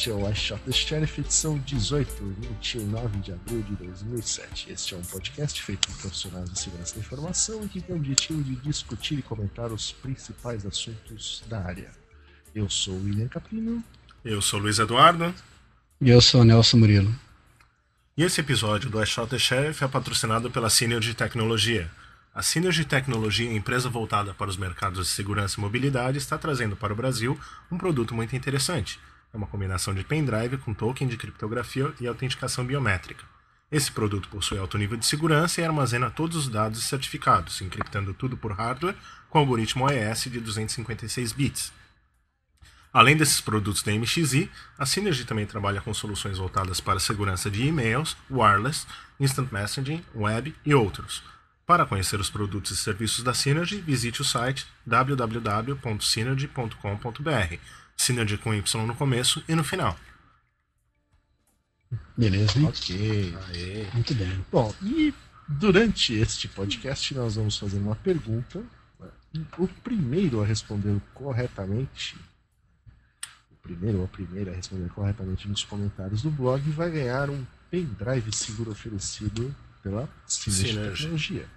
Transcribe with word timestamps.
Este 0.00 0.08
é 0.08 0.14
o 0.14 0.34
Shot 0.34 0.62
the 0.62 0.72
Sheriff, 0.72 1.20
edição 1.20 1.58
18, 1.58 2.10
29 2.62 3.18
de 3.18 3.32
abril 3.32 3.60
de 3.60 3.76
2007. 3.76 4.72
Este 4.72 4.94
é 4.94 4.96
um 4.96 5.02
podcast 5.02 5.62
feito 5.62 5.86
por 5.88 5.98
profissionais 5.98 6.50
de 6.50 6.58
segurança 6.58 6.94
da 6.94 7.00
informação 7.02 7.62
e 7.64 7.68
que 7.68 7.82
tem 7.82 7.94
o 7.94 7.98
objetivo 7.98 8.42
de 8.42 8.56
discutir 8.56 9.18
e 9.18 9.22
comentar 9.22 9.70
os 9.70 9.92
principais 9.92 10.64
assuntos 10.64 11.44
da 11.48 11.62
área. 11.62 11.90
Eu 12.54 12.70
sou 12.70 12.94
o 12.94 13.04
William 13.04 13.28
Caprino. 13.28 13.84
Eu 14.24 14.40
sou 14.40 14.58
o 14.58 14.62
Luiz 14.62 14.78
Eduardo. 14.78 15.34
E 16.00 16.08
eu 16.08 16.22
sou 16.22 16.40
o 16.40 16.44
Nelson 16.44 16.78
Murilo. 16.78 17.14
E 18.16 18.22
esse 18.22 18.40
episódio 18.40 18.88
do 18.88 19.04
Shot 19.04 19.28
the 19.28 19.38
Sheriff 19.38 19.84
é 19.84 19.86
patrocinado 19.86 20.50
pela 20.50 20.70
Synergy 20.70 21.12
Tecnologia. 21.12 21.90
A 22.34 22.40
Synergy 22.40 22.86
Tecnologia, 22.86 23.52
empresa 23.52 23.90
voltada 23.90 24.32
para 24.32 24.48
os 24.48 24.56
mercados 24.56 25.08
de 25.08 25.12
segurança 25.12 25.56
e 25.58 25.60
mobilidade, 25.60 26.16
está 26.16 26.38
trazendo 26.38 26.74
para 26.74 26.94
o 26.94 26.96
Brasil 26.96 27.38
um 27.70 27.76
produto 27.76 28.14
muito 28.14 28.34
interessante. 28.34 28.98
É 29.32 29.36
uma 29.36 29.46
combinação 29.46 29.94
de 29.94 30.04
pendrive 30.04 30.58
com 30.58 30.74
token 30.74 31.06
de 31.06 31.16
criptografia 31.16 31.92
e 32.00 32.06
autenticação 32.06 32.64
biométrica. 32.64 33.24
Esse 33.70 33.92
produto 33.92 34.28
possui 34.28 34.58
alto 34.58 34.76
nível 34.76 34.96
de 34.96 35.06
segurança 35.06 35.60
e 35.60 35.64
armazena 35.64 36.10
todos 36.10 36.36
os 36.36 36.48
dados 36.48 36.80
e 36.80 36.82
certificados, 36.82 37.60
encriptando 37.60 38.12
tudo 38.12 38.36
por 38.36 38.52
hardware 38.52 38.96
com 39.28 39.38
algoritmo 39.38 39.84
OES 39.84 40.24
de 40.24 40.40
256 40.40 41.32
bits. 41.32 41.72
Além 42.92 43.16
desses 43.16 43.40
produtos 43.40 43.84
da 43.84 43.92
MXI, 43.92 44.50
a 44.76 44.84
Synergy 44.84 45.24
também 45.24 45.46
trabalha 45.46 45.80
com 45.80 45.94
soluções 45.94 46.38
voltadas 46.38 46.80
para 46.80 46.98
segurança 46.98 47.48
de 47.48 47.64
e-mails, 47.64 48.16
wireless, 48.28 48.84
instant 49.20 49.52
messaging, 49.52 50.04
web 50.12 50.52
e 50.66 50.74
outros. 50.74 51.22
Para 51.64 51.86
conhecer 51.86 52.18
os 52.18 52.28
produtos 52.28 52.72
e 52.72 52.76
serviços 52.76 53.22
da 53.22 53.32
Synergy, 53.32 53.80
visite 53.80 54.20
o 54.20 54.24
site 54.24 54.66
www.synergy.com.br. 54.84 57.58
Synergy 58.00 58.38
com 58.38 58.54
Y 58.54 58.86
no 58.86 58.94
começo 58.94 59.44
e 59.46 59.54
no 59.54 59.62
final. 59.62 59.94
Beleza? 62.16 62.58
Ok. 62.66 63.36
Aê. 63.48 63.90
Muito 63.92 64.14
bem. 64.14 64.44
Bom, 64.50 64.74
e 64.82 65.12
durante 65.46 66.14
este 66.14 66.48
podcast 66.48 67.14
nós 67.14 67.34
vamos 67.34 67.58
fazer 67.58 67.78
uma 67.78 67.94
pergunta. 67.94 68.64
O 69.58 69.68
primeiro 69.68 70.42
a 70.42 70.46
responder 70.46 70.98
corretamente, 71.12 72.16
o 73.50 73.56
primeiro 73.62 73.98
ou 73.98 74.04
a 74.04 74.08
primeira 74.08 74.50
a 74.50 74.54
responder 74.54 74.88
corretamente 74.88 75.46
nos 75.46 75.62
comentários 75.62 76.22
do 76.22 76.30
blog 76.30 76.62
vai 76.70 76.90
ganhar 76.90 77.28
um 77.28 77.46
pendrive 77.70 78.34
seguro 78.34 78.72
oferecido 78.72 79.54
pela 79.82 80.08
Synergy 80.26 80.74
Tecnologia 80.74 81.48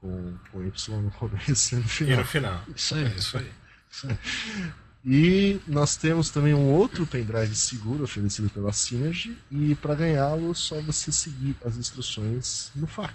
com, 0.00 0.38
com 0.50 0.64
Y 0.64 1.02
no 1.02 1.10
começo 1.10 1.74
e 1.74 1.78
no 1.78 1.88
final. 1.88 2.12
E 2.12 2.16
no 2.16 2.24
final. 2.24 2.64
Isso 2.74 2.94
aí. 2.94 3.04
É 3.04 3.14
isso 3.14 3.38
aí. 3.38 3.52
E 5.04 5.58
nós 5.66 5.96
temos 5.96 6.28
também 6.28 6.52
um 6.52 6.70
outro 6.72 7.06
pendrive 7.06 7.54
seguro 7.54 8.04
oferecido 8.04 8.50
pela 8.50 8.72
Synergy. 8.72 9.36
E 9.50 9.74
para 9.74 9.94
ganhá-lo, 9.94 10.54
só 10.54 10.80
você 10.82 11.10
seguir 11.10 11.56
as 11.64 11.76
instruções 11.76 12.70
no 12.74 12.86
FAQ. 12.86 13.14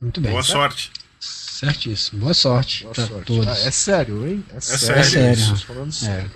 Muito 0.00 0.20
bem. 0.20 0.32
Boa 0.32 0.42
certo? 0.42 0.58
sorte. 0.58 0.92
Certíssimo. 1.20 2.20
Boa 2.20 2.34
sorte 2.34 2.82
Boa 2.82 2.94
para 2.94 3.06
sorte. 3.06 3.24
todos. 3.26 3.48
Ah, 3.48 3.58
é 3.60 3.70
sério, 3.70 4.26
hein? 4.26 4.44
É, 4.52 4.60
sério. 4.60 5.04
sério. 5.04 5.38
Estamos 5.38 5.62
falando 5.62 5.92
sério. 5.92 6.30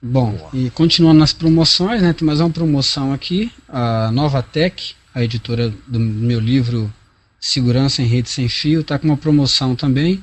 Bom, 0.00 0.32
Boa. 0.32 0.50
e 0.52 0.70
continuando 0.70 1.18
nas 1.18 1.32
promoções, 1.32 2.00
né, 2.00 2.12
tem 2.12 2.24
mais 2.24 2.38
uma 2.38 2.50
promoção 2.50 3.12
aqui. 3.12 3.50
A 3.68 4.12
Nova 4.12 4.42
Tech, 4.42 4.94
a 5.12 5.24
editora 5.24 5.74
do 5.86 5.98
meu 5.98 6.38
livro 6.38 6.92
Segurança 7.40 8.02
em 8.02 8.06
Rede 8.06 8.28
Sem 8.28 8.48
Fio, 8.48 8.82
está 8.82 8.98
com 8.98 9.08
uma 9.08 9.16
promoção 9.16 9.74
também. 9.74 10.22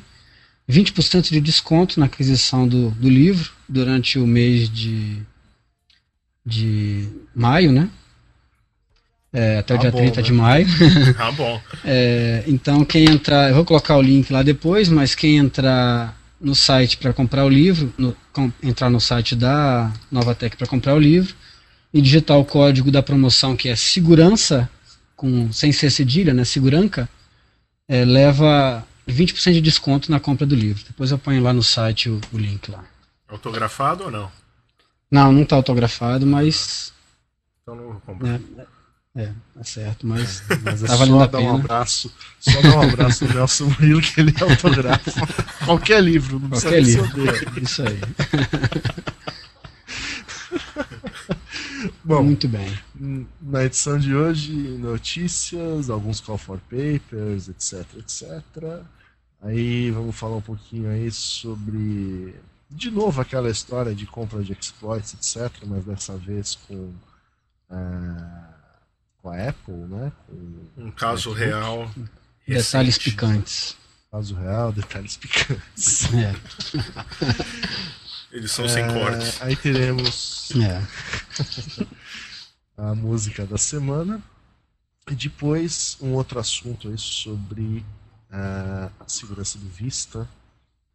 20% 0.69 1.29
de 1.31 1.39
desconto 1.39 1.99
na 1.99 2.07
aquisição 2.07 2.67
do, 2.67 2.89
do 2.91 3.09
livro 3.09 3.51
durante 3.69 4.17
o 4.17 4.25
mês 4.25 4.69
de, 4.69 5.21
de 6.45 7.07
maio, 7.35 7.71
né? 7.71 7.89
É, 9.33 9.57
até 9.59 9.73
o 9.73 9.77
Tá 9.77 9.81
dia 9.81 9.91
bom, 9.91 9.97
30 9.97 10.21
né? 10.21 10.21
de 10.27 10.33
maio. 10.33 10.67
Tá 11.17 11.31
bom. 11.31 11.61
É, 11.83 12.43
então, 12.47 12.85
quem 12.85 13.05
entrar, 13.05 13.49
eu 13.49 13.55
vou 13.55 13.65
colocar 13.65 13.97
o 13.97 14.01
link 14.01 14.31
lá 14.31 14.41
depois, 14.43 14.87
mas 14.89 15.13
quem 15.13 15.37
entrar 15.37 16.17
no 16.39 16.55
site 16.55 16.97
para 16.97 17.13
comprar 17.13 17.43
o 17.45 17.49
livro, 17.49 17.93
no- 17.97 18.15
com- 18.31 18.51
entrar 18.63 18.89
no 18.89 18.99
site 18.99 19.35
da 19.35 19.91
Novatec 20.11 20.55
para 20.55 20.67
comprar 20.67 20.93
o 20.95 20.99
livro 20.99 21.35
e 21.93 22.01
digitar 22.01 22.37
o 22.37 22.45
código 22.45 22.91
da 22.91 23.03
promoção 23.03 23.55
que 23.55 23.67
é 23.69 23.75
segurança, 23.75 24.69
com, 25.15 25.51
sem 25.51 25.71
ser 25.71 25.89
cedilha, 25.89 26.33
né, 26.33 26.43
seguranca, 26.45 27.09
é, 27.87 28.03
leva 28.05 28.85
20% 29.07 29.53
de 29.53 29.61
desconto 29.61 30.11
na 30.11 30.19
compra 30.19 30.45
do 30.45 30.55
livro. 30.55 30.83
Depois 30.85 31.11
eu 31.11 31.17
ponho 31.17 31.41
lá 31.43 31.53
no 31.53 31.63
site 31.63 32.09
o, 32.09 32.19
o 32.31 32.38
link 32.38 32.69
lá. 32.71 32.83
Autografado 33.27 34.05
ou 34.05 34.11
não? 34.11 34.31
Não, 35.11 35.31
não 35.31 35.43
está 35.43 35.55
autografado, 35.55 36.25
mas 36.25 36.93
Então 37.61 37.75
não 37.75 37.83
vou 37.93 38.01
comprar. 38.01 38.39
é, 39.16 39.21
é, 39.23 39.33
é 39.59 39.63
certo, 39.63 40.05
mas 40.07 40.43
Mas 40.63 40.83
é 40.83 40.88
tá 40.88 40.95
valendo 40.95 41.17
só 41.17 41.23
a 41.23 41.27
dar 41.27 41.39
um 41.39 41.41
pena. 41.43 41.55
abraço. 41.55 42.13
Só 42.39 42.61
dar 42.61 42.77
um 42.77 42.81
abraço 42.81 43.25
no 43.25 43.33
Nelson 43.33 43.66
Murilo 43.66 44.01
que 44.01 44.19
ele 44.21 44.33
autografa. 44.41 45.11
Qualquer 45.66 46.03
livro, 46.03 46.39
não 46.39 46.49
Qualquer 46.49 46.81
precisa 46.83 47.01
livro. 47.01 47.61
Isso 47.61 47.81
aí. 47.83 47.99
Bom, 52.03 52.23
Muito 52.23 52.47
bem. 52.47 52.77
Na 53.41 53.63
edição 53.66 53.97
de 53.97 54.16
hoje, 54.16 54.51
notícias, 54.53 55.89
alguns 55.89 56.19
call 56.19 56.37
for 56.37 56.59
papers, 56.69 57.47
etc, 57.49 57.85
etc. 57.99 58.43
Aí 59.41 59.91
vamos 59.91 60.16
falar 60.16 60.38
um 60.38 60.41
pouquinho 60.41 60.90
aí 60.90 61.12
sobre, 61.12 62.35
de 62.69 62.90
novo, 62.90 63.22
aquela 63.22 63.50
história 63.50 63.94
de 63.94 64.06
compra 64.07 64.44
de 64.44 64.53
exploits, 64.53 65.13
etc, 65.13 65.63
mas 65.66 65.85
dessa 65.85 66.18
vez 66.18 66.56
com, 66.56 66.94
ah, 67.69 68.53
com 69.22 69.29
a 69.29 69.50
Apple, 69.50 69.73
né? 69.73 70.12
Com 70.28 70.85
Um 70.85 70.91
caso 70.91 71.31
real. 71.31 71.90
Detalhes 72.47 72.96
recente. 72.97 73.00
picantes. 73.00 73.75
caso 74.12 74.35
real, 74.35 74.72
detalhes 74.72 75.18
picantes. 75.18 76.13
É, 76.13 76.35
Eles 78.31 78.52
são 78.52 78.67
sem 78.67 78.84
É, 78.84 78.94
corte. 78.94 79.38
Aí 79.41 79.56
teremos 79.56 80.52
é. 80.55 80.81
a 82.78 82.93
música 82.96 83.46
da 83.46 83.58
semana. 83.58 84.22
E 85.09 85.16
depois 85.16 85.97
um 86.02 86.14
outro 86.14 86.40
assunto 86.40 86.88
aí 86.90 86.97
sobre 86.97 87.85
a 88.31 89.07
segurança 89.07 89.57
do 89.57 89.67
Vista 89.67 90.27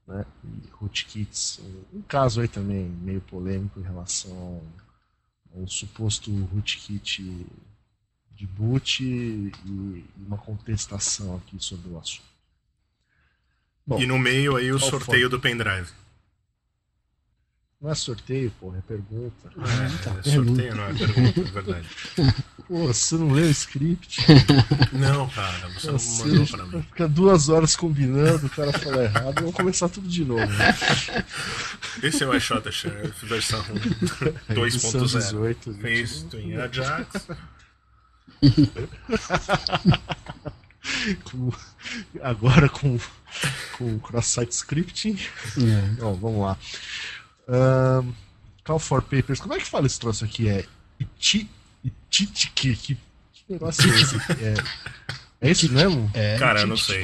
né, 0.07 0.25
e 0.45 0.69
rootkits. 0.73 1.61
Um, 1.93 2.03
caso 2.03 2.41
aí 2.41 2.49
também 2.49 2.85
meio 2.85 3.21
polêmico 3.21 3.81
em 3.81 3.83
relação 3.83 4.63
ao, 5.55 5.67
suposto 5.67 6.31
rootkit 6.47 7.47
de 8.33 8.47
boot 8.47 9.03
e, 9.05 9.53
uma 10.17 10.39
contestação 10.39 11.37
aqui 11.37 11.57
sobre 11.59 11.91
o 11.91 11.99
assunto. 11.99 12.31
Bom, 13.87 14.01
E 14.01 14.07
no 14.07 14.19
meio 14.19 14.57
aí 14.57 14.73
o 14.73 14.79
sorteio 14.79 15.29
foi? 15.29 15.31
do 15.31 15.41
pendrive. 15.41 15.91
Não 17.81 17.91
é 17.91 17.95
sorteio, 17.95 18.51
porra, 18.61 18.79
é 18.79 18.81
pergunta. 18.83 19.51
É, 19.57 20.05
tá. 20.05 20.17
é 20.19 20.23
sorteio, 20.35 20.75
não 20.77 20.85
é 20.85 20.95
pergunta, 20.95 21.41
é 21.41 21.45
verdade. 21.45 21.89
Pô, 22.69 22.87
você 22.87 23.17
não 23.17 23.33
leu 23.33 23.47
o 23.47 23.51
script? 23.51 24.21
Não, 24.93 25.29
cara, 25.31 25.69
você 25.71 25.91
não 25.91 25.99
mandou 26.29 26.47
pra 26.47 26.67
mim. 26.67 26.83
fica 26.83 27.09
duas 27.09 27.49
horas 27.49 27.75
combinando, 27.75 28.47
o 28.47 28.51
cara 28.51 28.73
fala 28.73 29.03
errado, 29.05 29.35
vamos 29.41 29.55
começar 29.57 29.89
tudo 29.89 30.07
de 30.07 30.25
novo. 30.25 30.47
né? 30.47 30.77
Esse 32.01 32.23
é 32.23 32.29
o 32.29 32.37
iShot 32.37 32.71
Sheriff 32.71 33.27
versão 33.27 33.65
Edição 34.51 35.01
2.0. 35.01 35.03
18, 35.03 35.75
Feito 35.75 36.37
em 36.37 36.57
Ajax. 36.57 37.27
com- 41.25 41.53
agora 42.23 42.69
com, 42.69 42.97
com 43.77 43.99
cross-site 43.99 44.53
scripting. 44.53 45.19
é. 45.59 45.81
Bom, 46.01 46.15
vamos 46.15 46.41
lá. 46.43 46.57
Ahn, 47.51 48.13
call 48.65 48.79
for 48.79 49.03
papers. 49.03 49.41
Como 49.41 49.55
é 49.55 49.59
que 49.59 49.67
fala 49.67 49.87
esse 49.87 49.99
troço 49.99 50.25
aqui? 50.25 50.49
É 50.49 50.65
iti, 50.99 51.51
ititiki. 51.83 52.77
Que, 52.77 52.97
negócio 53.49 53.93
é 53.93 54.01
esse? 54.01 54.17
É, 55.43 55.49
é 55.49 55.51
isso 55.51 55.73
mesmo? 55.73 56.11
É, 56.15 56.39
Cara, 56.39 56.61
eu 56.61 56.67
não 56.67 56.77
sei. 56.77 57.03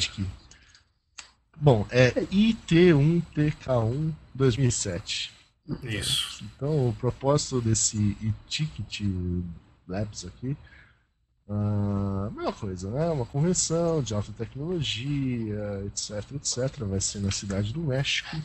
Bom, 1.56 1.86
é 1.90 2.12
IT1TK1 2.12 4.12
2007. 4.34 5.32
Isso. 5.82 6.44
Então, 6.44 6.88
o 6.88 6.92
propósito 6.92 7.60
desse 7.60 8.16
e-ticket 8.20 9.00
labs 9.88 10.24
aqui, 10.24 10.56
ah, 11.48 12.30
mesma 12.34 12.52
coisa, 12.52 12.90
né? 12.90 13.08
Uma 13.10 13.26
convenção 13.26 14.02
de 14.02 14.14
alta 14.14 14.32
tecnologia, 14.32 15.84
etc, 15.86 16.32
etc. 16.34 16.84
Vai 16.84 17.00
ser 17.00 17.20
na 17.20 17.30
cidade 17.30 17.72
do 17.72 17.80
México, 17.80 18.36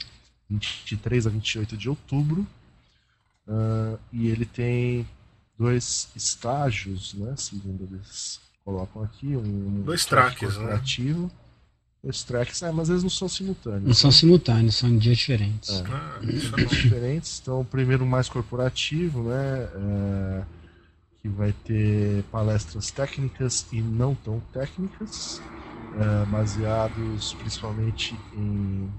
23 0.51 1.27
a 1.27 1.29
28 1.29 1.77
de 1.77 1.89
outubro. 1.89 2.45
Ah, 3.47 3.97
e 4.11 4.27
ele 4.27 4.45
tem 4.45 5.07
dois 5.57 6.09
estágios, 6.15 7.13
né? 7.13 7.33
Segundo 7.37 7.87
eles 7.91 8.39
colocam 8.63 9.03
aqui, 9.03 9.35
um 9.35 9.81
Dois 9.83 10.05
track 10.05 10.37
tracks, 10.37 10.55
né? 10.57 10.63
corporativo. 10.63 11.31
Dois 12.03 12.23
tracks, 12.23 12.61
é, 12.63 12.71
mas 12.71 12.89
eles 12.89 13.03
não 13.03 13.09
são 13.11 13.29
simultâneos. 13.29 13.83
Não 13.83 13.93
são 13.93 14.09
né? 14.09 14.15
simultâneos, 14.15 14.75
são 14.75 14.89
em 14.89 14.97
dias 14.97 15.17
diferentes. 15.17 15.69
É. 15.69 15.83
Ah, 15.87 16.19
é 16.23 16.39
São 16.39 16.51
bom. 16.51 16.65
diferentes. 16.65 17.39
Então, 17.41 17.61
o 17.61 17.65
primeiro 17.65 18.05
mais 18.05 18.27
corporativo, 18.27 19.23
né? 19.23 19.69
é, 19.75 20.43
que 21.21 21.29
vai 21.29 21.53
ter 21.63 22.23
palestras 22.31 22.89
técnicas 22.89 23.67
e 23.71 23.79
não 23.81 24.15
tão 24.15 24.39
técnicas, 24.51 25.39
é, 25.99 26.25
baseados 26.25 27.35
principalmente 27.35 28.15
em 28.33 28.89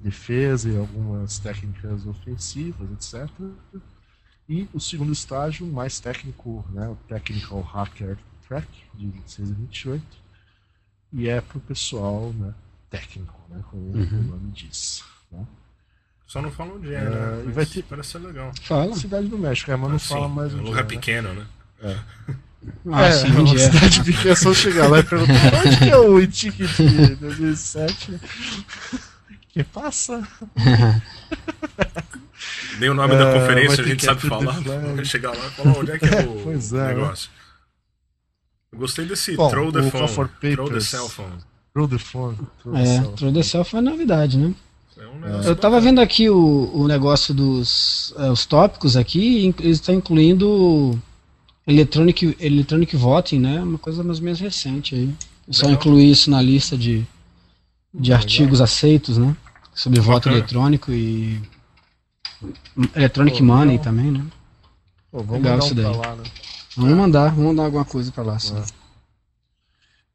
defesa 0.00 0.68
e 0.68 0.76
algumas 0.76 1.38
técnicas 1.38 2.06
ofensivas, 2.06 2.88
etc. 2.92 3.28
E 4.48 4.68
o 4.72 4.80
segundo 4.80 5.12
estágio, 5.12 5.66
mais 5.66 6.00
técnico, 6.00 6.64
né? 6.72 6.88
O 6.88 6.96
Technical 7.08 7.60
Hacker 7.60 8.16
Track, 8.48 8.66
de 8.94 9.06
26 9.06 9.50
a 9.50 9.54
28. 9.54 10.04
E 11.12 11.28
é 11.28 11.40
para 11.40 11.58
o 11.58 11.60
pessoal 11.60 12.32
né, 12.32 12.52
técnico, 12.88 13.34
né? 13.48 13.62
Como 13.70 13.82
o 13.82 13.96
Uhum. 13.96 14.22
nome 14.22 14.50
diz. 14.52 15.04
Né? 15.30 15.46
Só 16.26 16.40
não 16.40 16.50
falam 16.50 16.76
onde 16.76 16.92
é, 16.94 16.98
É, 16.98 17.10
né? 17.10 17.44
e 17.48 17.52
vai 17.52 17.66
ter- 17.66 17.82
Parece 17.84 18.10
ser 18.10 18.18
legal. 18.18 18.52
Fala. 18.62 18.94
Cidade 18.96 19.28
do 19.28 19.38
México, 19.38 19.70
é, 19.70 19.76
mas 19.76 19.88
não 19.90 19.96
Assim, 19.96 20.06
fala 20.08 20.28
mais 20.28 20.52
é 20.52 20.56
um 20.56 20.60
onde 20.60 20.68
lugar 20.70 20.80
é, 20.80 20.82
né? 20.82 20.88
pequeno, 20.88 21.34
né? 21.34 21.46
Ah, 22.92 23.02
é, 23.06 23.12
sim, 23.12 23.26
é 23.28 23.30
uma 23.30 23.40
onde 23.40 23.56
é. 23.56 23.58
cidade 23.58 24.02
pequena, 24.04 24.30
é 24.30 24.34
só 24.36 24.52
chegar 24.54 24.86
lá 24.88 24.98
e 24.98 25.02
perguntar 25.02 25.54
onde 25.64 25.76
que 25.78 25.90
é 25.90 25.96
o 25.96 26.20
Itique 26.20 26.66
de 26.66 27.14
2007? 27.16 28.20
Que 29.52 29.64
passa? 29.64 30.26
Dei 32.78 32.88
o 32.88 32.94
nome 32.94 33.14
É, 33.14 33.18
da 33.18 33.24
vai 33.24 33.40
conferência, 33.40 33.84
a 33.84 33.86
gente 33.86 34.04
sabe 34.04 34.20
the 34.22 34.28
falar. 34.28 35.04
Chegar 35.04 35.30
lá 35.36 35.46
e 35.46 35.50
falar 35.50 35.78
onde 35.78 35.90
é 35.90 35.98
que 35.98 36.04
é 36.06 36.20
o 36.24 36.40
Pois 36.42 36.72
é, 36.72 36.94
negócio. 36.94 37.30
Eu 38.72 38.78
gostei 38.78 39.04
desse 39.04 39.36
Bom, 39.36 39.50
throw 39.50 39.72
the 39.72 39.82
phone. 39.90 40.28
Throw 40.54 40.70
the 40.70 40.80
cell 40.80 41.08
phone. 41.08 41.32
Throw 41.74 41.88
the 41.88 41.98
phone. 41.98 42.38
Throw 42.62 42.74
the 42.74 42.80
É, 42.80 42.86
cell. 42.86 43.12
Throw 43.12 43.32
the 43.32 43.42
Cell 43.42 43.64
foi 43.64 43.80
novidade, 43.80 44.38
né? 44.38 44.54
É 44.96 45.06
um 45.06 45.26
Eu 45.42 45.56
tava 45.56 45.76
bacana. 45.76 45.80
vendo 45.80 46.00
aqui 46.00 46.30
o, 46.30 46.70
o 46.72 46.86
negócio 46.86 47.34
dos 47.34 48.14
é, 48.18 48.30
os 48.30 48.46
tópicos 48.46 48.96
aqui, 48.96 49.54
eles 49.58 49.78
estão 49.78 49.94
incluindo 49.94 50.98
electronic, 51.66 52.36
electronic 52.40 52.96
voting, 52.96 53.40
né? 53.40 53.60
Uma 53.60 53.78
coisa 53.78 54.02
mais 54.04 54.18
ou 54.18 54.24
menos 54.24 54.40
recente 54.40 54.94
aí. 54.94 55.12
Eu 55.48 55.52
só 55.54 55.68
incluí 55.68 56.10
isso 56.10 56.30
na 56.30 56.40
lista 56.40 56.76
de, 56.76 57.04
de 57.92 58.12
artigos 58.12 58.60
aceitos, 58.60 59.18
né? 59.18 59.36
Sobre 59.74 60.00
voto 60.00 60.24
Bacana. 60.28 60.36
eletrônico 60.36 60.92
e 60.92 61.40
electronic 62.94 63.38
Pô, 63.38 63.44
money 63.44 63.78
também, 63.78 64.10
né? 64.10 64.24
Pô, 65.10 65.18
vamos 65.22 65.42
Legal 65.42 65.52
mandar 65.52 65.64
isso 65.66 65.74
daí. 65.74 65.96
lá, 65.96 66.16
né? 66.16 66.24
Vamos 66.76 66.96
mandar, 66.96 67.28
vamos 67.30 67.44
mandar 67.46 67.64
alguma 67.64 67.84
coisa 67.84 68.12
pra 68.12 68.22
lá. 68.22 68.38
Sim. 68.38 68.56
É. 68.58 68.64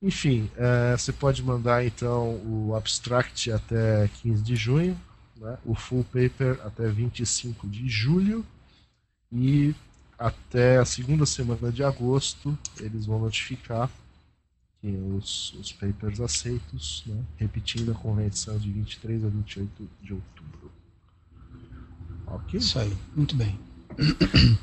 Enfim, 0.01 0.49
é, 0.55 0.95
você 0.95 1.11
pode 1.11 1.41
mandar 1.43 1.85
então 1.85 2.39
o 2.45 2.75
abstract 2.75 3.51
até 3.51 4.07
15 4.21 4.43
de 4.43 4.55
junho, 4.55 4.99
né? 5.37 5.57
o 5.65 5.73
full 5.73 6.03
paper 6.05 6.59
até 6.63 6.87
25 6.87 7.67
de 7.67 7.87
julho 7.89 8.45
e 9.31 9.73
até 10.17 10.77
a 10.77 10.85
segunda 10.85 11.25
semana 11.25 11.71
de 11.71 11.83
agosto 11.83 12.57
eles 12.79 13.05
vão 13.05 13.19
notificar 13.19 13.89
os, 14.91 15.53
os 15.53 15.71
papers 15.71 16.19
aceitos, 16.19 17.03
né? 17.05 17.23
repetindo 17.37 17.91
a 17.91 17.95
convenção 17.95 18.57
de 18.57 18.71
23 18.71 19.23
a 19.25 19.27
28 19.29 19.89
de 20.01 20.13
outubro. 20.13 20.71
Ok? 22.27 22.59
Isso 22.59 22.77
aí, 22.79 22.95
muito 23.15 23.35
bem. 23.35 23.57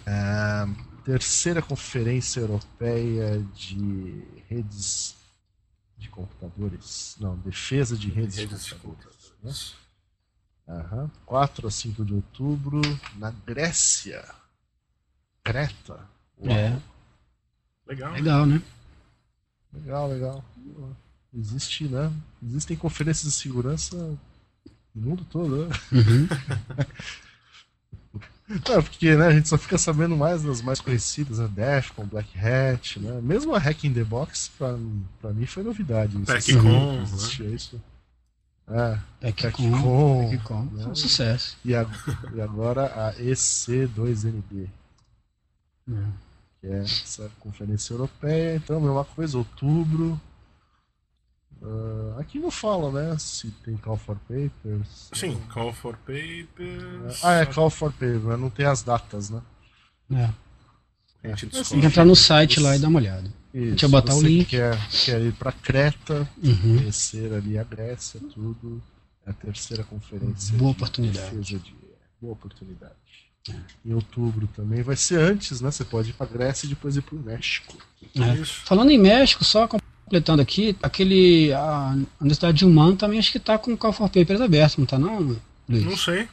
É, 0.06 0.66
terceira 1.04 1.62
conferência 1.62 2.40
europeia 2.40 3.38
de 3.54 4.22
redes 4.48 5.14
de 5.96 6.08
computadores. 6.08 7.16
Não, 7.20 7.36
defesa 7.38 7.96
de 7.96 8.08
redes, 8.10 8.36
Redes 8.36 8.64
de 8.64 8.74
de 8.74 8.74
computadores. 8.80 9.32
né? 9.42 9.52
Aham. 10.68 11.10
4 11.26 11.66
a 11.66 11.70
5 11.70 12.04
de 12.04 12.14
outubro, 12.14 12.80
na 13.16 13.30
Grécia. 13.30 14.24
Creta. 15.44 15.98
Uau. 16.38 16.56
É, 16.56 16.80
Legal. 17.86 18.12
legal, 18.12 18.46
né? 18.46 18.62
Legal, 19.72 20.08
legal. 20.08 20.44
Existe, 21.34 21.84
né? 21.88 22.12
Existem 22.46 22.76
conferências 22.76 23.32
de 23.32 23.38
segurança 23.38 23.96
no 24.94 25.08
mundo 25.08 25.24
todo, 25.24 25.66
né? 25.66 25.74
Uhum. 25.92 26.28
É, 28.70 28.82
porque 28.82 29.16
né, 29.16 29.28
a 29.28 29.30
gente 29.32 29.48
só 29.48 29.56
fica 29.56 29.78
sabendo 29.78 30.14
mais 30.14 30.42
das 30.42 30.60
mais 30.60 30.78
conhecidas, 30.78 31.38
né? 31.38 31.48
Defcon, 31.48 32.04
Black 32.04 32.38
Hat, 32.38 33.00
né? 33.00 33.18
Mesmo 33.22 33.54
a 33.54 33.58
Hack 33.58 33.84
in 33.84 33.94
the 33.94 34.04
Box, 34.04 34.50
pra, 34.58 34.76
pra 35.22 35.32
mim 35.32 35.46
foi 35.46 35.62
novidade. 35.62 36.18
Packcon, 36.18 36.96
né? 36.96 37.02
Existia 37.02 37.46
isso. 37.48 37.80
É, 38.68 38.98
Packcon. 39.20 40.28
Packcom, 40.28 40.64
né? 40.64 40.82
foi 40.82 40.92
um 40.92 40.94
sucesso. 40.94 41.56
E, 41.64 41.74
a- 41.74 41.86
e 42.34 42.40
agora 42.42 42.86
a 43.08 43.14
EC2NB, 43.14 44.68
É. 45.90 46.31
que 46.62 46.68
é 46.68 46.78
essa 46.78 47.28
conferência 47.40 47.92
europeia. 47.92 48.54
Então, 48.56 48.80
mesma 48.80 49.04
coisa, 49.04 49.36
outubro. 49.36 50.18
Ah, 51.60 52.20
aqui 52.20 52.38
não 52.38 52.50
fala, 52.50 52.90
né? 53.10 53.18
Se 53.18 53.50
tem 53.64 53.76
Call 53.76 53.96
for 53.96 54.16
Papers. 54.28 55.10
Sim, 55.12 55.36
Call 55.52 55.72
for 55.72 55.96
Papers. 55.98 57.24
Ah, 57.24 57.34
é 57.40 57.46
Call 57.46 57.68
for 57.68 57.92
Papers, 57.92 58.22
mas 58.22 58.38
não 58.40 58.48
tem 58.48 58.64
as 58.66 58.82
datas, 58.82 59.28
né? 59.30 59.42
É. 60.12 60.24
A 61.32 61.36
Tem 61.36 61.80
que 61.80 61.86
entrar 61.86 62.04
no 62.04 62.16
site 62.16 62.58
lá 62.58 62.74
e 62.76 62.78
dar 62.80 62.88
uma 62.88 62.98
olhada. 62.98 63.28
Isso, 63.54 63.70
Deixa 63.70 63.86
eu 63.86 63.90
botar 63.90 64.14
o 64.14 64.22
link. 64.22 64.46
Quer, 64.48 64.76
quer 65.04 65.20
ir 65.20 65.32
para 65.34 65.52
Creta, 65.52 66.28
Uhum. 66.42 66.78
conhecer 66.78 67.32
ali 67.32 67.58
a 67.58 67.62
Grécia, 67.64 68.18
tudo. 68.32 68.82
É 69.26 69.30
a 69.30 69.32
terceira 69.32 69.84
conferência. 69.84 70.56
Boa 70.56 70.70
de 70.72 70.76
oportunidade. 70.76 71.36
defesa 71.36 71.58
de- 71.60 71.74
Boa 72.20 72.32
oportunidade. 72.34 72.94
Em 73.84 73.92
outubro 73.92 74.46
também. 74.54 74.82
Vai 74.82 74.94
ser 74.96 75.18
antes, 75.18 75.60
né? 75.60 75.70
Você 75.70 75.84
pode 75.84 76.10
ir 76.10 76.12
para 76.12 76.26
Grécia 76.26 76.66
e 76.66 76.68
depois 76.70 76.96
ir 76.96 77.02
para 77.02 77.16
o 77.16 77.18
México. 77.18 77.76
É. 78.14 78.34
Isso. 78.34 78.60
Falando 78.64 78.90
em 78.90 78.98
México, 78.98 79.44
só 79.44 79.66
completando 79.66 80.40
aqui, 80.42 80.76
aquele. 80.82 81.52
A 81.52 81.96
Universidade 82.20 82.58
de 82.58 82.64
Humano 82.64 82.96
também 82.96 83.18
acho 83.18 83.32
que 83.32 83.40
tá 83.40 83.58
com 83.58 83.72
o 83.72 83.76
Call 83.76 83.92
for 83.92 84.08
Papers 84.08 84.40
aberto, 84.40 84.78
não 84.78 84.86
tá 84.86 84.98
não, 84.98 85.18
Luiz? 85.68 85.84
Não 85.84 85.96
sei. 85.96 86.28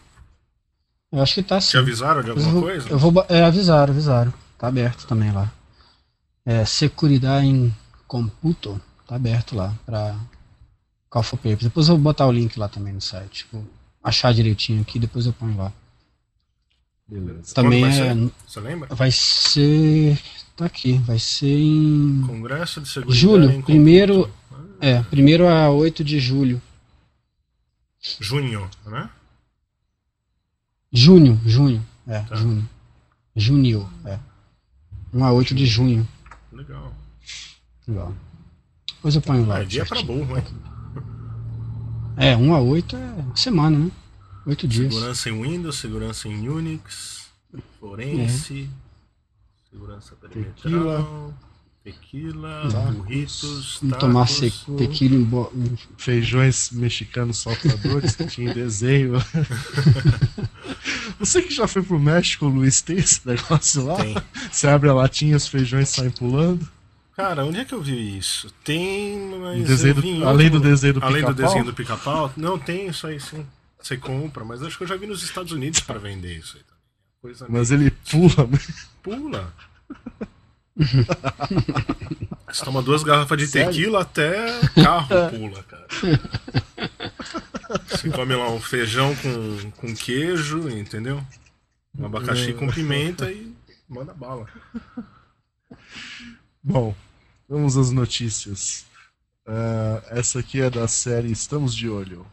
Eu 1.12 1.22
acho 1.24 1.34
que 1.36 1.44
tá 1.44 1.60
Te 1.60 1.66
sim. 1.66 1.78
avisaram 1.78 2.22
de 2.22 2.30
Mas 2.30 2.46
alguma 2.46 2.50
eu 2.50 2.62
vou, 2.62 2.70
coisa? 2.70 2.90
eu 2.90 3.00
vou 3.00 3.26
é, 3.30 3.44
avisaram, 3.44 3.92
avisaram. 3.92 4.34
Tá 4.58 4.68
aberto 4.68 5.08
também 5.08 5.32
lá. 5.32 5.52
É, 6.46 6.64
Seguridade 6.66 7.48
em 7.48 7.74
Computo, 8.08 8.80
tá 9.08 9.16
aberto 9.16 9.56
lá 9.56 9.74
pra 9.86 10.16
Call 11.10 11.24
for 11.24 11.38
Papers. 11.38 11.64
Depois 11.64 11.88
eu 11.88 11.96
vou 11.96 12.04
botar 12.04 12.28
o 12.28 12.32
link 12.32 12.58
lá 12.60 12.68
também 12.68 12.94
no 12.94 13.02
site. 13.02 13.48
Vou 13.52 13.66
achar 14.04 14.32
direitinho 14.34 14.82
aqui, 14.82 15.00
depois 15.00 15.26
eu 15.26 15.34
ponho 15.34 15.58
lá. 15.58 15.74
Beleza. 17.10 17.56
Também 17.56 17.82
vai 17.82 17.90
é, 17.90 17.94
ser? 17.94 18.32
Você 18.48 18.60
lembra? 18.60 18.96
vai 18.96 19.12
ser. 19.12 20.20
Tá 20.56 20.66
aqui, 20.66 20.94
vai 21.00 21.18
ser 21.18 21.58
em. 21.58 22.24
Congresso 22.28 22.82
de 22.82 22.88
Seguridade. 22.90 23.20
Julho, 23.20 23.52
em 23.52 23.62
primeiro- 23.62 24.28
Computo. 24.50 24.78
É, 24.82 25.02
primeiro 25.04 25.48
a 25.48 25.70
8 25.70 26.04
de 26.04 26.20
julho. 26.20 26.62
Junho, 28.20 28.70
né? 28.86 29.10
Junho, 30.92 31.40
junho. 31.46 31.86
É, 32.08 32.20
Tá. 32.22 32.36
junho. 32.36 32.68
Junho, 33.36 33.90
é. 34.06 34.20
1 35.14 35.24
a 35.26 35.32
8 35.32 35.54
de 35.56 35.66
junho. 35.66 36.08
Legal. 36.52 36.94
Legal. 37.88 38.14
Depois 38.96 39.16
eu 39.16 39.22
ponho 39.22 39.46
lá. 39.46 39.58
Ah, 39.58 39.62
é 39.62 39.66
dia 39.66 39.86
pra 39.86 40.02
burro, 40.02 40.38
hein? 40.38 40.44
É, 42.18 42.36
1 42.36 42.54
a 42.54 42.60
8 42.60 42.96
é 42.96 43.26
semana, 43.36 43.78
né? 43.78 43.92
8 44.50 44.68
dias. 44.68 44.94
Segurança 44.94 45.30
em 45.30 45.42
Windows, 45.42 45.76
segurança 45.78 46.28
em 46.28 46.50
Unix, 46.50 47.28
forense, 47.80 48.70
segurança 49.72 50.16
perimetral, 50.16 51.34
tequila, 51.84 52.68
Tacos. 52.72 52.96
burritos, 52.96 53.80
tomar 54.00 54.28
tacos. 54.28 54.36
se- 54.38 54.72
tequila 54.78 55.16
em 55.16 55.24
bo... 55.24 55.52
Feijões 55.98 56.72
mexicanos 56.72 57.38
saltadores 57.38 58.16
que 58.16 58.26
tinha 58.26 58.52
em 58.52 58.54
desenho. 58.54 59.14
Você 61.20 61.42
que 61.42 61.54
já 61.54 61.68
foi 61.68 61.82
pro 61.84 62.00
México, 62.00 62.46
Luiz, 62.48 62.82
tem 62.82 62.98
esse 62.98 63.22
negócio 63.28 63.86
lá? 63.86 63.98
Tem. 63.98 64.16
Você 64.52 64.68
abre 64.68 64.90
a 64.90 64.94
latinha, 64.94 65.36
os 65.38 65.48
feijões 65.48 65.90
saem 65.90 66.10
pulando. 66.12 66.68
Cara, 67.16 67.44
onde 67.46 67.60
é 67.60 67.66
que 67.66 67.74
eu 67.74 67.82
vi 67.82 68.18
isso? 68.18 68.50
Tem, 68.64 69.18
mas 69.42 69.68
Desenho 69.68 69.96
do- 69.96 70.26
além 70.28 70.50
do 70.50 70.60
desenho 70.60 70.94
do 70.94 71.04
Além 71.04 71.22
do 71.22 71.28
pica-pau? 71.28 71.46
desenho 71.48 71.66
do 71.66 71.74
pica-pau? 71.74 72.34
Não, 72.38 72.58
tem 72.58 72.88
isso 72.88 73.06
aí 73.08 73.20
sim. 73.20 73.46
Você 73.82 73.98
compra, 73.98 74.44
mas 74.44 74.62
acho 74.62 74.78
que 74.78 74.84
eu 74.84 74.88
já 74.88 74.96
vi 74.96 75.08
nos 75.08 75.24
Estados 75.24 75.52
Unidos 75.52 75.80
pra 75.80 75.98
vender 75.98 76.38
isso 76.38 76.58
aí 76.58 76.64
também. 76.64 76.80
Coisa 77.22 77.46
Mas 77.50 77.72
ele 77.72 77.92
pula. 77.92 78.48
né? 78.48 78.60
Pula. 79.04 79.54
Você 82.48 82.64
toma 82.64 82.82
duas 82.82 83.04
garrafas 83.04 83.38
de 83.38 83.48
Sério? 83.48 83.72
tequila 83.72 84.02
até 84.02 84.60
carro 84.82 85.08
pula, 85.30 85.64
cara. 85.64 85.88
Você 87.88 88.10
come 88.10 88.36
lá 88.36 88.50
um 88.50 88.62
feijão 88.62 89.14
com, 89.18 89.72
com 89.72 89.96
queijo, 89.96 90.70
entendeu? 90.70 91.22
Um 91.98 92.06
abacaxi 92.06 92.54
com 92.54 92.70
pimenta 92.70 93.32
e 93.32 93.54
manda 93.88 94.14
bala. 94.14 94.48
Bom, 96.64 96.96
vamos 97.48 97.78
às 97.78 97.92
notícias. 97.92 98.86
Uh, 99.46 100.02
essa 100.10 100.40
aqui 100.40 100.62
é 100.62 100.70
da 100.70 100.88
série 100.88 101.32
Estamos 101.32 101.76
de 101.76 101.90
Olho. 101.90 102.26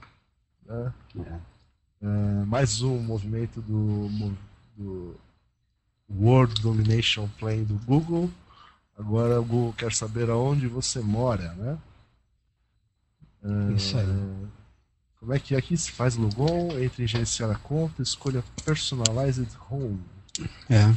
Né? 0.65 0.93
É. 1.25 2.07
Uh, 2.07 2.47
mais 2.47 2.83
um 2.83 2.99
movimento 2.99 3.61
do, 3.63 4.09
do 4.77 5.17
World 6.11 6.61
Domination 6.61 7.29
Plan 7.39 7.63
do 7.63 7.75
Google. 7.87 8.31
Agora 8.99 9.41
o 9.41 9.45
Google 9.45 9.75
quer 9.77 9.93
saber 9.93 10.31
aonde 10.31 10.67
você 10.67 11.01
mora, 11.01 11.53
né? 11.55 11.79
Uh, 13.43 13.73
Isso 13.73 13.97
aí. 13.97 14.07
Como 15.19 15.35
é 15.35 15.39
que 15.39 15.55
é 15.55 15.59
aqui 15.59 15.77
se 15.77 15.91
faz 15.91 16.15
logon, 16.17 16.79
entre 16.79 17.03
em 17.03 17.07
gerenciar 17.07 17.51
a 17.51 17.57
conta, 17.57 18.03
escolha 18.03 18.45
Personalized 18.65 19.49
Home. 19.69 19.99
É. 20.69 20.95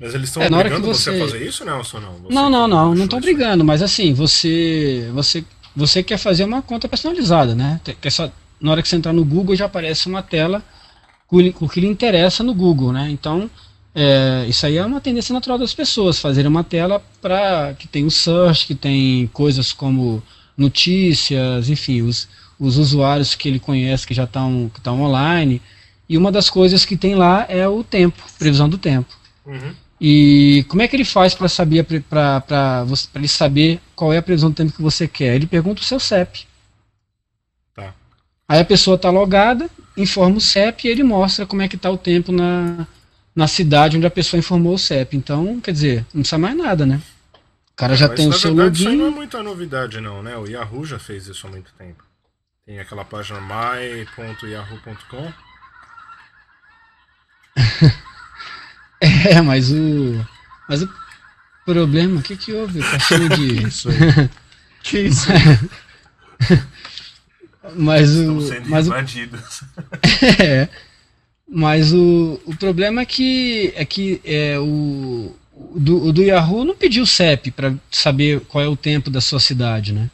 Mas 0.00 0.14
eles 0.14 0.28
estão 0.28 0.42
é, 0.42 0.46
obrigando 0.46 0.86
você... 0.86 1.10
você... 1.10 1.22
a 1.22 1.26
fazer 1.26 1.46
isso, 1.46 1.64
Nelson? 1.64 2.00
Não, 2.00 2.12
você 2.14 2.34
não, 2.34 2.50
não, 2.50 2.68
não, 2.68 2.94
não 2.94 3.04
estão 3.04 3.20
brigando, 3.20 3.64
mas 3.64 3.82
assim, 3.82 4.12
você, 4.12 5.10
você, 5.14 5.44
você 5.76 6.02
quer 6.02 6.18
fazer 6.18 6.44
uma 6.44 6.60
conta 6.60 6.88
personalizada, 6.88 7.54
né? 7.54 7.80
Quer 8.00 8.10
só, 8.10 8.30
na 8.60 8.70
hora 8.70 8.82
que 8.82 8.88
você 8.88 8.96
entrar 8.96 9.12
no 9.12 9.24
Google 9.24 9.56
já 9.56 9.66
aparece 9.66 10.08
uma 10.08 10.22
tela 10.22 10.62
com 11.26 11.64
o 11.64 11.68
que 11.68 11.80
lhe 11.80 11.86
interessa 11.86 12.42
no 12.42 12.54
Google, 12.54 12.92
né? 12.92 13.08
Então, 13.10 13.50
é, 13.94 14.44
isso 14.48 14.64
aí 14.66 14.76
é 14.76 14.84
uma 14.84 15.00
tendência 15.00 15.32
natural 15.32 15.58
das 15.58 15.74
pessoas, 15.74 16.20
fazerem 16.20 16.50
uma 16.50 16.62
tela 16.62 17.02
para 17.20 17.74
que 17.78 17.88
tem 17.88 18.04
o 18.04 18.10
search, 18.10 18.66
que 18.66 18.74
tem 18.74 19.26
coisas 19.32 19.72
como 19.72 20.22
notícias, 20.56 21.68
enfim, 21.68 22.02
os, 22.02 22.28
os 22.58 22.78
usuários 22.78 23.34
que 23.34 23.48
ele 23.48 23.58
conhece 23.58 24.06
que 24.06 24.14
já 24.14 24.24
estão 24.24 24.70
que 24.72 24.88
online. 24.88 25.60
E 26.08 26.16
uma 26.16 26.30
das 26.30 26.48
coisas 26.48 26.84
que 26.84 26.96
tem 26.96 27.14
lá 27.14 27.44
é 27.48 27.66
o 27.66 27.82
tempo, 27.82 28.22
previsão 28.38 28.68
do 28.68 28.78
tempo. 28.78 29.12
Uhum. 29.44 29.72
E 30.00 30.64
como 30.68 30.82
é 30.82 30.88
que 30.88 30.94
ele 30.94 31.04
faz 31.04 31.34
para 31.34 31.48
saber 31.48 31.84
para 31.84 32.86
ele 33.14 33.28
saber 33.28 33.80
qual 33.94 34.12
é 34.12 34.18
a 34.18 34.22
previsão 34.22 34.50
do 34.50 34.56
tempo 34.56 34.72
que 34.72 34.82
você 34.82 35.08
quer? 35.08 35.34
Ele 35.34 35.46
pergunta 35.46 35.80
o 35.80 35.84
seu 35.84 35.98
CEP. 35.98 36.46
Aí 38.48 38.60
a 38.60 38.64
pessoa 38.64 38.94
está 38.96 39.10
logada, 39.10 39.68
informa 39.96 40.36
o 40.36 40.40
CEP 40.40 40.86
e 40.86 40.90
ele 40.90 41.02
mostra 41.02 41.46
como 41.46 41.62
é 41.62 41.68
que 41.68 41.76
está 41.76 41.90
o 41.90 41.98
tempo 41.98 42.30
na, 42.30 42.86
na 43.34 43.48
cidade 43.48 43.96
onde 43.96 44.06
a 44.06 44.10
pessoa 44.10 44.38
informou 44.38 44.74
o 44.74 44.78
CEP. 44.78 45.16
Então, 45.16 45.60
quer 45.60 45.72
dizer, 45.72 46.06
não 46.14 46.22
precisa 46.22 46.38
mais 46.38 46.56
nada, 46.56 46.86
né? 46.86 47.00
O 47.72 47.76
cara 47.76 47.94
é, 47.94 47.96
já 47.96 48.08
tem 48.08 48.28
o 48.28 48.32
seu 48.32 48.54
verdade, 48.54 48.84
login. 48.84 48.96
Isso 48.96 49.02
não 49.02 49.08
é 49.08 49.14
muita 49.14 49.42
novidade, 49.42 50.00
não, 50.00 50.22
né? 50.22 50.36
O 50.36 50.46
Yahoo 50.46 50.86
já 50.86 50.98
fez 50.98 51.26
isso 51.26 51.46
há 51.46 51.50
muito 51.50 51.72
tempo. 51.76 52.04
Tem 52.64 52.78
aquela 52.78 53.04
página 53.04 53.40
my.yahoo.com. 53.40 55.32
É, 58.98 59.42
mas 59.42 59.70
o. 59.70 60.26
Mas 60.66 60.82
o 60.82 60.88
problema, 61.66 62.18
o 62.18 62.22
que 62.22 62.34
que 62.34 62.52
houve? 62.52 62.80
Tá 62.80 62.98
cheio 62.98 63.28
de. 63.28 63.66
isso 63.66 63.90
aí. 63.90 64.30
que 64.82 65.00
isso? 65.00 65.28
mas 67.74 68.16
o. 68.16 68.40
sendo 68.40 68.68
mas 68.68 68.86
invadidos. 68.86 69.60
O, 69.60 70.42
é. 70.42 70.68
Mas 71.48 71.92
o, 71.92 72.40
o 72.44 72.56
problema 72.56 73.02
é 73.02 73.06
que 73.06 73.72
é 73.76 73.84
que 73.84 74.20
é, 74.24 74.58
o, 74.58 75.32
do, 75.76 76.06
o 76.06 76.12
do 76.12 76.22
Yahoo 76.22 76.64
não 76.64 76.74
pediu 76.74 77.06
CEP 77.06 77.52
para 77.52 77.72
saber 77.90 78.40
qual 78.48 78.64
é 78.64 78.68
o 78.68 78.76
tempo 78.76 79.10
da 79.10 79.20
sua 79.20 79.38
cidade, 79.38 79.92
né? 79.92 80.10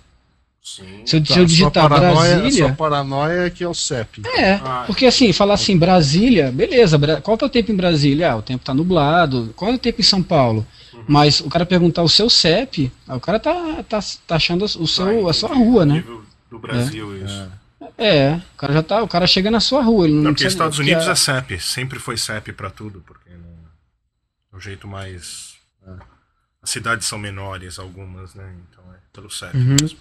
Sim. 0.63 0.85
Se 1.05 1.17
eu, 1.17 1.25
tá, 1.25 1.35
se 1.35 1.41
eu 1.41 1.45
digitar 1.45 1.89
paranoia, 1.89 2.37
Brasília. 2.37 2.65
A 2.65 2.69
sua 2.69 2.77
paranoia 2.77 3.47
é 3.47 3.51
que 3.51 3.65
é 3.65 3.69
o 3.69 3.75
CEP. 3.75 4.23
É, 4.25 4.53
ah, 4.55 4.85
porque 4.87 5.07
assim, 5.07 5.33
falar 5.33 5.55
assim, 5.55 5.77
Brasília, 5.77 6.53
beleza, 6.53 6.99
qual 7.21 7.37
que 7.37 7.45
é 7.45 7.47
o 7.47 7.51
tempo 7.51 7.73
em 7.73 7.77
Brasília? 7.77 8.31
Ah, 8.31 8.37
o 8.37 8.43
tempo 8.43 8.65
tá 8.65 8.73
nublado. 8.73 9.53
Qual 9.57 9.73
é 9.73 9.75
o 9.75 9.79
tempo 9.79 10.01
em 10.01 10.05
São 10.05 10.23
Paulo? 10.23 10.65
Uhum. 10.95 11.03
Mas 11.09 11.41
o 11.41 11.49
cara 11.49 11.67
perguntar 11.67 12.03
o 12.03 12.09
seu 12.09 12.31
CEP, 12.31 12.93
o 13.09 13.19
cara 13.19 13.41
tá, 13.41 13.83
tá, 13.89 13.99
tá 14.27 14.37
achando 14.37 14.65
o 14.65 14.87
seu, 14.87 15.29
a 15.29 15.33
sua 15.33 15.53
rua, 15.53 15.85
né? 15.85 16.05
Do 16.53 16.59
Brasil, 16.59 17.15
é. 17.15 17.25
isso. 17.25 17.53
É, 17.97 18.35
o 18.35 18.57
cara 18.59 18.73
já 18.75 18.83
tá, 18.83 19.03
o 19.03 19.09
cara 19.09 19.27
chega 19.27 19.51
na 19.51 19.59
sua 19.59 19.83
rua. 19.83 20.05
Ele 20.05 20.17
não, 20.17 20.25
não 20.25 20.35
porque 20.35 20.47
Estados 20.47 20.79
Unidos 20.79 21.09
é 21.09 21.15
CEP, 21.15 21.59
sempre 21.59 21.99
foi 21.99 22.19
CEP 22.19 22.53
para 22.53 22.69
tudo, 22.69 23.03
porque 23.07 23.31
é 23.31 24.57
o 24.57 24.61
jeito 24.61 24.87
mais. 24.87 25.55
É. 25.87 25.93
As 26.63 26.69
cidades 26.69 27.09
são 27.09 27.19
menores, 27.19 27.79
algumas, 27.79 28.35
né? 28.35 28.55
Então 28.69 28.85
é 28.93 28.99
pelo 29.15 29.31
CEP 29.31 29.57
uhum. 29.57 29.77
mesmo. 29.81 29.99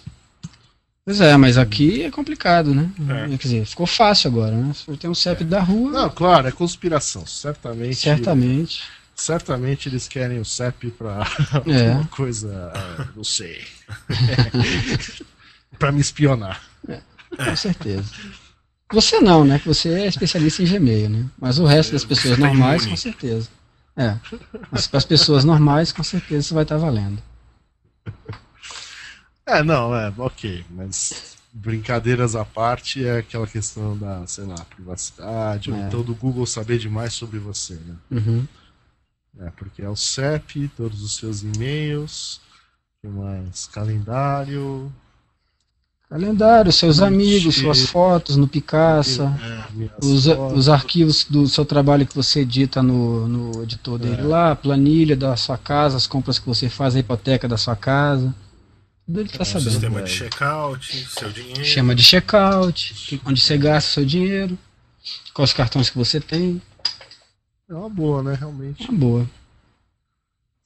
Pois 1.05 1.21
é, 1.21 1.37
mas 1.37 1.57
aqui 1.57 2.03
é 2.03 2.11
complicado, 2.11 2.75
né? 2.75 2.91
É. 3.09 3.29
Quer 3.29 3.37
dizer, 3.37 3.65
ficou 3.65 3.87
fácil 3.87 4.29
agora, 4.29 4.53
né? 4.53 4.73
Se 4.73 4.97
tem 4.97 5.09
um 5.09 5.15
CEP 5.15 5.43
é. 5.43 5.45
da 5.45 5.61
rua. 5.61 5.89
Não, 5.89 6.09
claro, 6.09 6.49
é 6.49 6.51
conspiração. 6.51 7.25
Certamente. 7.25 7.95
Certamente. 7.95 8.83
Certamente 9.15 9.87
eles 9.87 10.05
querem 10.09 10.41
o 10.41 10.45
CEP 10.45 10.91
pra 10.91 11.25
é. 11.65 11.87
alguma 11.91 12.07
coisa. 12.07 12.73
Ah, 12.75 13.07
não 13.15 13.23
sei. 13.23 13.65
pra 15.77 15.91
me 15.91 16.01
espionar. 16.01 16.61
É, 16.87 17.01
com 17.37 17.55
certeza. 17.55 18.11
Você 18.91 19.19
não, 19.19 19.45
né? 19.45 19.57
Que 19.59 19.67
você 19.67 19.89
é 19.89 20.07
especialista 20.07 20.61
em 20.61 20.65
Gmail, 20.65 21.09
né? 21.09 21.25
Mas 21.39 21.59
o 21.59 21.65
resto 21.65 21.93
das 21.93 22.03
pessoas 22.03 22.37
tá 22.37 22.45
normais, 22.45 22.85
com 22.85 22.97
certeza. 22.97 23.49
É. 23.95 24.17
Mas 24.69 24.87
para 24.87 24.97
as 24.97 25.05
pessoas 25.05 25.43
normais, 25.43 25.91
com 25.91 26.03
certeza 26.03 26.39
isso 26.39 26.53
vai 26.53 26.63
estar 26.63 26.77
valendo. 26.77 27.21
É, 29.45 29.63
não, 29.63 29.95
é, 29.95 30.13
ok, 30.17 30.63
mas 30.69 31.37
brincadeiras 31.51 32.35
à 32.35 32.45
parte 32.45 33.05
é 33.05 33.17
aquela 33.17 33.45
questão 33.45 33.97
da, 33.97 34.25
sei 34.25 34.45
lá, 34.45 34.55
privacidade, 34.65 35.69
é. 35.69 35.73
ou 35.73 35.79
então 35.79 36.03
do 36.03 36.15
Google 36.15 36.45
saber 36.45 36.77
demais 36.77 37.13
sobre 37.13 37.39
você, 37.39 37.73
né? 37.73 37.95
Uhum. 38.11 38.47
É, 39.39 39.49
porque 39.51 39.81
é 39.81 39.89
o 39.89 39.95
CEP, 39.95 40.69
todos 40.75 41.01
os 41.01 41.15
seus 41.15 41.41
e-mails, 41.41 42.41
que 43.01 43.07
mais? 43.07 43.67
Calendário. 43.67 44.91
Calendário, 46.11 46.73
seus 46.73 46.99
amigos, 46.99 47.55
suas 47.55 47.85
fotos 47.85 48.35
no 48.35 48.45
Picasa, 48.45 49.33
é, 49.41 50.05
os, 50.05 50.25
fotos. 50.25 50.57
os 50.57 50.67
arquivos 50.67 51.23
do 51.23 51.47
seu 51.47 51.63
trabalho 51.63 52.05
que 52.05 52.13
você 52.13 52.41
edita 52.41 52.83
no, 52.83 53.29
no 53.29 53.63
editor 53.63 53.97
dele 53.97 54.19
é. 54.19 54.25
lá, 54.25 54.53
planilha 54.53 55.15
da 55.15 55.37
sua 55.37 55.57
casa, 55.57 55.95
as 55.95 56.05
compras 56.05 56.37
que 56.37 56.45
você 56.45 56.67
faz, 56.67 56.97
a 56.97 56.99
hipoteca 56.99 57.47
da 57.47 57.55
sua 57.55 57.77
casa. 57.77 58.35
Tudo 59.05 59.21
ele 59.21 59.29
tá 59.29 59.45
sabendo. 59.45 59.71
Sistema 59.71 60.01
de 60.01 60.09
checkout, 60.11 61.07
seu 61.07 61.31
dinheiro. 61.31 61.63
Chama 61.63 61.95
de 61.95 62.03
checkout, 62.03 63.21
onde 63.25 63.39
você 63.39 63.57
gasta 63.57 63.91
seu 63.91 64.05
dinheiro, 64.05 64.59
quais 65.33 65.53
cartões 65.53 65.89
que 65.89 65.97
você 65.97 66.19
tem. 66.19 66.61
É 67.69 67.73
uma 67.73 67.89
boa, 67.89 68.21
né? 68.21 68.35
Realmente. 68.37 68.83
Uma 68.89 68.99
boa. 68.99 69.29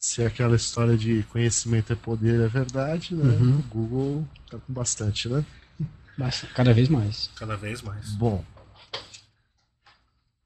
Se 0.05 0.23
aquela 0.23 0.55
história 0.55 0.95
de 0.95 1.23
conhecimento 1.31 1.91
é 1.91 1.95
poder 1.95 2.39
é 2.39 2.47
verdade, 2.47 3.15
né? 3.15 3.23
Uhum. 3.23 3.57
O 3.57 3.61
Google 3.63 4.27
tá 4.51 4.59
com 4.59 4.71
bastante, 4.71 5.27
né? 5.27 5.43
Cada 6.53 6.71
vez 6.75 6.89
mais. 6.89 7.31
Cada 7.35 7.57
vez 7.57 7.81
mais. 7.81 8.11
Bom. 8.11 8.45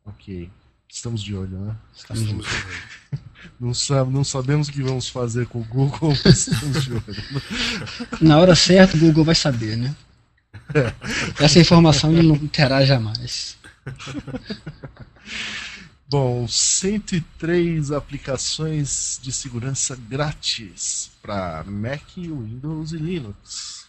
Ok. 0.06 0.50
Estamos 0.88 1.22
de 1.22 1.36
olho, 1.36 1.60
né? 1.60 1.76
Estamos, 1.94 2.22
estamos 2.22 2.48
de 2.48 2.56
olho. 2.56 3.20
Não, 3.60 3.74
sabe, 3.74 4.14
não 4.14 4.24
sabemos 4.24 4.70
o 4.70 4.72
que 4.72 4.82
vamos 4.82 5.10
fazer 5.10 5.46
com 5.48 5.60
o 5.60 5.66
Google, 5.66 6.14
mas 6.24 6.48
estamos 6.48 6.84
de 6.84 6.94
olho. 6.94 7.04
Na 8.22 8.38
hora 8.38 8.56
certa 8.56 8.96
o 8.96 9.00
Google 9.00 9.26
vai 9.26 9.36
saber, 9.36 9.76
né? 9.76 9.94
É. 10.74 10.94
Essa 11.44 11.60
informação 11.60 12.14
ele 12.14 12.28
não 12.30 12.48
terá 12.48 12.86
jamais. 12.86 13.58
Bom, 16.12 16.48
103 16.48 17.92
aplicações 17.92 19.20
de 19.22 19.32
segurança 19.32 19.96
grátis 19.96 21.12
para 21.22 21.64
Mac, 21.66 22.02
Windows 22.18 22.94
e 22.94 22.98
Linux. 22.98 23.88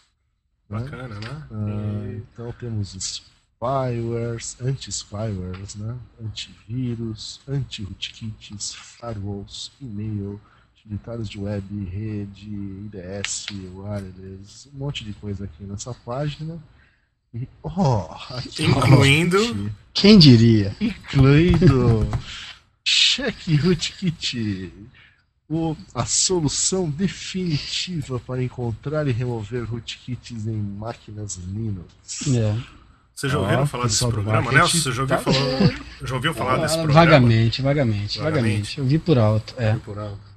Né? 0.68 0.80
Bacana, 0.80 1.18
né? 1.18 1.20
né? 1.20 1.46
Ah, 1.50 2.12
então 2.12 2.52
temos 2.52 2.94
spywares, 2.94 4.60
anti-spywares, 4.60 5.76
né? 5.76 5.96
antivírus, 6.22 7.40
anti-rootkits, 7.48 8.74
firewalls, 8.74 9.72
e-mail, 9.80 10.38
utilitários 10.76 11.26
de 11.26 11.38
web, 11.38 11.84
rede, 11.86 12.50
IDS, 12.50 13.46
wireless, 13.50 14.68
um 14.74 14.76
monte 14.76 15.04
de 15.04 15.14
coisa 15.14 15.44
aqui 15.46 15.64
nessa 15.64 15.94
página. 15.94 16.62
Oh, 17.62 18.08
incluindo. 18.58 19.70
Quem 19.92 20.18
diria? 20.18 20.74
Incluindo 20.80 22.08
Check 22.84 23.36
Rootkit, 23.62 24.72
o, 25.48 25.76
a 25.94 26.04
solução 26.04 26.90
definitiva 26.90 28.18
para 28.20 28.42
encontrar 28.42 29.06
e 29.06 29.12
remover 29.12 29.64
rootkits 29.64 30.46
em 30.46 30.56
máquinas 30.56 31.36
Linux. 31.36 31.86
É. 32.28 32.56
Você 33.14 33.28
já 33.28 33.38
ouviu 33.38 33.66
falar 33.66 33.84
desse 33.84 34.06
programa, 34.06 34.50
Nelson? 34.50 34.78
Você 34.78 34.92
já 34.92 35.02
ouviu, 35.02 35.16
tá... 35.16 35.22
falar, 35.22 35.80
já 36.02 36.14
ouviu 36.14 36.34
falar 36.34 36.56
desse 36.56 36.74
programa? 36.78 37.04
Vagamente, 37.04 37.62
vagamente, 37.62 38.18
vagamente. 38.18 38.78
Eu 38.78 38.86
vi 38.86 38.98
por 38.98 39.18
alto. 39.18 39.54
É. 39.58 39.74
Vi 39.74 39.80
por 39.80 39.98
alto. 39.98 40.30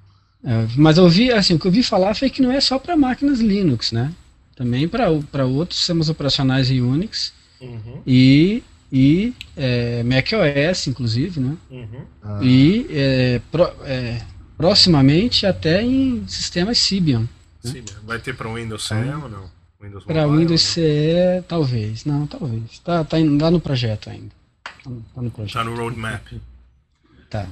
É, 0.44 0.68
mas 0.76 0.98
eu 0.98 1.08
vi, 1.08 1.32
assim, 1.32 1.54
o 1.54 1.60
que 1.60 1.66
eu 1.66 1.72
vi 1.72 1.82
falar 1.82 2.14
foi 2.14 2.30
que 2.30 2.42
não 2.42 2.52
é 2.52 2.60
só 2.60 2.78
para 2.78 2.98
máquinas 2.98 3.40
Linux, 3.40 3.94
né? 3.94 4.12
Também 4.56 4.88
para 4.88 5.10
outros 5.46 5.80
sistemas 5.80 6.10
operacionais 6.10 6.70
em 6.70 6.82
Unix 6.82 7.34
uhum. 7.60 8.02
e, 8.06 8.64
e 8.92 9.34
é, 9.58 10.04
macOS, 10.04 10.88
inclusive, 10.88 11.40
né? 11.40 11.58
Uhum. 11.72 12.06
Ah. 12.22 12.40
E 12.44 12.86
é, 12.92 13.42
pro, 13.52 13.64
é, 13.84 14.22
proximamente 14.56 15.46
até 15.46 15.82
em 15.82 16.28
sistemas 16.28 16.78
Symbian. 16.78 17.28
Né? 17.64 17.84
Vai 18.04 18.20
ter 18.20 18.36
para 18.36 18.48
o 18.48 18.56
Windows 18.56 18.90
10 18.90 19.24
ou 19.24 19.30
não? 19.30 19.52
Windows 19.82 20.04
Para 20.06 20.28
Windows 20.28 20.78
né? 20.78 21.40
CE, 21.40 21.44
talvez. 21.48 22.06
Não, 22.06 22.26
talvez. 22.26 22.80
Tá, 22.80 23.04
tá 23.04 23.20
indo 23.20 23.42
lá 23.44 23.52
no 23.52 23.60
projeto 23.60 24.10
ainda. 24.10 24.32
Tá 24.64 24.90
no, 24.90 25.02
tá 25.02 25.22
no 25.22 25.32
projeto. 25.32 25.54
Tá 25.54 25.64
no 25.64 25.76
roadmap. 25.76 26.26
Tá. 27.30 27.48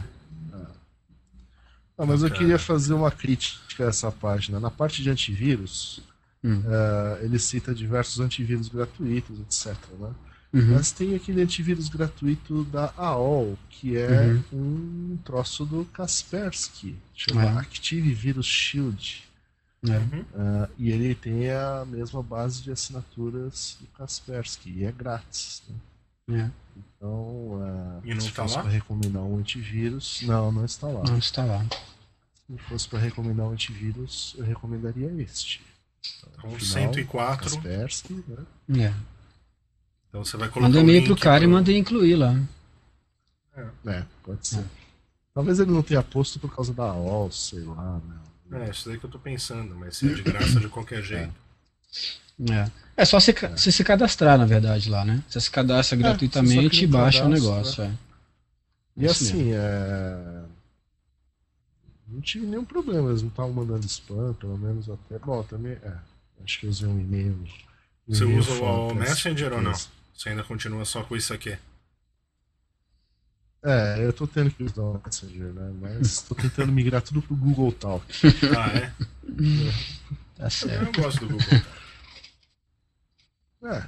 Ah, 1.98 2.06
mas 2.06 2.24
eu 2.24 2.32
queria 2.32 2.58
fazer 2.58 2.94
uma 2.94 3.12
crítica 3.12 3.86
a 3.86 3.90
essa 3.90 4.12
página. 4.12 4.60
Na 4.60 4.72
parte 4.72 5.04
de 5.04 5.10
antivírus, 5.10 6.02
Hum. 6.44 6.64
eh, 6.66 7.20
ele 7.24 7.38
cita 7.38 7.74
diversos 7.74 8.20
antivírus 8.20 8.68
gratuitos, 8.68 9.40
etc. 9.42 9.76
Né? 10.00 10.14
Uhum. 10.54 10.74
Mas 10.74 10.92
tem 10.92 11.16
aquele 11.16 11.42
antivírus 11.42 11.88
gratuito 11.88 12.64
da 12.66 12.92
AOL, 12.98 13.58
que 13.70 13.96
é 13.98 14.34
Uhum. 14.52 15.14
um 15.14 15.18
troço 15.24 15.66
do 15.66 15.86
Kaspersky, 15.86 16.96
chama 17.16 17.44
É. 17.44 17.48
Active 17.60 18.14
Virus 18.14 18.48
Shield. 18.48 19.24
Uhum. 19.88 20.26
Ah, 20.36 20.70
e 20.78 20.92
ele 20.92 21.16
tem 21.16 21.50
a 21.52 21.86
mesma 21.86 22.22
base 22.22 22.62
de 22.62 22.72
assinaturas 22.72 23.78
do 23.80 23.88
Kaspersky, 23.98 24.70
e 24.72 24.84
é 24.84 24.92
grátis. 24.92 25.64
né? 26.28 26.52
Então, 26.78 27.60
ah, 27.64 28.00
E 28.04 28.14
não 28.14 28.22
se 28.22 28.32
tá 28.32 28.44
fosse 28.44 28.56
para 28.60 28.70
recomendar 28.70 29.24
um 29.24 29.38
antivírus, 29.38 30.22
não, 30.24 30.52
não 30.52 30.66
está 30.66 30.88
lá. 30.88 31.04
Não 31.04 31.18
está 31.18 31.44
lá. 31.46 31.66
Se 32.48 32.58
fosse 32.70 32.88
para 32.90 33.00
recomendar 33.00 33.48
um 33.48 33.52
antivírus, 33.52 34.36
eu 34.38 34.44
recomendaria 34.46 35.08
este. 35.22 35.62
Então, 36.38 36.56
Afinal, 36.56 36.60
104. 36.60 37.44
Kaspersky, 37.44 38.24
né? 38.68 38.86
É. 38.88 38.94
Então 40.10 40.26
você 40.26 40.36
vai 40.38 40.50
colocar 40.50 40.68
Manda 40.70 40.80
o 40.80 40.84
e-mail 40.84 41.06
pro 41.06 41.16
cara 41.16 41.44
e 41.44 41.48
pro- 41.48 41.56
manda 41.56 41.72
incluir 41.72 42.16
lá. 42.16 42.36
É, 43.86 44.04
pode 44.24 44.48
ser. 44.48 44.64
Talvez 45.34 45.60
ele 45.60 45.72
não 45.72 45.82
tenha 45.84 46.02
posto 46.04 46.40
por 46.40 46.54
causa 46.54 46.74
da 46.74 46.84
AOL, 46.84 47.32
sei 47.32 47.60
lá, 47.62 48.00
né? 48.50 48.66
É, 48.66 48.70
isso 48.70 48.90
daí 48.90 48.98
que 48.98 49.06
eu 49.06 49.10
tô 49.10 49.20
pensando, 49.20 49.74
mas 49.76 49.96
se 49.98 50.10
é 50.12 50.14
de 50.14 50.22
graça 50.24 50.60
de 50.60 50.68
qualquer 50.68 51.02
jeito. 51.02 51.34
É. 52.50 52.70
É 52.98 53.06
só 53.06 53.20
se, 53.20 53.32
ca- 53.32 53.50
você 53.56 53.72
se 53.72 53.84
cadastrar, 53.84 54.38
na 54.38 54.46
verdade, 54.46 54.90
lá, 54.90 55.06
né? 55.06 55.24
Você 55.30 55.40
se 55.40 55.50
cadastra 55.50 55.98
É, 55.98 56.00
gratuitamente 56.02 56.84
e 56.84 56.88
um 56.88 56.90
baixa 56.90 57.24
o 57.26 57.30
negócio. 57.30 57.84
É. 57.84 57.92
E 58.98 59.06
assim, 59.06 59.52
é... 59.54 60.41
não 62.12 62.22
tive 62.22 62.46
nenhum 62.46 62.66
problema, 62.66 63.10
eles 63.10 63.22
não 63.22 63.30
estavam 63.30 63.54
mandando 63.54 63.86
spam, 63.86 64.34
pelo 64.34 64.58
menos 64.58 64.90
até. 64.90 65.18
Bom, 65.20 65.44
também. 65.44 65.74
É, 65.74 65.98
acho 66.44 66.60
que 66.60 66.66
eu 66.66 66.70
usei 66.70 66.88
um 66.88 67.00
e-mail. 67.00 67.34
um 67.34 68.14
Você 68.14 68.24
e-mail 68.24 68.40
usa 68.40 68.54
o 68.64 68.94
Messenger 68.96 69.54
ou 69.54 69.62
não? 69.62 69.74
Você 69.74 70.30
ainda 70.30 70.44
continua 70.44 70.86
só 70.86 71.04
com 71.04 71.16
isso 71.16 71.34
aqui? 71.34 71.58
É, 73.64 74.04
eu 74.04 74.12
tô 74.12 74.26
tendo 74.28 74.50
que 74.52 74.64
usar 74.64 74.82
o 74.82 75.02
Messenger, 75.06 75.54
né? 75.54 75.72
Mas 75.80 76.22
tô 76.24 76.34
tentando 76.34 76.72
migrar 76.72 77.02
tudo 77.02 77.22
pro 77.22 77.36
Google 77.36 77.72
Talk. 77.72 78.06
Ah, 78.58 78.70
é? 78.78 78.94
Tá 80.36 80.50
certo. 80.50 80.98
Eu 80.98 81.04
gosto 81.04 81.20
do 81.26 81.34
Google. 81.38 81.62
É. 83.64 83.84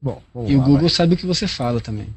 Bom, 0.00 0.22
vamos 0.34 0.50
E 0.50 0.54
o 0.56 0.58
lá, 0.58 0.64
Google 0.64 0.80
vai. 0.82 0.90
sabe 0.90 1.14
o 1.14 1.16
que 1.16 1.26
você 1.26 1.46
fala 1.48 1.80
também. 1.80 2.12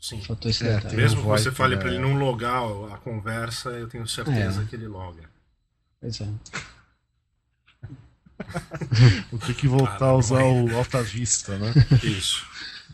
Sim. 0.00 0.20
Faltou 0.22 0.50
esse 0.50 0.66
É, 0.66 0.76
detalhe. 0.76 0.96
Mesmo 0.96 1.20
que 1.20 1.26
você 1.28 1.52
fale 1.52 1.76
pra 1.76 1.88
ele 1.88 1.98
não 1.98 2.14
logar 2.18 2.62
a 2.92 2.96
conversa, 2.98 3.70
eu 3.70 3.86
tenho 3.88 4.06
certeza 4.08 4.62
É. 4.62 4.64
que 4.64 4.74
ele 4.74 4.88
loga. 4.88 5.22
Pois 6.00 6.20
é. 6.20 6.28
Vou 9.30 9.38
ter 9.40 9.54
que 9.54 9.68
voltar 9.68 10.06
Ah, 10.06 10.10
a 10.10 10.16
usar 10.16 10.42
o 10.42 10.74
Alta 10.76 11.02
Vista, 11.02 11.58
né? 11.58 11.72
Isso. 12.02 12.46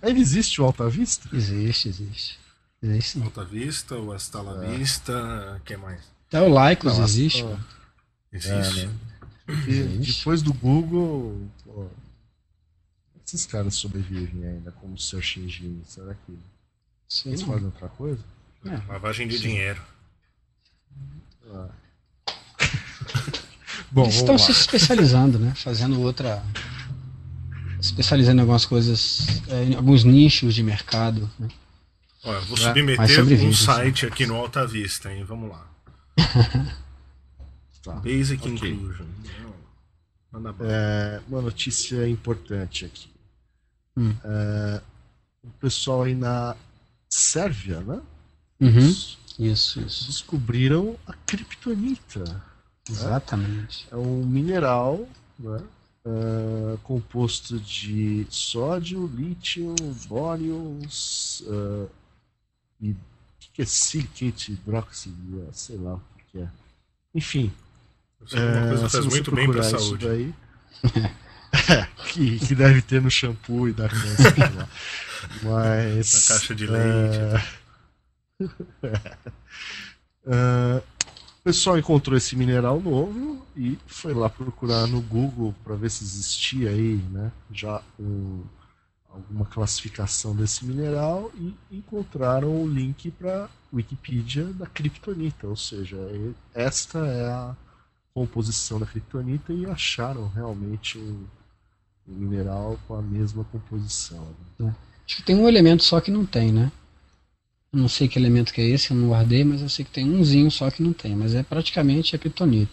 Ainda 0.03 0.19
existe 0.21 0.61
o 0.61 0.65
Alta 0.65 0.89
Vista? 0.89 1.29
Existe, 1.33 1.89
existe. 1.89 2.39
Existe 2.83 3.11
sim. 3.13 3.23
Alta 3.23 3.45
Vista, 3.45 3.95
o 3.97 4.13
Hasta 4.13 4.43
la 4.43 4.65
É. 4.65 4.77
Vista, 4.77 5.57
o 5.57 5.61
que 5.61 5.77
mais? 5.77 6.01
Até 6.29 6.41
o 6.43 6.49
Lycos 6.69 6.99
existe. 6.99 7.43
pô. 7.43 7.57
Existe. 8.33 8.81
É, 8.81 8.87
né? 8.87 8.95
Porque 9.47 9.71
Existe. 9.71 10.19
depois 10.19 10.43
do 10.43 10.53
Google, 10.53 11.49
pô, 11.65 11.87
esses 13.25 13.47
caras 13.47 13.75
sobrevivem 13.77 14.45
ainda 14.45 14.73
como 14.73 14.99
search 14.99 15.39
engine, 15.41 15.83
será 15.87 16.15
que 16.15 16.37
Sei 17.09 17.33
eles 17.33 17.43
fazem 17.43 17.67
outra 17.67 17.89
coisa? 17.89 18.23
É. 18.65 18.93
Lavagem 18.93 19.29
de 19.29 19.39
dinheiro. 19.39 19.81
Ah. 21.53 21.69
Bom, 23.91 24.03
Eles 24.05 24.17
estão 24.17 24.37
vamos 24.37 24.43
se 24.43 24.53
lá. 24.53 24.59
especializando, 24.59 25.39
né? 25.39 25.55
Fazendo 25.55 26.01
outra. 26.01 26.43
Especializando 27.81 28.39
em 28.39 28.41
algumas 28.41 28.65
coisas, 28.65 29.43
é, 29.49 29.65
em 29.65 29.75
alguns 29.77 30.03
nichos 30.03 30.55
de 30.55 30.63
mercado. 30.63 31.31
Né? 31.39 31.49
Eu 32.25 32.43
vou 32.43 32.59
mas 32.59 33.13
submeter 33.13 33.47
um 33.47 33.53
sim. 33.53 33.65
site 33.65 34.07
aqui 34.07 34.27
no 34.27 34.35
Alta 34.35 34.67
Vista, 34.67 35.13
hein? 35.13 35.25
Vamos 35.25 35.51
lá. 35.51 35.67
Tá. 37.87 37.93
Basic 38.01 38.49
Ok. 38.49 38.69
Inclusion. 38.69 39.07
É, 40.61 41.21
uma 41.29 41.41
notícia 41.41 42.09
importante 42.09 42.85
aqui. 42.85 43.09
Hum. 43.97 44.13
É, 44.25 44.83
o 45.45 45.51
pessoal 45.61 46.03
aí 46.03 46.13
na 46.13 46.57
Sérvia, 47.17 47.81
né? 47.81 48.01
Uhum. 48.61 48.79
Isso, 49.39 49.81
isso. 49.81 50.07
Descobriram 50.07 50.97
a 51.07 51.15
Kryptonita. 51.15 52.43
Exatamente. 52.89 53.89
É 53.91 53.97
um 53.97 54.25
mineral 54.25 55.09
né, 55.39 55.61
é, 56.05 56.77
composto 56.83 57.59
de 57.59 58.27
sódio, 58.29 59.07
lítio, 59.07 59.75
bório 60.07 60.79
é, 60.83 61.87
e 62.83 62.91
o 62.91 62.97
que, 63.53 63.63
é 63.63 63.65
silicate 63.65 64.53
hidroxide, 64.53 65.17
sei 65.53 65.79
lá 65.79 65.95
o 65.95 66.03
que 66.31 66.39
é. 66.39 66.49
Enfim, 67.15 67.51
que 68.27 68.37
uma 68.37 68.69
coisa 68.69 68.87
é, 68.87 68.89
faz 68.91 69.07
muito 69.07 69.33
bem 69.33 69.45
procurar 69.47 69.67
isso 69.67 69.79
saúde. 69.79 70.07
daí, 70.07 70.35
é, 71.73 71.87
que, 72.13 72.39
que 72.39 72.55
deve 72.55 72.83
ter 72.83 73.01
no 73.01 73.11
shampoo 73.11 73.69
e 73.69 73.73
da 73.73 73.85
lá. 73.85 74.69
Mas. 75.43 76.13
Na 76.29 76.35
caixa 76.35 76.55
de 76.55 76.67
é, 76.67 77.43
é, 80.27 80.83
o 81.41 81.43
pessoal 81.45 81.79
encontrou 81.79 82.17
esse 82.17 82.35
mineral 82.37 82.81
novo 82.81 83.45
e 83.57 83.79
foi 83.87 84.13
lá 84.13 84.29
procurar 84.29 84.87
no 84.87 85.01
Google 85.01 85.55
para 85.65 85.77
ver 85.77 85.91
se 85.91 86.05
existia 86.05 86.71
aí, 86.71 86.97
né? 87.11 87.31
Já 87.53 87.81
um- 87.99 88.43
alguma 89.09 89.47
classificação 89.47 90.35
desse 90.37 90.65
mineral 90.67 91.31
e 91.37 91.55
encontraram 91.71 92.63
o 92.63 92.69
link 92.69 93.11
para 93.13 93.49
Wikipedia 93.73 94.45
da 94.45 94.67
Kryptonita, 94.67 95.47
ou 95.47 95.57
seja, 95.57 95.97
e- 95.97 96.35
esta 96.55 96.99
é 96.99 97.27
a 97.31 97.57
composição 98.13 98.79
da 98.79 98.85
Kryptonita 98.87 99.53
e 99.53 99.65
acharam 99.67 100.29
realmente 100.29 100.99
um 100.99 101.25
mineral 102.07 102.79
com 102.87 102.95
a 102.95 103.03
mesma 103.03 103.45
composição. 103.45 104.27
né? 104.59 104.75
Acho 105.07 105.17
que 105.17 105.23
tem 105.23 105.37
um 105.37 105.49
elemento 105.49 105.83
só 105.85 106.01
que 106.01 106.11
não 106.11 106.25
tem, 106.27 106.53
né? 106.53 106.71
Eu 107.73 107.81
não 107.81 107.89
sei 107.89 108.09
que 108.09 108.19
elemento 108.19 108.53
que 108.53 108.61
é 108.61 108.65
esse, 108.69 108.91
eu 108.91 108.97
não 108.97 109.09
guardei, 109.09 109.45
mas 109.45 109.61
eu 109.61 109.69
sei 109.69 109.85
que 109.85 109.91
tem 109.91 110.09
umzinho 110.09 110.51
só 110.51 110.71
que 110.71 110.83
não 110.83 110.93
tem, 110.93 111.15
mas 111.15 111.35
é 111.35 111.43
praticamente 111.43 112.15
a 112.15 112.19
kryptonita. 112.19 112.73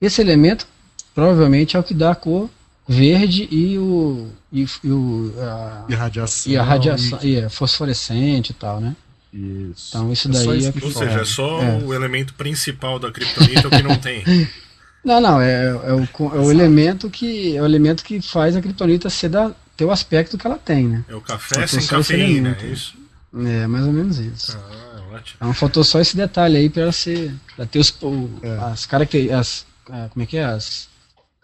Esse 0.00 0.20
elemento 0.20 0.66
provavelmente 1.14 1.76
é 1.76 1.80
o 1.80 1.84
que 1.84 1.94
dá 1.94 2.10
a 2.12 2.14
cor 2.14 2.48
verde 2.88 3.46
e 3.50 3.78
o 3.78 4.28
e, 4.52 4.66
e 4.82 4.90
o 4.90 5.32
a, 5.38 5.86
E 5.88 5.94
radiação. 5.94 6.52
e 6.52 6.56
a 6.56 6.62
radiação 6.62 7.18
e 7.22 7.36
é 7.36 7.48
fosforescente 7.48 8.50
e 8.50 8.54
tal, 8.54 8.80
né? 8.80 8.96
Isso. 9.32 9.88
Então 9.96 10.12
isso 10.12 10.28
É 10.28 10.32
daí 10.32 10.58
isso 10.58 10.68
é 10.68 10.72
que 10.72 10.84
Ou 10.84 10.90
fala. 10.90 11.06
seja, 11.06 11.20
é 11.20 11.24
só 11.24 11.62
É. 11.62 11.78
o 11.84 11.94
elemento 11.94 12.34
principal 12.34 12.98
da 12.98 13.10
Kryptonita 13.12 13.70
que 13.70 13.82
não 13.82 13.96
tem. 13.96 14.24
Não, 15.04 15.20
não, 15.20 15.40
é, 15.40 15.64
é 15.66 15.92
o, 15.94 16.02
é 16.04 16.38
o 16.38 16.50
elemento 16.50 17.10
que 17.10 17.56
é 17.56 17.60
o 17.62 17.64
elemento 17.64 18.04
que 18.04 18.20
faz 18.22 18.54
a 18.56 18.60
kryptonita 18.62 19.10
ser 19.10 19.28
da, 19.30 19.50
ter 19.76 19.84
o 19.84 19.90
aspecto 19.90 20.38
que 20.38 20.46
ela 20.46 20.58
tem, 20.58 20.86
né? 20.88 21.04
É 21.08 21.14
o 21.14 21.20
café 21.20 21.66
Faltou 21.66 21.80
sem 21.80 21.86
cafeína, 21.88 22.48
elemento. 22.50 22.64
é 22.64 22.68
isso? 22.68 22.94
É 23.34 23.66
mais 23.66 23.84
ou 23.86 23.92
menos 23.92 24.18
isso. 24.18 24.56
Ah, 24.56 25.14
ótimo. 25.14 25.36
Então 25.36 25.54
faltou 25.54 25.82
só 25.82 26.00
esse 26.00 26.16
detalhe 26.16 26.56
aí 26.56 26.70
para 26.70 26.82
ela 26.82 26.92
ser, 26.92 27.34
para 27.56 27.66
ter 27.66 27.78
os, 27.80 27.90
o- 28.02 28.30
É. 28.42 28.58
as 28.72 28.86
características, 28.86 29.66
como 30.10 30.22
é 30.22 30.26
que 30.26 30.36
é 30.36 30.44
as 30.44 30.88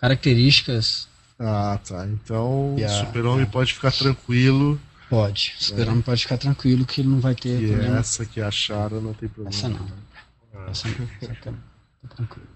características 0.00 1.08
Ah, 1.40 1.78
tá. 1.86 2.06
Então 2.06 2.74
E 2.78 2.84
o 2.84 2.88
super-homem 2.88 3.42
é. 3.44 3.46
pode 3.46 3.72
ficar 3.74 3.90
tranquilo 3.92 4.80
pode. 5.10 5.54
O 5.60 5.64
super-homem 5.64 6.02
pode 6.02 6.22
ficar 6.22 6.36
tranquilo 6.38 6.84
que 6.84 7.00
ele 7.00 7.08
não 7.08 7.18
vai 7.20 7.34
ter 7.34 7.58
que 7.58 7.66
problema. 7.68 7.98
essa 7.98 8.24
que 8.26 8.40
acharam 8.40 9.00
não 9.00 9.14
tem 9.14 9.28
problema. 9.28 9.56
Essa 9.56 9.68
não. 9.68 9.86
Ah, 10.54 10.66
Essa 10.70 10.88
não. 10.88 11.08
Essa 11.22 11.34
tá, 11.42 11.50
tá 11.50 12.14
tranquilo. 12.16 12.46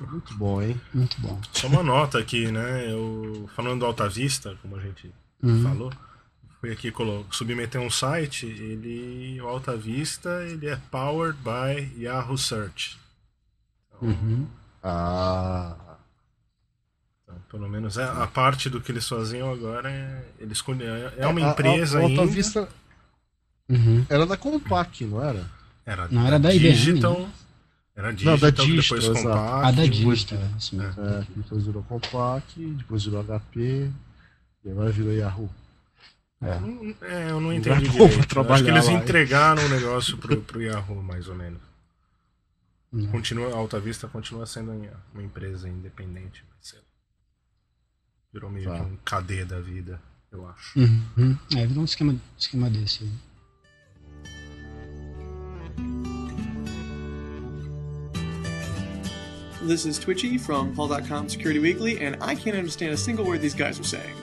Muito 0.00 0.34
bom, 0.34 0.62
hein? 0.62 0.80
Muito 0.94 1.20
bom. 1.20 1.40
Só 1.52 1.66
uma 1.68 1.82
nota 1.82 2.18
aqui, 2.18 2.50
né? 2.52 2.90
Eu, 2.92 3.48
falando 3.54 3.80
do 3.80 3.86
Alta 3.86 4.08
Vista, 4.08 4.56
como 4.62 4.76
a 4.76 4.80
gente 4.80 5.10
Uhum. 5.42 5.62
falou, 5.62 5.92
fui 6.60 6.72
aqui 6.72 6.90
submeter 7.30 7.80
um 7.80 7.90
site, 7.90 8.46
ele, 8.46 9.40
o 9.40 9.46
Alta 9.48 9.76
Vista, 9.76 10.42
ele 10.44 10.66
é 10.68 10.76
powered 10.90 11.38
by 11.42 12.02
Yahoo 12.02 12.36
Search. 12.38 12.98
Então, 13.96 14.08
Uhum. 14.08 14.46
Ah, 14.82 15.74
então, 17.24 17.36
pelo 17.50 17.68
menos 17.68 17.96
é, 17.98 18.04
a 18.04 18.26
parte 18.26 18.70
do 18.70 18.80
que 18.80 18.92
eles 18.92 19.08
faziam 19.08 19.52
agora 19.52 19.90
é, 19.90 20.24
eles 20.38 20.62
é 20.84 21.14
é 21.18 21.26
uma 21.26 21.40
a- 21.40 21.48
a- 21.48 21.50
empresa 21.52 21.98
a 21.98 22.02
Alta 22.02 22.20
ainda. 22.22 22.26
Vista 22.32 22.68
Uhum. 23.68 24.06
era 24.08 24.24
da 24.26 24.36
Compaq, 24.36 25.04
não 25.04 25.22
era? 25.22 25.44
Era 25.84 26.08
Não 26.08 26.26
era 26.26 26.38
da 26.38 26.54
IBM, 26.54 26.72
Digital. 26.74 27.28
Era 27.98 28.12
digital, 28.12 28.34
Não, 28.34 28.40
da 28.40 28.50
depois 28.50 28.68
Digital, 28.68 28.98
exato. 28.98 29.14
compact. 29.24 29.66
A 29.66 29.70
da 29.72 29.82
depois- 29.82 30.18
Digital, 30.20 30.38
é. 30.38 31.18
É, 31.18 31.26
depois 31.36 31.64
virou 31.66 31.82
Compact, 31.82 32.64
depois 32.76 33.04
virou 33.04 33.20
HP, 33.24 33.90
e 34.64 34.70
agora 34.70 34.92
virou 34.92 35.12
Yahoo. 35.12 35.50
Hum, 36.40 36.94
É, 37.02 37.30
eu 37.32 37.40
não 37.40 37.52
entendi 37.52 37.88
direito. 37.88 38.36
Eu 38.38 38.52
Acho 38.54 38.62
que 38.62 38.70
eles 38.70 38.86
lá, 38.86 38.92
entregaram 38.92 39.64
o 39.64 39.68
negócio 39.68 40.16
pro, 40.16 40.40
pro 40.42 40.62
Yahoo, 40.62 41.02
mais 41.02 41.26
ou 41.28 41.34
menos. 41.34 41.60
Não. 42.92 43.08
Continua, 43.10 43.52
a 43.52 43.56
Alta 43.56 43.80
Vista 43.80 44.06
continua 44.06 44.46
sendo 44.46 44.70
uma 45.12 45.22
empresa 45.22 45.68
independente. 45.68 46.44
mas 46.56 46.68
sei 46.68 46.78
lá. 46.78 46.84
Virou 48.32 48.48
meio 48.50 48.70
Tá. 48.70 48.76
que 48.76 48.82
um 48.82 48.96
KD 49.04 49.44
da 49.44 49.58
vida, 49.60 50.00
eu 50.30 50.48
acho. 50.48 50.78
Uhum. 50.78 51.36
É, 51.56 51.66
virou 51.66 51.82
um 51.82 51.84
esquema, 51.84 52.14
esquema 52.38 52.70
desse 52.70 53.02
aí. 53.02 53.10
This 59.68 59.84
is 59.84 59.98
Twitchy 59.98 60.38
from 60.38 60.74
Paul.com 60.74 61.28
Security 61.28 61.58
Weekly, 61.58 62.00
and 62.00 62.16
I 62.22 62.34
can't 62.34 62.56
understand 62.56 62.94
a 62.94 62.96
single 62.96 63.26
word 63.26 63.42
these 63.42 63.52
guys 63.52 63.78
are 63.78 63.84
saying. 63.84 64.14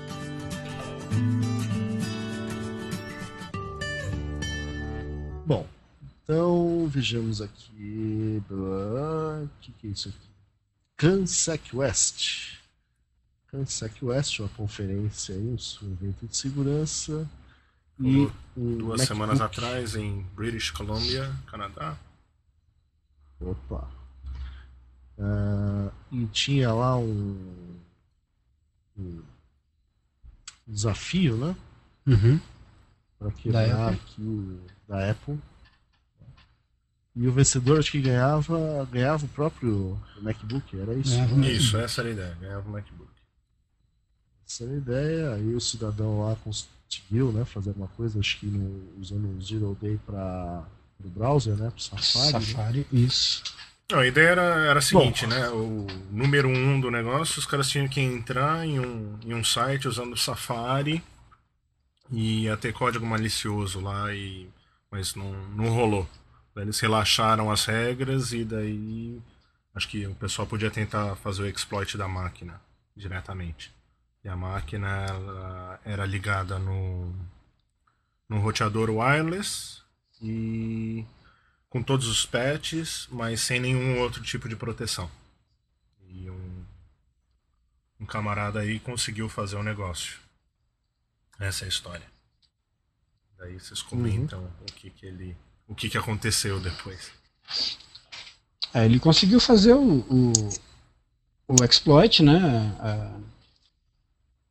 Bom, 5.45 5.67
então 6.23 6.87
vejamos 6.87 7.43
aqui. 7.43 8.41
O 8.49 9.47
que, 9.61 9.71
que 9.73 9.87
é 9.87 9.91
isso 9.91 10.09
aqui? 10.09 10.29
CanSec 10.97 11.75
West. 11.75 12.57
CanSec 13.51 14.03
West, 14.03 14.39
uma 14.39 14.49
conferência 14.49 15.35
aí, 15.35 15.55
um 15.83 15.91
evento 15.91 16.25
de 16.25 16.35
segurança. 16.35 17.29
E 17.99 18.27
um 18.57 18.77
Duas 18.77 19.01
MacBook. 19.01 19.05
semanas 19.05 19.41
atrás 19.41 19.95
em 19.95 20.25
British 20.35 20.71
Columbia, 20.71 21.31
Canadá. 21.45 21.95
Opa. 23.39 23.94
Ah, 25.19 25.91
e 26.11 26.25
tinha 26.27 26.73
lá 26.73 26.97
um, 26.97 27.77
um 28.97 29.21
desafio, 30.67 31.37
né? 31.37 31.55
Uhum. 32.07 32.39
Para 33.19 33.31
quebrar 33.31 33.87
Apple. 33.89 33.95
aqui 34.01 34.21
o 34.21 34.61
da 34.87 35.11
Apple. 35.11 35.39
E 37.15 37.27
o 37.27 37.31
vencedor 37.31 37.79
acho 37.79 37.91
que 37.91 38.01
ganhava, 38.01 38.85
ganhava 38.91 39.25
o 39.25 39.29
próprio 39.29 39.97
MacBook, 40.21 40.77
era 40.77 40.93
isso? 40.95 41.11
Ganhava 41.11 41.35
né? 41.35 41.47
o 41.47 41.51
Isso, 41.51 41.77
essa 41.77 42.01
era 42.01 42.09
a 42.09 42.11
ideia. 42.11 42.37
Ganhava 42.41 42.67
o 42.67 42.71
MacBook. 42.73 43.09
Essa 44.45 44.65
era 44.65 44.73
a 44.73 44.77
ideia. 44.77 45.33
Aí 45.35 45.55
o 45.55 45.61
cidadão 45.61 46.23
lá 46.27 46.35
conseguiu 46.43 47.31
né, 47.31 47.45
fazer 47.45 47.71
uma 47.71 47.87
coisa, 47.87 48.19
acho 48.19 48.37
que 48.37 48.47
no- 48.47 48.99
usando 48.99 49.33
o 49.37 49.41
Zero 49.41 49.77
Day 49.81 49.97
para 50.05 50.65
o 51.03 51.07
browser, 51.09 51.55
né? 51.55 51.69
Para 51.71 51.79
Safari. 52.01 52.33
né? 52.33 52.41
Safari, 52.41 52.87
isso. 52.91 53.43
Não, 53.91 53.99
a 53.99 54.07
ideia 54.07 54.29
era, 54.29 54.41
era 54.41 54.79
a 54.79 54.81
seguinte, 54.81 55.27
né? 55.27 55.47
O 55.49 55.85
número 56.09 56.49
um 56.49 56.79
do 56.79 56.89
negócio, 56.89 57.39
os 57.39 57.45
caras 57.45 57.69
tinham 57.69 57.87
que 57.87 58.01
entrar 58.01 58.65
em 58.65 58.79
um, 58.79 59.19
em 59.23 59.33
um 59.33 59.43
site 59.43 59.87
usando 59.87 60.13
o 60.13 60.17
Safari 60.17 61.03
e 62.11 62.43
ia 62.43 62.57
ter 62.57 62.73
código 62.73 63.05
malicioso 63.05 63.79
lá, 63.79 64.11
e, 64.13 64.49
mas 64.89 65.13
não, 65.13 65.31
não 65.49 65.69
rolou. 65.69 66.09
Daí 66.55 66.63
eles 66.63 66.79
relaxaram 66.79 67.51
as 67.51 67.65
regras 67.65 68.33
e 68.33 68.43
daí 68.43 69.21
acho 69.75 69.87
que 69.87 70.07
o 70.07 70.15
pessoal 70.15 70.47
podia 70.47 70.71
tentar 70.71 71.15
fazer 71.17 71.43
o 71.43 71.47
exploit 71.47 71.95
da 71.97 72.07
máquina 72.07 72.59
diretamente. 72.95 73.71
E 74.23 74.29
a 74.29 74.35
máquina 74.35 75.05
era 75.83 76.05
ligada 76.05 76.57
no, 76.57 77.13
no 78.27 78.39
roteador 78.39 78.89
wireless 78.89 79.81
e 80.19 81.05
com 81.75 81.83
todos 81.83 82.07
os 82.07 82.25
patches, 82.25 83.05
mas 83.11 83.41
sem 83.41 83.59
nenhum 83.59 83.99
outro 83.99 84.23
tipo 84.23 84.47
de 84.47 84.55
proteção. 84.55 85.11
E 86.07 86.29
um, 86.29 86.63
um 87.99 88.05
camarada 88.05 88.61
aí 88.61 88.79
conseguiu 88.79 89.27
fazer 89.27 89.57
o 89.57 89.61
negócio. 89.63 90.17
Essa 91.37 91.65
é 91.65 91.65
a 91.65 91.67
história. 91.67 92.05
Daí 93.37 93.59
vocês 93.59 93.81
comentam 93.81 94.49
o 94.61 94.71
que 94.71 94.89
que 94.89 95.05
ele, 95.05 95.35
o 95.67 95.75
que 95.75 95.89
que 95.89 95.97
aconteceu 95.97 96.61
depois. 96.61 97.11
É, 98.73 98.85
ele 98.85 98.97
conseguiu 98.97 99.41
fazer 99.41 99.73
o, 99.73 99.97
o, 100.09 100.31
o 101.49 101.55
exploit, 101.65 102.23
né? 102.23 102.39
a- 102.79 103.19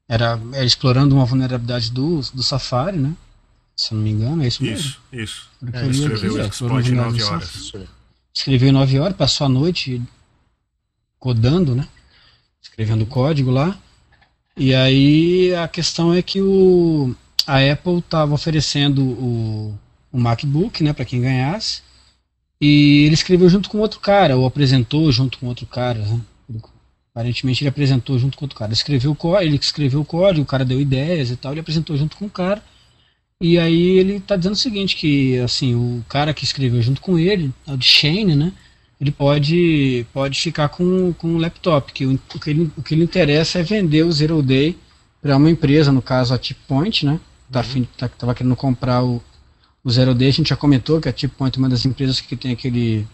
era, 0.06 0.38
era 0.52 0.64
explorando 0.66 1.14
uma 1.14 1.24
vulnerabilidade 1.24 1.90
do, 1.90 2.20
do 2.34 2.42
Safari, 2.42 2.98
né? 2.98 3.16
Se 3.76 3.92
não 3.94 4.02
me 4.02 4.10
engano, 4.10 4.42
é 4.42 4.46
isso 4.46 4.62
mesmo. 4.62 4.88
Isso, 4.88 5.00
isso. 5.12 5.48
Pelo 5.60 5.72
que 5.72 5.78
É, 5.78 5.82
eu 5.82 5.90
li 5.90 5.98
escreveu 5.98 6.44
aqui, 6.44 6.62
em 6.62 6.66
uma 6.66 6.74
9 6.74 6.82
vulnerabilidade 6.82 7.18
do 7.18 7.26
horas. 7.26 7.72
Escreveu 8.32 8.68
em 8.68 8.72
9 8.72 8.98
horas, 8.98 9.16
passou 9.16 9.46
a 9.46 9.48
noite 9.48 10.02
codando, 11.18 11.74
né? 11.74 11.88
Escrevendo 12.62 13.06
código 13.06 13.50
lá. 13.50 13.78
E 14.56 14.74
aí 14.74 15.54
a 15.54 15.66
questão 15.66 16.14
é 16.14 16.22
que 16.22 16.40
o, 16.40 17.14
a 17.46 17.58
Apple 17.72 17.98
estava 17.98 18.34
oferecendo 18.34 19.02
o, 19.02 19.78
o 20.12 20.18
MacBook, 20.18 20.82
né, 20.82 20.92
para 20.92 21.04
quem 21.04 21.20
ganhasse. 21.20 21.82
E 22.60 23.04
ele 23.04 23.14
escreveu 23.14 23.48
junto 23.48 23.68
com 23.68 23.78
outro 23.78 23.98
cara, 24.00 24.36
ou 24.36 24.46
apresentou 24.46 25.10
junto 25.10 25.38
com 25.38 25.46
outro 25.46 25.66
cara, 25.66 25.98
né? 25.98 26.20
Aparentemente 27.12 27.62
ele 27.62 27.68
apresentou 27.68 28.18
junto 28.18 28.36
com 28.36 28.44
outro 28.44 28.58
cara. 28.58 28.70
Ele 28.70 28.76
escreveu 28.76 29.16
ele 29.40 29.58
que 29.58 29.64
escreveu 29.64 30.00
o 30.00 30.04
código, 30.04 30.42
o 30.42 30.46
cara 30.46 30.64
deu 30.64 30.80
ideias 30.80 31.30
e 31.30 31.36
tal, 31.36 31.52
ele 31.52 31.60
apresentou 31.60 31.96
junto 31.96 32.16
com 32.16 32.26
o 32.26 32.30
cara. 32.30 32.62
E 33.40 33.58
aí 33.58 33.98
ele 33.98 34.20
tá 34.20 34.36
dizendo 34.36 34.54
o 34.54 34.56
seguinte, 34.56 34.96
que 34.96 35.38
assim, 35.40 35.74
o 35.74 36.04
cara 36.08 36.32
que 36.32 36.44
escreveu 36.44 36.80
junto 36.80 37.00
com 37.00 37.18
ele, 37.18 37.52
o 37.66 37.76
de 37.76 37.84
Shane, 37.86 38.34
né? 38.36 38.52
Ele 39.00 39.10
pode, 39.10 40.06
pode 40.12 40.40
ficar 40.40 40.68
com, 40.68 41.12
com 41.14 41.34
o 41.34 41.38
laptop, 41.38 41.92
que 41.92 42.06
o, 42.06 42.14
o 42.14 42.38
que 42.40 42.50
ele, 42.50 42.70
o 42.76 42.82
que 42.82 42.94
ele 42.94 43.04
interessa 43.04 43.58
é 43.58 43.62
vender 43.62 44.04
o 44.04 44.12
Zero 44.12 44.40
Day 44.42 44.78
para 45.20 45.36
uma 45.36 45.50
empresa, 45.50 45.90
no 45.92 46.00
caso 46.00 46.32
a 46.32 46.38
Tip 46.38 46.56
Point, 46.66 47.04
né? 47.04 47.20
Tá, 47.50 47.60
afim- 47.60 47.86
tá, 47.98 48.08
tava 48.08 48.34
querendo 48.34 48.56
comprar 48.56 49.04
o, 49.04 49.22
o 49.82 49.90
Zero 49.90 50.14
Day, 50.14 50.28
a 50.28 50.32
gente 50.32 50.48
já 50.50 50.56
comentou 50.56 51.00
que 51.00 51.08
a 51.08 51.12
Tip 51.12 51.32
Point 51.36 51.58
é 51.58 51.62
uma 51.62 51.68
das 51.68 51.84
empresas 51.84 52.20
que 52.20 52.36
tem 52.36 52.52
aquele 52.52 53.06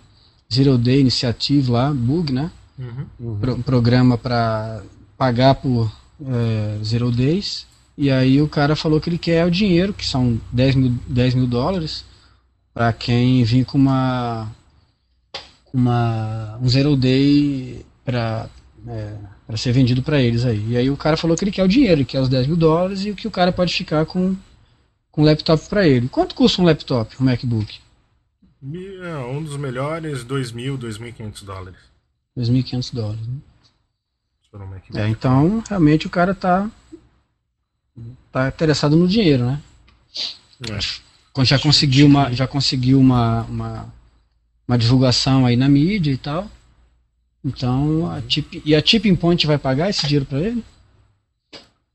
Zero 0.53 0.77
Day 0.79 1.01
Initiative 1.01 1.71
lá, 1.71 1.93
bug, 1.93 2.33
né? 2.33 2.51
Uhum. 2.79 3.07
pro- 3.41 3.55
um 3.55 3.63
programa 3.63 4.17
para 4.17 4.83
pagar 5.17 5.55
por 5.57 5.91
é, 6.25 6.79
Zero 6.85 7.11
Days. 7.11 7.67
E 7.97 8.11
aí 8.11 8.41
o 8.41 8.49
cara 8.49 8.75
falou 8.75 9.01
que 9.01 9.09
ele 9.09 9.19
quer 9.19 9.45
o 9.45 9.51
dinheiro, 9.51 9.93
que 9.93 10.05
são 10.05 10.41
10 10.53 10.75
mil, 10.75 10.99
10 11.07 11.35
mil 11.35 11.47
dólares, 11.47 12.05
para 12.73 12.93
quem 12.93 13.45
vir 13.45 13.65
com 13.65 13.77
uma, 13.77 14.51
uma 15.73 16.59
um 16.63 16.69
Zero 16.69 16.97
Day 16.97 17.85
para 18.05 18.49
para 19.47 19.57
ser 19.57 19.73
vendido 19.73 20.03
para 20.03 20.23
eles 20.23 20.45
aí. 20.45 20.71
E 20.71 20.77
aí 20.77 20.89
o 20.89 20.97
cara 20.97 21.17
falou 21.17 21.37
que 21.37 21.45
ele 21.45 21.51
quer 21.51 21.65
o 21.65 21.69
dinheiro, 21.69 21.97
ele 21.97 22.05
quer 22.05 22.21
os 22.21 22.29
10 22.29 22.47
mil 22.47 22.57
dólares 22.57 23.05
e 23.05 23.13
que 23.13 23.29
o 23.29 23.31
cara 23.31 23.53
pode 23.53 23.75
ficar 23.75 24.07
com 24.07 24.35
com 25.11 25.23
um 25.23 25.25
laptop 25.25 25.69
para 25.69 25.87
ele. 25.87 26.09
Quanto 26.09 26.35
custa 26.35 26.63
um 26.63 26.65
laptop, 26.65 27.17
um 27.21 27.25
MacBook? 27.25 27.81
É, 28.63 29.17
um 29.17 29.43
dos 29.43 29.57
melhores, 29.57 30.25
2.000, 30.25 30.79
2.500 30.79 31.45
dólares. 31.45 31.79
2.500 32.39 32.95
dólares. 32.95 33.27
Né? 33.27 33.41
É, 34.95 35.09
então 35.09 35.63
realmente 35.69 36.07
o 36.07 36.11
cara 36.11 36.35
tá 36.35 36.69
tá 38.33 38.49
interessado 38.49 38.97
no 38.97 39.09
dinheiro, 39.09 39.45
né? 39.47 39.61
É. 40.69 40.79
Quando 41.33 41.47
já 41.47 41.59
conseguiu 41.59 42.07
uma 42.07 42.33
já 42.33 42.47
conseguiu 42.47 42.99
uma, 42.99 43.43
uma 43.45 43.95
uma 44.69 44.79
divulgação 44.79 45.47
aí 45.47 45.57
na 45.57 45.69
mídia 45.69 46.13
e 46.13 46.19
tal. 46.19 46.51
Então 47.45 48.11
a 48.11 48.23
Tip 48.23 48.63
e 48.65 48.75
a 48.75 48.83
Tipping 48.83 49.17
Point 49.17 49.47
vai 49.47 49.59
pagar 49.59 49.91
esse 49.91 50.07
dinheiro 50.07 50.27
para 50.27 50.41
ele? 50.41 50.65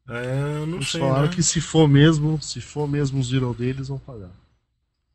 É, 0.08 0.58
eu 0.62 0.68
não 0.68 0.80
Eles 0.80 0.90
sei, 0.90 1.00
falaram 1.00 1.28
né? 1.28 1.30
que 1.30 1.42
se 1.44 1.60
for 1.62 1.88
mesmo, 1.88 2.40
se 2.42 2.62
for 2.62 2.88
mesmo 2.88 3.20
o 3.20 3.24
Zero 3.24 3.54
Day, 3.54 3.70
eles 3.70 3.88
vão 3.88 4.00
pagar. 4.00 4.32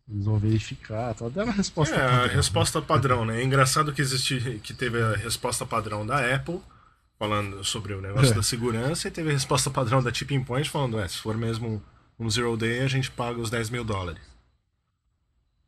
Eles 0.07 0.25
vão 0.27 0.39
verificar, 0.39 1.15
tá? 1.15 1.29
Deram 1.31 1.49
a 1.51 1.55
resposta 1.55 1.99
É, 1.99 2.05
a 2.25 2.29
padrão. 2.29 2.29
resposta 2.29 2.81
padrão, 2.83 3.25
né? 3.25 3.41
É 3.41 3.45
engraçado 3.45 3.93
que 3.93 4.01
existe, 4.03 4.61
que 4.63 4.75
teve 4.75 5.01
a 5.03 5.17
resposta 5.17 5.67
padrão 5.67 6.07
da 6.07 6.35
Apple, 6.35 6.61
falando 7.21 7.63
sobre 7.63 7.93
o 7.93 8.01
negócio 8.01 8.33
É. 8.33 8.35
da 8.35 8.43
segurança, 8.43 9.07
e 9.07 9.11
teve 9.11 9.29
a 9.29 9.33
resposta 9.35 9.69
padrão 9.71 10.03
da 10.03 10.11
Tipping 10.11 10.43
Point, 10.43 10.71
falando, 10.71 10.99
é, 10.99 11.07
se 11.07 11.19
for 11.19 11.37
mesmo 11.37 11.81
um 12.19 12.31
zero 12.31 12.57
day, 12.57 12.81
a 12.81 12.89
gente 12.89 13.11
paga 13.11 13.39
os 13.39 13.51
10 13.51 13.69
mil 13.69 13.85
dólares. 13.85 14.23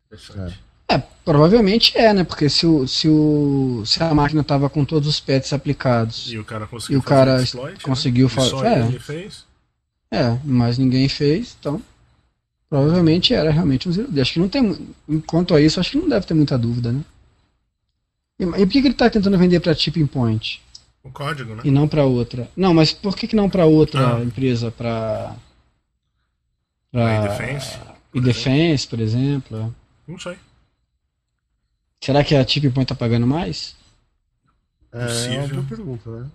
Interessante. 0.06 0.58
É, 0.88 0.98
provavelmente 1.24 1.96
é, 1.96 2.12
né? 2.12 2.24
Porque 2.24 2.48
se 2.48 2.66
o 2.66 2.86
se 2.88 3.06
o 3.08 3.82
se 3.86 4.02
a 4.02 4.12
máquina 4.14 4.42
tava 4.42 4.68
com 4.70 4.82
todos 4.84 5.06
os 5.08 5.20
patches 5.20 5.52
aplicados, 5.52 6.30
E 6.32 6.38
o 6.38 6.44
cara 6.44 6.66
conseguiu 6.66 6.96
E 6.96 6.98
o 6.98 7.02
fazer 7.02 7.14
cara 7.14 7.32
um 7.38 7.42
exploit, 7.42 7.82
conseguiu 7.82 8.26
né? 8.28 8.32
E 8.32 8.34
fa- 8.36 8.42
só 8.44 8.64
é. 8.64 8.86
ele 8.86 8.98
fez. 8.98 9.44
É, 10.10 10.38
mas 10.44 10.76
ninguém 10.78 11.08
fez, 11.08 11.54
então 11.60 11.82
provavelmente 12.68 13.32
era 13.34 13.50
realmente 13.50 13.88
um 13.88 13.92
zero 13.92 14.10
day. 14.10 14.22
Acho 14.22 14.32
que 14.34 14.38
não 14.40 14.48
tem, 14.48 14.62
mu- 14.62 15.22
quanto 15.26 15.54
a 15.54 15.60
isso, 15.60 15.78
acho 15.80 15.90
que 15.92 15.98
não 15.98 16.08
deve 16.08 16.26
ter 16.26 16.34
muita 16.34 16.56
dúvida, 16.58 16.92
né? 16.92 17.02
E, 18.38 18.44
e 18.44 18.46
por 18.48 18.68
que, 18.68 18.80
que 18.80 18.86
ele 18.88 18.88
está 18.94 19.08
tentando 19.10 19.36
vender 19.38 19.60
para 19.60 19.74
Tipping 19.74 20.06
Point 20.06 20.60
O 21.04 21.10
código, 21.10 21.54
né? 21.56 21.62
e 21.64 21.70
não 21.70 21.88
para 21.88 22.04
outra? 22.04 22.48
Não, 22.56 22.72
mas 22.72 22.92
por 22.92 23.16
que, 23.16 23.26
que 23.26 23.34
não 23.36 23.50
para 23.50 23.64
outra 23.66 24.16
Ah. 24.18 24.22
empresa, 24.22 24.70
para 24.70 25.34
para 26.90 27.36
e 28.14 28.20
Defense, 28.20 28.86
por 28.86 29.00
exemplo? 29.00 29.74
Não 30.06 30.18
sei. 30.18 30.36
Será 32.00 32.22
que 32.22 32.34
a 32.34 32.44
Tip 32.44 32.64
Point 32.72 32.86
tá 32.88 32.94
pagando 32.94 33.26
mais? 33.26 33.74
É 34.92 34.98
uma 34.98 35.06
Possível. 35.06 35.48
boa 35.62 35.68
pergunta, 35.68 36.10
né? 36.10 36.30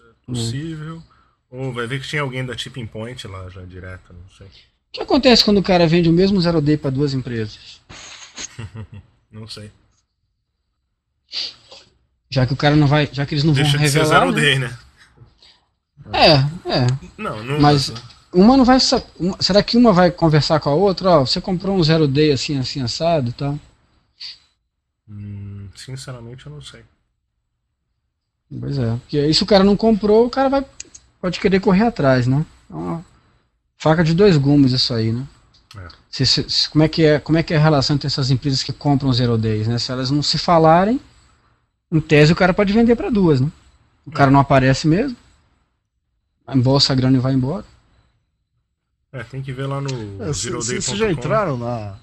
É 0.00 0.26
possível. 0.26 1.02
Ou 1.50 1.72
vai 1.72 1.86
ver 1.86 2.00
que 2.00 2.08
tinha 2.08 2.22
alguém 2.22 2.44
da 2.44 2.56
Tipping 2.56 2.86
Point 2.86 3.26
lá 3.28 3.48
já 3.50 3.62
direto, 3.62 4.12
não 4.12 4.28
sei. 4.36 4.46
O 4.46 4.50
que 4.92 5.00
acontece 5.02 5.44
quando 5.44 5.58
o 5.58 5.62
cara 5.62 5.86
vende 5.86 6.08
o 6.08 6.12
mesmo 6.12 6.40
Zero 6.40 6.60
Day 6.60 6.76
para 6.76 6.90
duas 6.90 7.14
empresas? 7.14 7.80
Não 9.30 9.48
sei. 9.48 9.70
Já 12.32 12.46
que 12.46 12.54
o 12.54 12.56
cara 12.56 12.74
não 12.74 12.86
vai. 12.86 13.08
Já 13.12 13.26
que 13.26 13.34
eles 13.34 13.44
não 13.44 13.52
Deixa 13.52 13.76
vão 13.76 13.84
de 13.84 13.90
ser 13.90 13.98
revelar. 13.98 14.20
Zero 14.20 14.32
né? 14.32 14.40
Day, 14.40 14.58
né? 14.58 14.78
É, 16.14 16.32
é. 16.70 16.86
Não, 17.18 17.44
não. 17.44 17.60
Mas 17.60 17.92
uma 18.32 18.56
não 18.56 18.64
vai. 18.64 18.78
será 18.80 19.62
que 19.62 19.76
uma 19.76 19.92
vai 19.92 20.10
conversar 20.10 20.58
com 20.58 20.70
a 20.70 20.74
outra? 20.74 21.10
Ó, 21.10 21.26
você 21.26 21.42
comprou 21.42 21.76
um 21.76 21.84
Zero 21.84 22.08
Day 22.08 22.32
assim, 22.32 22.58
assim, 22.58 22.80
assado 22.80 23.28
e 23.28 23.32
tal. 23.32 23.58
Hum, 25.06 25.68
sinceramente, 25.76 26.46
eu 26.46 26.52
não 26.52 26.62
sei. 26.62 26.82
Pois 28.60 28.78
é. 28.78 28.96
Porque 28.96 29.18
aí 29.18 29.34
se 29.34 29.42
o 29.42 29.46
cara 29.46 29.62
não 29.62 29.76
comprou, 29.76 30.26
o 30.26 30.30
cara 30.30 30.48
vai. 30.48 30.64
Pode 31.20 31.38
querer 31.38 31.60
correr 31.60 31.84
atrás, 31.84 32.26
né? 32.26 32.44
É 32.70 32.74
uma 32.74 33.04
faca 33.76 34.02
de 34.02 34.14
dois 34.14 34.38
gumes 34.38 34.72
isso 34.72 34.94
aí, 34.94 35.12
né? 35.12 35.26
É. 35.76 35.88
Se- 36.10 36.26
se- 36.26 36.70
como, 36.70 36.82
é 36.82 36.88
que 36.88 37.04
é, 37.04 37.18
como 37.20 37.36
é 37.36 37.42
que 37.42 37.52
é 37.52 37.58
a 37.58 37.60
relação 37.60 37.94
entre 37.94 38.06
essas 38.06 38.30
empresas 38.30 38.62
que 38.62 38.72
compram 38.72 39.12
Zero 39.12 39.36
Days, 39.36 39.68
né? 39.68 39.78
Se 39.78 39.92
elas 39.92 40.10
não 40.10 40.22
se 40.22 40.38
falarem, 40.38 40.98
em 41.92 42.00
tese 42.00 42.32
o 42.32 42.36
cara 42.36 42.54
pode 42.54 42.72
vender 42.72 42.96
para 42.96 43.10
duas, 43.10 43.40
né? 43.40 43.50
O 44.06 44.10
cara 44.10 44.30
não 44.30 44.40
aparece 44.40 44.88
mesmo. 44.88 45.16
Embolsa 46.48 46.92
a 46.92 46.96
grana 46.96 47.16
e 47.18 47.20
vai 47.20 47.34
embora. 47.34 47.64
É, 49.12 49.22
tem 49.22 49.42
que 49.42 49.52
ver 49.52 49.66
lá 49.66 49.80
no 49.80 50.22
É. 50.22 50.28
Vocês 50.28 50.84
já 50.86 51.12
entraram 51.12 51.58
na. 51.58 51.96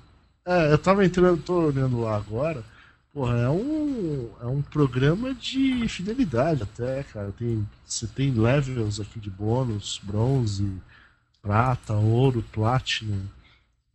É, 0.45 0.71
eu 0.71 0.77
tava 0.77 1.03
entrando, 1.03 1.41
tô 1.41 1.67
olhando 1.67 1.99
lá 2.01 2.15
agora. 2.15 2.63
Porra, 3.11 3.35
é 3.37 3.49
um, 3.49 4.29
é 4.41 4.45
um 4.45 4.61
programa 4.61 5.33
de 5.33 5.87
fidelidade 5.89 6.61
até, 6.61 7.03
cara. 7.03 7.33
Tem, 7.37 7.67
você 7.83 8.05
tem 8.05 8.31
levels 8.31 8.99
aqui 8.99 9.19
de 9.19 9.29
bônus, 9.29 9.99
bronze, 10.03 10.71
prata, 11.41 11.93
ouro, 11.93 12.45
platinum. 12.51 13.25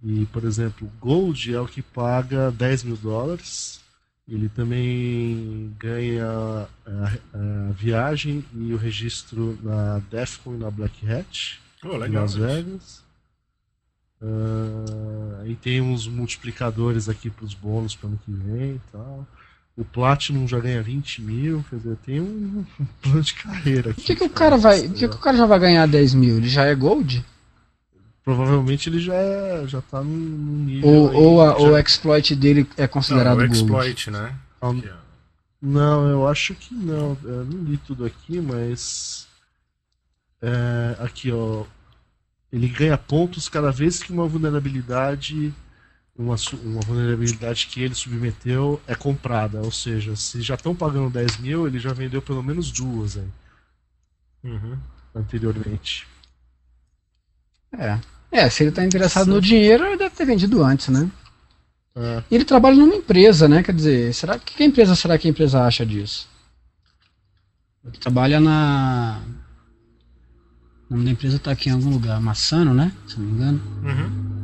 E, 0.02 0.26
por 0.26 0.44
exemplo, 0.44 0.90
Gold 1.00 1.54
é 1.54 1.60
o 1.60 1.68
que 1.68 1.80
paga 1.80 2.50
10 2.50 2.84
mil 2.84 2.96
dólares. 2.96 3.80
Ele 4.26 4.48
também 4.48 5.74
ganha 5.78 6.26
a, 6.26 7.12
a 7.34 7.72
viagem 7.72 8.44
e 8.54 8.72
o 8.72 8.76
registro 8.76 9.58
na 9.62 10.00
Defcon 10.10 10.54
e 10.54 10.58
na 10.58 10.70
Black 10.70 11.06
Hat 11.10 11.60
Oh, 11.84 11.96
em 11.96 11.98
legal. 11.98 12.22
Las. 12.22 12.34
Vegas. 12.34 13.04
Ah, 14.22 15.42
aí 15.42 15.54
tem 15.56 15.80
uns 15.80 16.08
multiplicadores 16.08 17.08
aqui 17.08 17.28
para 17.28 17.44
os 17.44 17.52
bônus 17.52 17.94
para 17.94 18.08
ano 18.08 18.20
que 18.24 18.32
vem 18.32 18.76
e 18.76 18.80
tal. 18.90 19.26
O 19.76 19.84
Platinum 19.84 20.46
já 20.46 20.58
ganha 20.60 20.82
20 20.82 21.20
mil, 21.20 21.64
quer 21.68 21.76
dizer, 21.76 21.96
tem 21.96 22.20
um, 22.20 22.64
um 22.80 22.86
plano 23.02 23.22
de 23.22 23.34
carreira 23.34 23.90
aqui. 23.90 24.00
Por 24.00 24.06
que, 24.06 24.16
que 24.16 24.24
o 24.24 24.30
cara 24.30 24.56
vai. 24.56 24.88
Por 24.88 24.94
que, 24.94 25.08
que 25.08 25.16
o 25.16 25.18
cara 25.18 25.36
já 25.36 25.46
vai 25.46 25.58
ganhar 25.58 25.86
10 25.86 26.14
mil? 26.14 26.36
Ele 26.38 26.48
já 26.48 26.64
é 26.64 26.74
gold? 26.74 27.24
Provavelmente 28.24 28.88
ele 28.88 28.98
já, 29.00 29.14
é, 29.14 29.66
já 29.68 29.82
tá 29.82 30.02
num, 30.02 30.10
num 30.10 30.64
nível. 30.64 30.88
Ou, 30.88 31.10
aí, 31.10 31.16
ou, 31.16 31.42
a, 31.42 31.46
já- 31.50 31.56
ou 31.58 31.66
o 31.72 31.78
exploit 31.78 32.34
dele 32.34 32.66
é 32.76 32.82
Não, 32.82 32.88
considerado 32.88 33.40
é 33.42 33.44
o 33.44 33.48
gold? 33.48 33.54
exploit, 33.54 34.10
né? 34.10 34.34
Ah, 34.60 34.70
Aqui, 34.70 34.88
ó. 34.88 35.04
Não, 35.60 36.08
eu 36.08 36.26
acho 36.28 36.54
que 36.54 36.74
não. 36.74 37.16
Eu 37.22 37.44
não 37.44 37.64
li 37.64 37.76
tudo 37.78 38.04
aqui, 38.04 38.40
mas. 38.40 39.26
é, 40.42 40.96
aqui, 41.00 41.30
ó. 41.32 41.64
Ele 42.52 42.68
ganha 42.68 42.96
pontos 42.96 43.48
cada 43.48 43.70
vez 43.70 44.02
que 44.02 44.12
uma 44.12 44.26
vulnerabilidade. 44.26 45.52
Uma, 46.16 46.36
uma 46.62 46.80
vulnerabilidade 46.82 47.66
que 47.66 47.82
ele 47.82 47.94
submeteu 47.94 48.80
é 48.86 48.94
comprada. 48.94 49.60
Ou 49.60 49.72
seja, 49.72 50.14
se 50.16 50.40
já 50.42 50.54
estão 50.54 50.74
pagando 50.74 51.10
10 51.10 51.38
mil, 51.38 51.66
ele 51.66 51.78
já 51.80 51.92
vendeu 51.92 52.22
pelo 52.22 52.42
menos 52.42 52.70
duas 52.70 53.16
aí, 53.16 53.28
Uhum. 54.44 54.78
anteriormente. 55.14 56.06
É. 57.76 57.98
É, 58.34 58.50
se 58.50 58.64
ele 58.64 58.72
tá 58.72 58.84
interessado 58.84 59.28
no 59.28 59.40
dinheiro, 59.40 59.84
ele 59.84 59.96
deve 59.96 60.12
ter 60.12 60.24
vendido 60.24 60.64
antes, 60.64 60.88
né? 60.88 61.08
É, 61.94 62.24
E 62.28 62.34
ele 62.34 62.44
trabalha 62.44 62.74
numa 62.74 62.96
empresa, 62.96 63.46
né? 63.46 63.62
Quer 63.62 63.72
dizer, 63.72 64.12
será 64.12 64.36
que, 64.40 64.56
que 64.56 64.64
empresa 64.64 64.96
será 64.96 65.16
que 65.16 65.28
a 65.28 65.30
empresa 65.30 65.62
acha 65.62 65.86
disso? 65.86 66.28
Ele 67.84 67.96
trabalha 67.96 68.40
na. 68.40 69.22
O 70.90 70.94
nome 70.94 71.04
da 71.04 71.12
empresa 71.12 71.38
tá 71.38 71.52
aqui 71.52 71.68
em 71.68 71.72
algum 71.72 71.90
lugar. 71.90 72.20
Massano, 72.20 72.74
né? 72.74 72.92
Se 73.06 73.20
não 73.20 73.26
me 73.26 73.32
engano. 73.34 73.62
Uhum. 73.84 74.34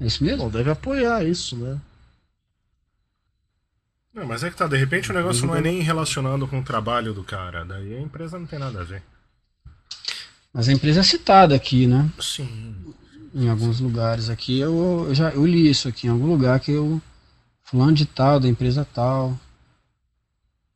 É 0.00 0.06
isso 0.06 0.22
mesmo? 0.22 0.44
bom, 0.44 0.50
deve 0.50 0.70
apoiar 0.70 1.24
isso, 1.24 1.56
né? 1.56 1.80
Não, 4.14 4.24
mas 4.24 4.44
é 4.44 4.50
que 4.50 4.56
tá, 4.56 4.68
de 4.68 4.76
repente 4.76 5.10
o 5.10 5.14
negócio 5.14 5.44
não 5.48 5.56
é 5.56 5.60
nem 5.60 5.80
relacionado 5.80 6.46
com 6.46 6.60
o 6.60 6.64
trabalho 6.64 7.12
do 7.12 7.24
cara. 7.24 7.64
Daí 7.64 7.96
a 7.96 8.00
empresa 8.00 8.38
não 8.38 8.46
tem 8.46 8.60
nada 8.60 8.82
a 8.82 8.84
ver. 8.84 9.02
Mas 10.52 10.68
a 10.68 10.72
empresa 10.72 11.00
é 11.00 11.02
citada 11.02 11.54
aqui, 11.54 11.86
né? 11.86 12.10
Sim. 12.20 12.74
Em 13.34 13.48
alguns 13.48 13.80
lugares 13.80 14.28
aqui. 14.30 14.58
Eu, 14.58 15.06
eu 15.08 15.14
já 15.14 15.30
eu 15.30 15.46
li 15.46 15.68
isso 15.70 15.88
aqui 15.88 16.06
em 16.06 16.10
algum 16.10 16.26
lugar 16.26 16.58
que 16.60 16.72
eu. 16.72 17.00
Fulano 17.64 17.92
de 17.92 18.06
tal, 18.06 18.40
da 18.40 18.48
empresa 18.48 18.86
tal. 18.94 19.38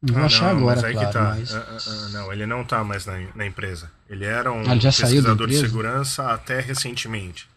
Não 0.02 0.14
vou 0.14 0.22
Ah, 0.24 0.26
achar 0.26 0.52
não, 0.52 0.58
agora, 0.60 0.76
mas 0.76 0.84
aí 0.84 0.92
claro. 0.92 1.06
que 1.08 1.12
tá. 1.14 1.24
Mas... 1.38 1.54
Ah, 1.54 1.66
ah, 1.70 1.78
ah, 1.86 2.08
não, 2.10 2.32
ele 2.32 2.44
não 2.44 2.64
tá 2.64 2.84
mais 2.84 3.06
na, 3.06 3.18
na 3.34 3.46
empresa. 3.46 3.90
Ele 4.10 4.24
era 4.26 4.52
um 4.52 4.60
Ah, 4.68 4.72
ele 4.72 4.80
já 4.80 4.92
saiu 4.92 5.22
da 5.22 5.30
pesquisador 5.30 5.46
de 5.48 5.54
empresa? 5.54 5.66
segurança 5.68 6.30
até 6.32 6.60
recentemente. 6.60 7.48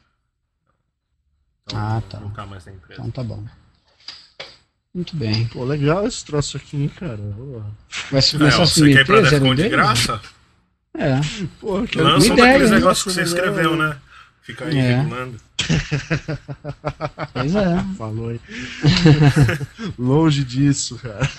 Então, 1.67 1.79
Ah, 1.79 1.93
não- 1.95 2.01
tá. 2.01 2.19
Não 2.19 2.29
tá 2.31 2.45
mais 2.45 2.65
na 2.65 2.71
empresa. 2.71 3.01
Então 3.01 3.11
tá 3.11 3.23
bom. 3.23 3.43
Muito 4.93 5.15
bem. 5.17 5.45
Pô, 5.47 5.65
legal 5.65 6.07
esse 6.07 6.23
troço 6.23 6.55
aqui, 6.55 6.77
hein, 6.77 6.87
cara. 6.87 7.19
Vai 8.09 8.21
se 8.21 8.33
Não, 8.37 8.39
começar 8.39 8.63
a 8.63 8.65
você 8.67 8.93
quer 8.93 9.01
ir 9.01 9.05
pra 9.05 9.21
zero 9.23 9.29
Defcon 9.43 9.55
de 9.55 9.67
graça? 9.69 10.21
É. 10.97 11.19
Pô, 11.59 11.83
quero 11.83 12.05
Lança 12.05 12.29
um 12.29 12.33
ideia, 12.33 12.47
daqueles 12.47 12.69
né? 12.71 12.75
negócios 12.77 13.03
que 13.03 13.11
você 13.13 13.21
escreveu, 13.23 13.75
né? 13.75 13.97
Fica 14.41 14.65
aí 14.65 14.77
É. 14.77 14.97
regulando. 14.97 15.35
Pois 17.33 17.55
é. 17.55 17.83
Falou 17.97 18.29
aí. 18.29 18.39
Longe 19.97 20.43
disso, 20.43 20.97
cara. 21.01 21.29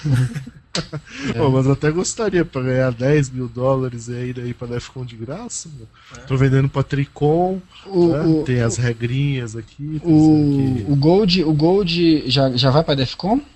Pô, 1.37 1.49
mas 1.51 1.65
eu 1.67 1.73
até 1.73 1.91
gostaria 1.91 2.45
pra 2.45 2.61
ganhar 2.63 2.93
10 2.93 3.31
mil 3.31 3.49
dólares 3.49 4.09
e 4.09 4.13
ir 4.13 4.41
aí 4.41 4.53
pra 4.53 4.67
Defcon 4.67 5.05
de 5.07 5.17
graça. 5.17 5.71
meu. 5.77 5.87
Tô 6.27 6.37
vendendo 6.37 6.69
pra 6.69 6.83
Tricom, 6.83 7.61
O, 7.87 8.09
né? 8.09 8.21
o, 8.27 8.43
tem 8.45 8.61
as 8.61 8.77
regrinhas 8.77 9.57
aqui. 9.57 10.01
tá 10.03 10.07
o, 10.09 10.93
o 10.93 10.97
Gold, 10.97 11.45
o 11.45 11.53
Gold 11.55 12.29
já, 12.31 12.51
já 12.57 12.71
vai 12.71 12.85
pra 12.85 12.95
Defcon? 12.95 13.39
que 13.39 13.47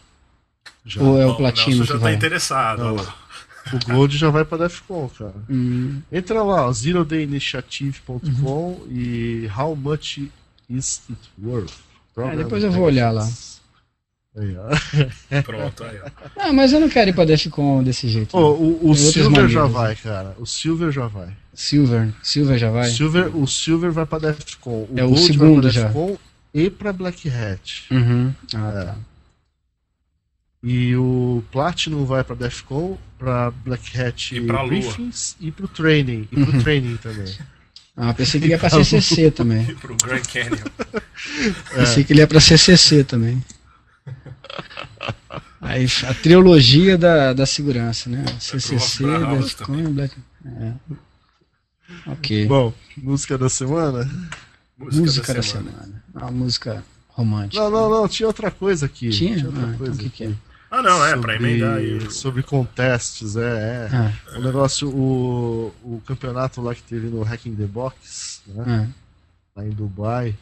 já- 0.95 1.03
Ou 1.03 1.21
é 1.21 1.27
o 1.27 1.35
Platino 1.37 1.77
Nelson 1.77 1.83
que 1.83 1.89
já 1.89 1.95
tá 1.99 2.01
vai? 2.05 2.15
interessado. 2.15 2.79
Não, 2.85 2.93
ó 2.95 3.03
lá. 3.03 3.15
O 3.77 3.93
Gold 3.95 4.17
já 4.19 4.31
vai 4.31 4.45
pra 4.45 4.59
Defcon, 4.59 5.09
cara. 5.19 5.35
Hum, 5.49 6.01
Entra 6.13 6.43
lá, 6.43 6.67
ó, 6.67 6.73
zerodaynitiative.com 6.73 8.29
Uhum. 8.29 8.87
e 8.91 9.49
how 9.57 9.75
much 9.77 10.19
is 10.69 11.03
it 11.11 11.21
worth? 11.43 11.73
É, 12.17 12.37
depois 12.37 12.63
eu 12.65 12.71
vou 12.73 12.85
olhar 12.85 13.11
lá. 13.11 13.27
Aí, 14.37 14.57
ó. 14.57 15.43
Pronto, 15.43 15.83
aí, 15.85 15.99
ó. 16.05 16.11
Ah, 16.37 16.53
mas 16.53 16.73
eu 16.73 16.81
não 16.81 16.89
quero 16.89 17.11
ir 17.11 17.13
pra 17.13 17.25
Defcon 17.25 17.83
desse 17.83 18.09
jeito. 18.09 18.37
Não. 18.37 18.53
o, 18.53 18.91
o 18.91 18.95
Silver 18.95 19.49
já 19.49 19.61
maneiras, 19.63 19.73
vai, 19.73 19.97
cara. 19.97 20.37
O 20.39 20.47
Silver 20.47 20.93
já 20.93 21.07
vai. 21.09 21.37
Silver. 21.55 22.13
Silver 22.23 22.59
já 22.59 22.71
vai? 22.71 22.91
Silver, 22.91 23.37
o 23.37 23.47
Silver 23.47 23.91
vai 23.91 24.07
pra 24.07 24.19
Defcon. 24.19 24.87
O 24.89 24.95
É 24.97 25.03
o 25.05 25.09
Gold 25.09 25.21
segundo 25.27 25.53
vai 25.55 25.61
pra 25.63 25.71
já. 25.71 25.87
Defcon 25.89 26.17
e 26.55 26.71
pra 26.71 26.93
Black 26.93 27.29
Hat. 27.29 27.85
Uhum. 27.91 28.33
Ah, 28.55 28.69
É. 28.69 28.85
tá. 28.85 28.97
E 30.63 30.95
o 30.95 31.43
Platinum 31.51 32.05
vai 32.05 32.23
pra 32.23 32.37
Defcon, 32.37 32.99
pra 33.19 33.51
Black 33.51 33.99
Hat 33.99 34.37
E 34.37 34.41
pra 34.43 34.61
Lua. 34.63 34.69
Briefings 34.69 35.37
e 35.41 35.51
pro 35.51 35.67
Training. 35.67 36.29
E 36.31 36.37
pro 36.45 36.53
Uhum. 36.53 36.61
Training 36.63 36.97
também. 36.99 37.35
Ah, 37.97 38.15
pensei 38.15 38.41
que 38.41 38.47
ele 38.47 38.53
ia 38.53 38.59
pra 38.59 38.71
CCC 38.71 39.31
também. 39.31 39.63
E 39.69 39.75
pro 39.75 39.97
Grand 39.97 40.23
Canyon. 40.23 40.65
Pensei 41.75 42.05
que 42.05 42.13
ele 42.13 42.21
ia 42.21 42.27
pra 42.27 42.41
CCC 42.41 43.05
também. 43.05 43.45
Aí, 45.61 45.87
a 46.07 46.15
trilogia 46.15 46.97
da, 46.97 47.35
da 47.35 47.45
segurança, 47.45 48.09
né? 48.09 48.25
CCC, 48.39 49.05
House 49.05 49.55
Defcon 49.55 49.79
e 49.79 49.89
Black... 49.89 50.17
É. 50.47 50.73
Ok. 52.07 52.47
Bom, 52.47 52.73
música 52.97 53.37
da 53.37 53.49
semana? 53.49 54.09
música 54.79 55.35
da 55.35 55.43
semana. 55.43 56.03
Uma 56.15 56.31
música 56.31 56.83
romântica. 57.09 57.63
Não, 57.63 57.71
não, 57.71 57.91
não, 57.91 58.09
tinha 58.09 58.27
outra 58.27 58.51
coisa 58.51 58.87
aqui. 58.87 59.11
Tinha? 59.11 59.45
outra 59.45 59.63
Ah, 59.63 59.65
então 59.67 59.79
coisa 59.79 59.93
o 59.93 59.99
que 59.99 60.09
que 60.09 60.25
é? 60.25 60.33
Ah, 60.71 60.83
não, 60.83 61.05
é, 61.05 61.11
pra 61.17 61.33
Sobre- 61.33 61.35
emendar 61.37 61.77
aí. 61.79 61.97
o- 61.99 62.11
Sobre 62.11 62.43
contestes, 62.45 63.35
é, 63.37 63.43
é. 63.43 63.89
Ah, 63.93 64.39
O 64.39 64.43
negócio, 64.43 64.89
o, 64.89 65.75
o 65.83 66.03
campeonato 66.07 66.61
lá 66.61 66.75
que 66.75 66.83
teve 66.83 67.09
no 67.09 67.23
Hacking 67.23 67.57
the 67.57 67.67
Box, 67.67 68.43
né? 68.47 68.65
ah, 68.67 69.59
lá 69.61 69.67
em 69.67 69.71
Dubai, 69.71 70.37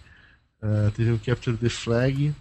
eh, 0.62 0.90
teve 0.94 1.12
um 1.12 1.18
Capture 1.18 1.56
the 1.56 1.68
Flag. 1.70 2.34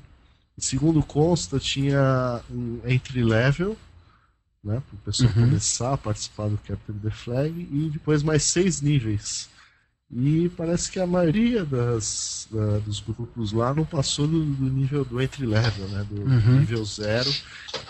Segundo 0.57 1.01
consta, 1.03 1.59
tinha 1.59 2.41
um 2.51 2.81
entry 2.85 3.23
level, 3.23 3.77
né, 4.63 4.81
para 4.89 4.95
o 4.95 4.99
pessoal 5.05 5.29
Uhum. 5.35 5.45
começar 5.45 5.93
a 5.93 5.97
participar 5.97 6.49
do 6.49 6.57
Capture 6.57 6.97
the 6.99 7.11
Flag, 7.11 7.51
e 7.71 7.89
depois 7.93 8.21
mais 8.23 8.43
seis 8.43 8.81
níveis. 8.81 9.49
E 10.09 10.49
parece 10.55 10.89
que 10.89 10.99
a 10.99 11.05
maioria 11.07 11.65
das, 11.65 12.47
da- 12.49 12.79
dos 12.79 13.01
grupos 13.01 13.51
lá 13.51 13.73
não 13.73 13.83
passou 13.85 14.25
do, 14.25 14.43
do 14.45 14.69
nível 14.69 15.03
do 15.03 15.21
entry 15.21 15.45
level, 15.45 15.87
né? 15.89 16.05
Do 16.09 16.21
Uhum. 16.21 16.59
nível 16.59 16.83
zero. 16.85 17.29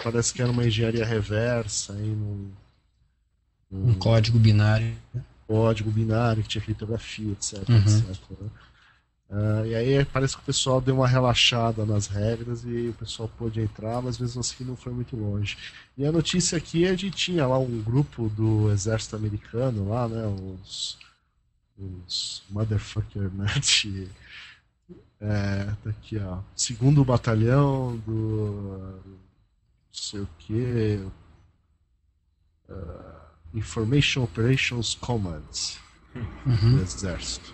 Parece 0.04 0.34
que 0.34 0.42
era 0.42 0.52
uma 0.52 0.66
engenharia 0.66 1.06
reversa, 1.06 1.94
aí 1.94 2.08
num, 2.08 2.50
Um 3.72 3.94
código 4.00 4.40
binário. 4.40 4.96
código 5.48 5.92
binário 5.92 6.42
que 6.44 6.50
tinha 6.50 6.62
criptografia, 6.64 7.32
etc. 7.34 7.70
Uhum. 7.70 7.78
etc 7.78 8.22
né? 8.42 8.50
Ah, 9.30 9.64
e 9.68 9.76
aí 9.76 10.06
parece 10.06 10.36
que 10.38 10.42
o 10.42 10.46
pessoal 10.46 10.80
deu 10.80 10.96
uma 10.96 11.08
relaxada 11.08 11.86
nas 11.86 12.08
regras 12.08 12.64
e 12.64 12.88
o 12.88 12.94
pessoal 12.94 13.30
pôde 13.38 13.60
entrar, 13.60 14.02
mas 14.02 14.18
mesmo 14.18 14.40
assim 14.40 14.64
não 14.64 14.76
foi 14.78 14.94
muito 14.94 15.18
longe. 15.18 15.58
E 15.98 16.06
a 16.06 16.12
notícia 16.14 16.58
aqui 16.58 16.86
é 16.86 16.96
de 16.96 17.12
tinha 17.12 17.46
lá 17.46 17.60
um 17.60 17.82
grupo 17.82 18.30
do 18.30 18.72
exército 18.72 19.18
americano 19.18 19.90
lá, 19.90 20.08
né? 20.08 20.26
Os, 20.64 20.98
os 21.78 22.44
motherfucker, 22.50 23.30
né? 23.34 23.46
De, 23.60 24.08
é, 25.20 25.66
tá 25.84 25.90
aqui, 25.90 26.18
ó. 26.20 26.40
Segundo 26.56 27.04
batalhão 27.04 27.98
do 28.06 29.02
não 29.06 29.20
sei 29.92 30.22
o 30.22 30.30
que. 30.40 31.06
Information 33.54 34.24
Operations 34.24 34.96
Command 34.96 35.42
Uhum. 36.46 36.78
do 36.78 36.82
exército. 36.82 37.54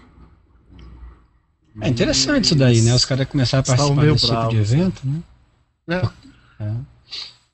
É 1.82 1.90
interessante 1.90 2.46
isso 2.46 2.56
daí, 2.56 2.82
né? 2.82 2.94
Os 2.94 3.04
caras 3.04 3.28
começaram 3.28 3.62
a 3.62 3.64
participar 3.66 4.06
desse 4.06 4.28
tipo 4.28 4.48
de 4.50 4.56
né? 4.56 4.62
evento, 4.62 5.02
né? 5.08 5.24
É. 6.60 6.64
É. 6.64 6.76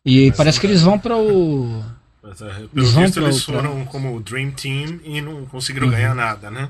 E 0.05 0.27
Mas 0.27 0.37
parece 0.37 0.57
não 0.57 0.61
que 0.61 0.67
é. 0.67 0.69
eles 0.69 0.81
vão 0.81 0.99
para 0.99 1.17
o. 1.17 1.83
É, 2.31 2.67
pelo 2.67 2.87
vão 2.87 3.03
visto, 3.03 3.19
eles 3.19 3.47
outra- 3.47 3.61
foram 3.63 3.85
como 3.85 4.15
o 4.15 4.19
Dream 4.21 4.51
Team 4.51 4.99
e 5.03 5.21
não 5.21 5.45
conseguiram 5.45 5.87
Uhum. 5.87 5.93
ganhar 5.93 6.13
nada, 6.15 6.49
né? 6.51 6.69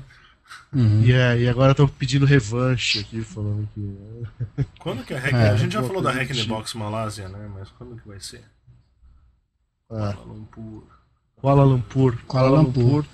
Uhum. 0.72 1.02
E, 1.02 1.12
é, 1.12 1.38
e 1.40 1.48
agora 1.48 1.72
estão 1.72 1.86
pedindo 1.88 2.24
revanche 2.24 3.00
aqui, 3.00 3.22
falando 3.22 3.68
que. 3.74 4.64
Quando 4.78 5.04
que 5.04 5.12
a 5.14 5.18
Hack... 5.18 5.32
É. 5.34 5.50
A 5.50 5.56
gente 5.56 5.72
já 5.72 5.82
falou 5.82 6.00
da 6.02 6.12
Hack 6.12 6.30
in 6.30 6.34
the. 6.34 6.44
Box 6.44 6.74
Malásia, 6.74 7.28
né? 7.28 7.48
Mas 7.54 7.68
quando 7.70 8.00
que 8.00 8.06
vai 8.06 8.20
ser? 8.20 8.42
Ah, 9.90 10.12
Kuala 10.14 10.24
Lumpur. 10.32 10.82
Kuala 11.36 11.64
Lumpur. 11.64 12.16
Kuala 12.26 12.60
Lumpur. 12.60 13.04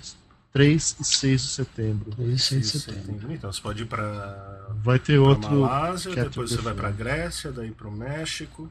3 0.53 0.95
e 0.99 1.03
6 1.03 1.41
de 1.41 1.47
setembro. 1.49 2.11
Isso 2.31 2.53
aí 2.55 2.59
Isso, 2.61 2.79
você 2.79 2.91
tem. 2.91 3.01
entendi. 3.15 3.33
Então 3.33 3.51
você 3.51 3.61
pode 3.61 3.83
ir 3.83 3.85
pra, 3.85 4.67
Vai 4.83 4.97
ter 4.99 5.19
pra 5.19 5.29
outro. 5.29 5.51
Malásia, 5.61 6.15
depois 6.15 6.49
você 6.51 6.57
vai 6.61 6.73
pra 6.73 6.89
Flag. 6.89 6.97
Grécia, 6.97 7.51
daí 7.51 7.71
pro 7.71 7.91
México. 7.91 8.69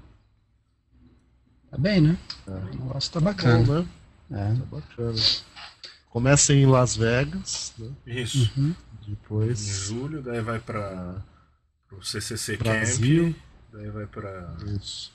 Tá 1.77 1.83
bem, 1.83 2.01
né? 2.01 2.19
É. 2.47 2.51
O 2.51 2.65
negócio 2.65 3.13
tá 3.13 3.21
Bom, 3.21 3.27
bacana. 3.27 3.81
né? 3.83 3.89
É. 4.31 4.59
Tá 4.59 4.65
bacana. 4.65 5.15
Começa 6.09 6.55
em 6.55 6.65
Las 6.65 6.97
Vegas, 6.97 7.75
né? 7.77 7.91
Isso. 8.07 8.51
Uhum. 8.57 8.75
Em 9.07 9.11
Depois 9.11 9.59
julho, 9.59 10.23
daí 10.23 10.41
vai 10.41 10.59
pra 10.59 11.17
pro 11.87 12.03
CCC 12.03 12.57
Brasil. 12.57 13.25
Camp, 13.35 13.37
daí 13.75 13.91
vai 13.91 14.07
pra 14.07 14.57
Isso. 14.75 15.13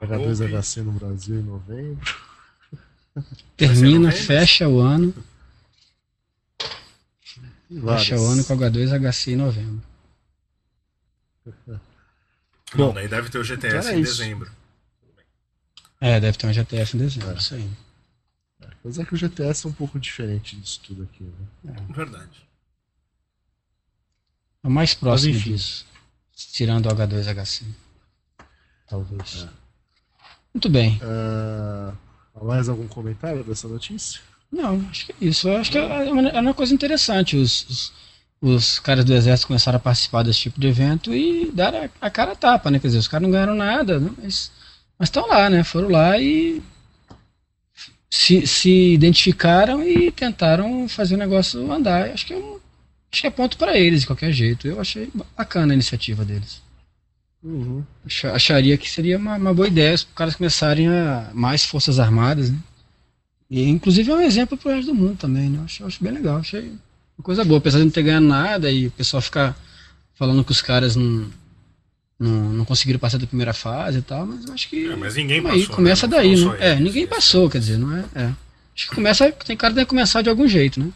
H2HC 0.00 0.82
no 0.82 0.92
Brasil 0.92 1.40
em 1.40 1.42
novembro. 1.42 2.14
Termina, 3.56 4.06
novembro? 4.06 4.24
fecha 4.24 4.68
o 4.68 4.78
ano. 4.78 5.12
Várias. 7.68 8.06
Fecha 8.06 8.20
o 8.22 8.26
ano 8.28 8.44
com 8.44 8.56
H2HC 8.56 9.32
em 9.32 9.36
novembro. 9.36 9.82
Não, 11.66 11.80
Bom, 12.76 12.94
daí 12.94 13.08
deve 13.08 13.28
ter 13.30 13.38
o 13.38 13.44
GTS 13.44 13.92
em 13.92 14.00
isso. 14.00 14.18
dezembro. 14.18 14.50
É, 16.02 16.18
deve 16.18 16.36
ter 16.36 16.48
um 16.48 16.52
GTF 16.52 16.96
em 16.96 17.00
dezembro, 17.00 17.30
É. 17.30 17.34
isso 17.38 17.54
aí. 17.54 17.70
Mas 18.84 18.98
é 18.98 19.04
que 19.04 19.14
o 19.14 19.16
GTS 19.16 19.64
é 19.64 19.70
um 19.70 19.72
pouco 19.72 20.00
diferente 20.00 20.56
disso 20.56 20.80
tudo 20.84 21.04
aqui, 21.04 21.22
né? 21.62 21.76
Verdade. 21.94 22.42
É 24.64 24.66
o 24.66 24.70
mais 24.70 24.94
próximo 24.94 25.38
disso. 25.38 25.86
Tirando 26.34 26.86
o 26.86 26.88
H2HC. 26.88 27.62
Talvez. 28.88 29.44
É. 29.44 29.48
Muito 30.52 30.68
bem. 30.68 31.00
Ah, 31.02 31.92
mais 32.42 32.68
algum 32.68 32.88
comentário 32.88 33.44
dessa 33.44 33.68
notícia? 33.68 34.20
Não, 34.50 34.84
acho 34.90 35.06
que 35.06 35.12
é 35.12 35.16
isso. 35.20 35.48
Eu 35.48 35.56
acho 35.58 35.70
que 35.70 35.78
é 35.78 36.12
uma, 36.12 36.28
é 36.28 36.40
uma 36.40 36.52
coisa 36.54 36.74
interessante. 36.74 37.36
Os, 37.36 37.64
os, 37.68 37.92
os 38.40 38.78
caras 38.80 39.04
do 39.04 39.14
exército 39.14 39.46
começaram 39.46 39.76
a 39.76 39.80
participar 39.80 40.24
desse 40.24 40.40
tipo 40.40 40.60
de 40.60 40.66
evento 40.66 41.14
e 41.14 41.50
dar 41.52 41.72
a, 41.74 41.88
a 42.00 42.10
cara 42.10 42.32
a 42.32 42.36
tapa, 42.36 42.70
né? 42.70 42.80
Quer 42.80 42.88
dizer, 42.88 42.98
os 42.98 43.08
caras 43.08 43.22
não 43.22 43.30
ganharam 43.30 43.54
nada, 43.54 44.00
né? 44.00 44.10
mas 44.20 44.50
mas 45.02 45.08
estão 45.08 45.26
lá, 45.26 45.50
né? 45.50 45.64
Foram 45.64 45.88
lá 45.88 46.16
e 46.16 46.62
se, 48.08 48.46
se 48.46 48.92
identificaram 48.94 49.82
e 49.82 50.12
tentaram 50.12 50.88
fazer 50.88 51.16
o 51.16 51.18
negócio 51.18 51.72
andar. 51.72 52.10
Acho 52.10 52.24
que 52.24 52.32
é, 52.32 52.36
um, 52.36 52.60
acho 53.10 53.20
que 53.22 53.26
é 53.26 53.30
ponto 53.30 53.58
para 53.58 53.76
eles, 53.76 54.02
de 54.02 54.06
qualquer 54.06 54.30
jeito. 54.30 54.68
Eu 54.68 54.80
achei 54.80 55.10
bacana 55.36 55.72
a 55.72 55.74
iniciativa 55.74 56.24
deles. 56.24 56.62
Uhum. 57.42 57.82
Acha- 58.06 58.32
Acharia 58.32 58.78
que 58.78 58.88
seria 58.88 59.18
uma, 59.18 59.34
uma 59.34 59.52
boa 59.52 59.66
ideia 59.66 59.92
os 59.92 60.04
caras 60.04 60.36
começarem 60.36 60.86
a 60.86 61.32
mais 61.34 61.64
forças 61.64 61.98
armadas, 61.98 62.52
né? 62.52 62.58
E 63.50 63.68
inclusive 63.68 64.08
é 64.08 64.14
um 64.14 64.20
exemplo 64.20 64.56
pro 64.56 64.70
resto 64.70 64.92
do 64.92 64.94
mundo 64.94 65.16
também, 65.16 65.50
né? 65.50 65.58
Eu 65.58 65.64
acho, 65.64 65.84
acho 65.84 66.04
bem 66.04 66.12
legal, 66.12 66.36
achei 66.36 66.68
uma 67.18 67.24
coisa 67.24 67.44
boa, 67.44 67.58
apesar 67.58 67.78
de 67.78 67.86
não 67.86 67.90
ter 67.90 68.04
ganhado 68.04 68.24
nada 68.24 68.70
e 68.70 68.86
o 68.86 68.90
pessoal 68.92 69.20
ficar 69.20 69.58
falando 70.14 70.44
que 70.44 70.52
os 70.52 70.62
caras 70.62 70.94
não, 70.94 71.28
não, 72.22 72.52
não 72.52 72.64
conseguiram 72.64 73.00
passar 73.00 73.18
da 73.18 73.26
primeira 73.26 73.52
fase 73.52 73.98
e 73.98 74.02
tal, 74.02 74.24
mas 74.24 74.44
eu 74.46 74.54
acho 74.54 74.68
que 74.68 74.86
É, 74.86 74.96
mas 74.96 75.16
ninguém 75.16 75.38
aí, 75.38 75.42
passou. 75.42 75.76
começa 75.76 76.06
né? 76.06 76.10
Não 76.16 76.22
daí, 76.22 76.44
né? 76.44 76.56
É, 76.60 76.74
ninguém 76.76 77.06
passou, 77.06 77.50
quer 77.50 77.58
dizer, 77.58 77.78
não 77.78 77.96
é, 77.96 78.04
é. 78.14 78.32
Acho 78.74 78.88
que 78.88 78.94
começa, 78.94 79.30
tem 79.32 79.56
cara 79.56 79.74
que 79.74 79.84
começar 79.84 80.22
de 80.22 80.30
algum 80.30 80.46
jeito, 80.46 80.78
né? 80.78 80.90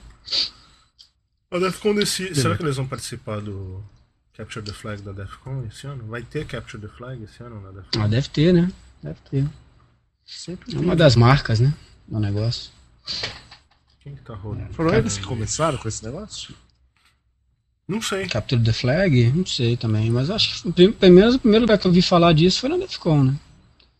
A 1.50 1.58
Defcon 1.58 1.94
desse... 1.94 2.34
Será 2.34 2.56
que 2.56 2.62
eles 2.62 2.76
vão 2.76 2.86
participar 2.86 3.40
do 3.40 3.82
Capture 4.36 4.64
the 4.64 4.72
Flag 4.72 5.02
da 5.02 5.12
Defcon 5.12 5.66
esse 5.66 5.86
ano? 5.86 6.06
Vai 6.06 6.22
ter 6.22 6.46
Capture 6.46 6.80
the 6.80 6.88
Flag 6.88 7.22
esse 7.22 7.42
ano 7.42 7.60
na 7.60 7.70
Defcon? 7.72 8.02
Ah, 8.02 8.06
deve 8.06 8.28
ter, 8.28 8.54
né? 8.54 8.70
Deve 9.02 9.18
ter. 9.30 9.46
Sempre 10.24 10.76
É 10.76 10.78
uma 10.78 10.96
das 10.96 11.16
marcas, 11.16 11.60
né? 11.60 11.74
Do 12.06 12.20
negócio. 12.20 12.70
Quem 14.00 14.14
que 14.14 14.22
tá 14.22 14.34
rodando? 14.34 14.72
Foram 14.74 14.94
eles 14.94 15.18
que 15.18 15.24
começaram 15.24 15.76
com 15.78 15.88
esse 15.88 16.04
negócio? 16.04 16.54
Não 17.88 18.02
sei. 18.02 18.26
Capture 18.26 18.62
the 18.62 18.72
Flag? 18.72 19.30
Não 19.32 19.46
sei 19.46 19.76
também, 19.76 20.10
mas 20.10 20.28
acho 20.30 20.62
que 20.72 21.08
menos 21.08 21.36
o 21.36 21.38
primeiro 21.38 21.64
lugar 21.64 21.78
que 21.78 21.86
eu 21.86 21.90
ouvi 21.90 22.02
falar 22.02 22.32
disso 22.32 22.60
foi 22.60 22.68
na 22.68 22.76
Defcon, 22.76 23.24
né? 23.24 23.36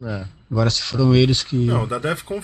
É. 0.02 0.26
Agora 0.50 0.70
se 0.70 0.82
foram 0.82 1.14
eles 1.14 1.42
que. 1.42 1.56
Não, 1.56 1.84
o 1.84 1.86
da 1.86 1.98
Defcon 1.98 2.40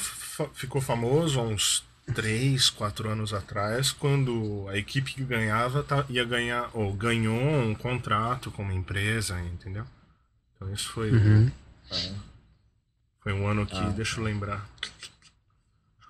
ficou 0.55 0.81
famoso 0.81 1.39
há 1.41 1.43
uns 1.43 1.85
3, 2.15 2.71
4 2.71 3.09
anos 3.11 3.33
atrás, 3.35 3.91
quando 3.93 4.67
a 4.69 4.77
equipe 4.77 5.15
que 5.15 5.25
ganhava 5.25 5.83
tá- 5.83 6.05
ia 6.09 6.25
ganhar, 6.25 6.71
ou 6.73 6.93
ganhou 6.93 7.37
um 7.37 7.75
contrato 7.75 8.51
com 8.51 8.63
uma 8.63 8.75
empresa, 8.75 9.39
entendeu? 9.41 9.85
Então 10.57 10.73
isso 10.73 10.91
foi, 10.91 11.11
Uhum. 11.11 11.51
foi 13.23 13.33
um 13.33 13.47
ano 13.47 13.67
que, 13.67 13.77
Ah. 13.77 13.93
deixa 13.97 14.19
eu 14.21 14.25
lembrar, 14.25 14.69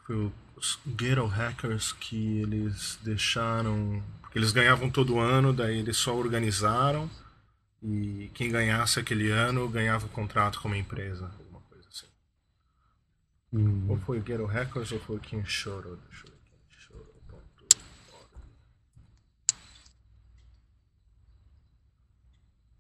foi 0.07 0.31
os 0.57 0.79
Ghetto 0.87 1.27
Hackers 1.27 1.93
que 1.93 2.39
eles 2.41 2.99
deixaram, 3.03 4.03
eles 4.35 4.53
ganhavam 4.53 4.91
todo 4.91 5.19
ano, 5.19 5.53
daí 5.53 5.79
eles 5.79 5.97
só 5.97 6.15
organizaram, 6.15 7.11
e 7.83 8.31
quem 8.35 8.51
ganhasse 8.51 9.01
aquele 9.01 9.31
ano 9.31 9.69
ganhava 9.69 10.07
o 10.07 10.11
contrato 10.11 10.61
com 10.61 10.69
uma 10.69 10.79
empresa, 10.79 11.27
alguma 11.39 11.61
coisa 11.63 11.89
assim. 11.89 12.07
Hum. 13.53 13.87
Ou 13.89 13.99
foi 13.99 14.19
o 14.19 14.23
Ghetto 14.23 14.47
Hackers 14.47 14.93
ou 14.93 15.01
foi 15.01 15.17
o 15.17 15.21
Kinshoro? 15.21 15.99
Deixa 16.09 16.27
eu 16.27 16.31
ver. 16.31 16.43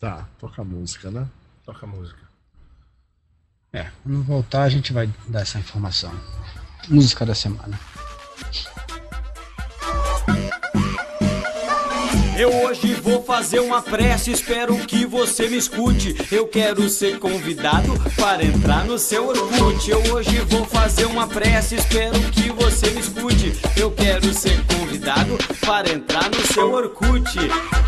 Tá, 0.03 0.29
toca 0.37 0.63
a 0.63 0.65
música, 0.65 1.13
né? 1.13 1.29
Toca 1.65 1.87
a 1.87 1.89
música. 1.89 2.21
É, 3.73 3.91
quando 4.03 4.21
voltar 4.25 4.65
a 4.65 4.69
gente 4.69 4.93
vai 4.93 5.07
dar 5.29 5.43
essa 5.43 5.61
informação. 5.61 6.13
Música 6.89 7.25
da 7.25 7.37
semana. 7.37 7.79
Eu 12.39 12.51
hoje 12.65 12.95
vou 12.95 13.23
fazer 13.23 13.61
uma 13.61 13.83
prece, 13.83 14.31
espero 14.31 14.75
que 14.87 15.05
você 15.05 15.49
me 15.49 15.59
escute. 15.59 16.17
Eu 16.33 16.49
quero 16.49 16.89
ser 16.89 17.19
convidado 17.19 17.93
para 18.17 18.43
entrar 18.43 18.87
no 18.87 18.99
seu 18.99 19.29
Orkut. 19.29 19.91
Eu 19.91 20.01
hoje 20.15 20.41
vou 20.41 20.65
fazer 20.65 21.05
uma 21.05 21.27
prece, 21.27 21.75
espero 21.75 22.19
que 22.31 22.51
você 22.51 22.91
me 22.91 23.01
escute. 23.01 23.53
Eu 23.77 23.91
quero 23.91 24.33
ser 24.33 24.65
convidado 24.65 25.37
para 25.61 25.93
entrar 25.93 26.31
no 26.31 26.41
seu 26.47 26.73
Orkut. 26.73 27.39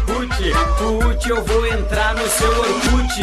Ruth, 0.06 0.40
Ruth, 0.78 1.26
eu 1.26 1.42
vou 1.42 1.66
entrar 1.66 2.14
no 2.14 2.28
seu 2.28 2.50
Orkut. 2.50 3.22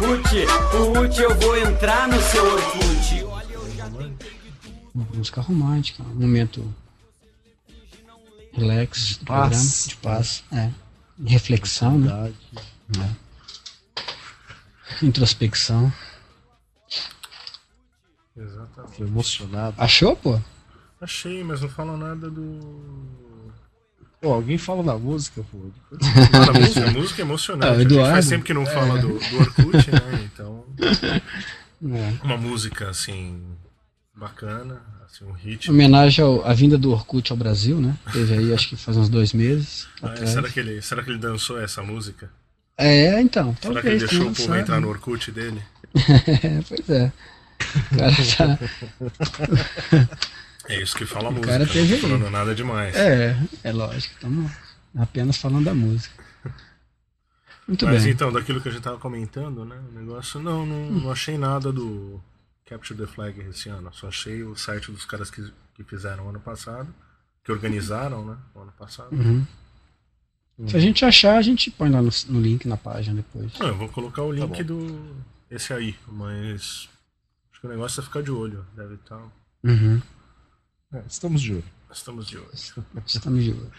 Ruth, 0.00 0.96
Ruth, 0.96 1.18
eu 1.18 1.34
vou 1.36 1.56
entrar 1.56 2.08
no 2.08 2.20
seu 2.20 2.44
Orkut. 2.44 3.26
Música 5.14 5.40
romântica, 5.40 6.02
um 6.02 6.20
momento 6.20 6.64
relax 8.56 9.18
paz. 9.24 9.24
programa, 9.24 9.88
de 9.88 9.96
paz, 9.96 10.44
é. 10.52 10.70
De 11.18 11.32
reflexão, 11.32 11.98
né? 11.98 12.32
Verdade. 12.88 13.16
Introspecção. 15.02 15.92
Exatamente. 18.36 18.96
Tô 18.98 19.04
emocionado. 19.04 19.74
Achou, 19.78 20.16
pô? 20.16 20.40
Achei, 21.00 21.42
mas 21.44 21.60
não 21.60 21.68
fala 21.68 21.96
nada 21.96 22.30
do. 22.30 23.50
Pô, 24.20 24.32
alguém 24.32 24.58
fala 24.58 24.82
da 24.82 24.96
música, 24.96 25.44
pô. 25.50 25.70
Ah, 25.92 26.50
a 26.50 26.52
música, 26.58 26.86
a 26.86 26.90
música 26.90 27.22
é 27.22 27.24
emocionante. 27.24 27.66
Ah, 27.66 27.72
a 27.72 27.78
gente 27.78 27.92
Eduardo? 27.92 28.12
faz 28.12 28.28
tempo 28.28 28.44
que 28.44 28.54
não 28.54 28.66
fala 28.66 28.98
do, 28.98 29.08
do 29.18 29.36
Orkut, 29.38 29.90
né? 29.90 30.30
Então, 30.32 30.64
É. 31.84 32.24
uma 32.24 32.38
música 32.38 32.88
assim 32.88 33.42
bacana, 34.14 34.82
assim, 35.06 35.24
um 35.24 35.32
hit. 35.32 35.70
Homenagem 35.70 36.24
ao- 36.24 36.44
à 36.46 36.52
vinda 36.52 36.76
do 36.76 36.90
Orkut 36.92 37.30
ao 37.32 37.36
Brasil, 37.38 37.80
né? 37.80 37.96
Teve 38.12 38.34
aí, 38.34 38.52
acho 38.52 38.68
que 38.68 38.76
faz 38.76 38.96
uns 38.96 39.08
dois 39.08 39.32
meses. 39.32 39.86
Ah, 40.02 40.08
atrás. 40.08 40.30
será, 40.30 40.48
que 40.48 40.60
ele, 40.60 40.82
será 40.82 41.02
que 41.02 41.10
ele 41.10 41.18
dançou 41.18 41.60
essa 41.60 41.82
música? 41.82 42.30
É, 42.78 43.20
então. 43.20 43.56
será 43.62 43.80
que 43.80 43.88
ele 43.88 43.98
deixou 43.98 44.28
o 44.28 44.34
povo 44.34 44.54
entrar 44.54 44.80
no 44.80 44.88
Orkut 44.88 45.30
dele? 45.32 45.62
É, 45.94 46.60
pois 46.68 46.90
é. 46.90 47.12
O 47.92 47.96
cara 47.96 48.12
tá. 48.36 50.16
É 50.68 50.82
isso 50.82 50.96
que 50.96 51.06
fala 51.06 51.28
a 51.28 51.30
música. 51.30 51.46
cara 51.52 51.64
não 51.64 51.72
teve 51.72 51.94
aí. 51.94 52.00
falando 52.00 52.28
nada 52.28 52.54
demais. 52.54 52.94
É, 52.96 53.36
é 53.62 53.72
lógico. 53.72 54.14
Estamos 54.14 54.50
apenas 54.98 55.36
falando 55.36 55.64
da 55.64 55.72
música. 55.74 56.12
Muito 57.68 57.84
Mas 57.86 58.02
bem. 58.02 58.12
então, 58.12 58.32
daquilo 58.32 58.60
que 58.60 58.68
a 58.68 58.72
gente 58.72 58.82
tava 58.82 58.98
comentando, 58.98 59.64
né? 59.64 59.76
O 59.90 59.98
negócio, 59.98 60.40
não, 60.40 60.66
não, 60.66 60.90
não 60.90 61.10
achei 61.12 61.38
nada 61.38 61.72
do 61.72 62.20
Capture 62.66 62.98
the 62.98 63.06
Flag 63.06 63.40
esse 63.40 63.68
ano. 63.68 63.92
Só 63.94 64.08
achei 64.08 64.42
o 64.42 64.56
site 64.56 64.90
dos 64.90 65.04
caras 65.04 65.30
que, 65.30 65.52
que 65.74 65.84
fizeram 65.84 66.28
ano 66.28 66.40
passado, 66.40 66.92
que 67.42 67.52
organizaram, 67.52 68.26
né? 68.26 68.36
O 68.54 68.60
ano 68.60 68.72
passado. 68.72 69.14
Uhum. 69.14 69.46
Se 70.66 70.76
a 70.76 70.80
gente 70.80 71.04
achar, 71.04 71.36
a 71.36 71.42
gente 71.42 71.70
põe 71.70 71.90
lá 71.90 72.02
no, 72.02 72.10
no 72.28 72.40
link 72.40 72.66
na 72.66 72.76
página 72.76 73.16
depois. 73.16 73.58
Não, 73.58 73.68
eu 73.68 73.76
vou 73.76 73.88
colocar 73.88 74.22
o 74.22 74.32
link 74.32 74.62
bom. 74.62 74.64
do. 74.64 75.16
Esse 75.50 75.72
aí, 75.72 75.94
mas. 76.08 76.88
Acho 77.52 77.60
que 77.60 77.66
o 77.66 77.70
negócio 77.70 78.00
é 78.00 78.04
ficar 78.04 78.22
de 78.22 78.30
olho. 78.30 78.66
Deve 78.74 78.94
estar. 78.94 79.22
Uhum. 79.62 80.02
É, 80.92 81.02
estamos 81.08 81.40
de 81.40 81.52
olho. 81.54 81.64
Estamos 81.90 82.26
de 82.26 82.36
olho. 82.36 82.50
Estamos 83.06 83.44
de 83.44 83.50
olho. 83.52 83.72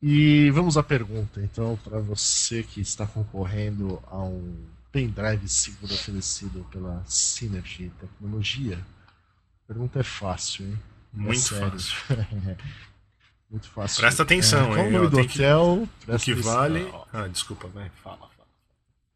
E 0.00 0.50
vamos 0.50 0.76
à 0.76 0.82
pergunta, 0.82 1.40
então, 1.40 1.78
para 1.84 2.00
você 2.00 2.64
que 2.64 2.80
está 2.80 3.06
concorrendo 3.06 4.02
a 4.08 4.18
um 4.18 4.66
pendrive 4.92 5.48
seguro 5.48 5.92
oferecido 5.94 6.64
pela 6.70 7.02
Synergy 7.06 7.90
Tecnologia. 7.98 8.78
A 9.64 9.66
pergunta 9.66 9.98
é 10.00 10.02
fácil, 10.02 10.66
hein? 10.66 10.78
É 11.14 11.18
Muito 11.18 11.40
sério. 11.40 11.70
fácil. 11.70 11.96
Muito 13.50 13.68
fácil. 13.70 14.00
Presta 14.00 14.22
atenção, 14.22 14.66
Qual 14.68 14.78
hein? 14.78 14.88
o 14.88 14.92
nome 14.92 15.08
do 15.08 15.16
tem 15.16 15.26
que- 15.28 15.38
hotel? 15.40 15.82
O 15.82 15.88
que 16.06 16.12
atenção. 16.32 16.42
vale. 16.54 16.94
Ah, 17.12 17.26
desculpa, 17.28 17.68
vai, 17.68 17.90
fala, 18.02 18.16
fala. 18.36 18.48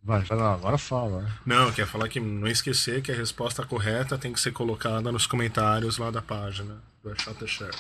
Vai, 0.02 0.24
lá, 0.30 0.52
agora 0.54 0.78
fala. 0.78 1.30
Não, 1.44 1.72
quer 1.72 1.86
falar 1.86 2.08
que 2.08 2.20
não 2.20 2.46
esquecer 2.46 3.02
que 3.02 3.10
a 3.10 3.14
resposta 3.14 3.64
correta 3.66 4.16
tem 4.18 4.32
que 4.32 4.40
ser 4.40 4.52
colocada 4.52 5.10
nos 5.10 5.26
comentários 5.26 5.98
lá 5.98 6.10
da 6.10 6.20
página 6.22 6.82
do 7.02 7.46
Shot. 7.48 7.70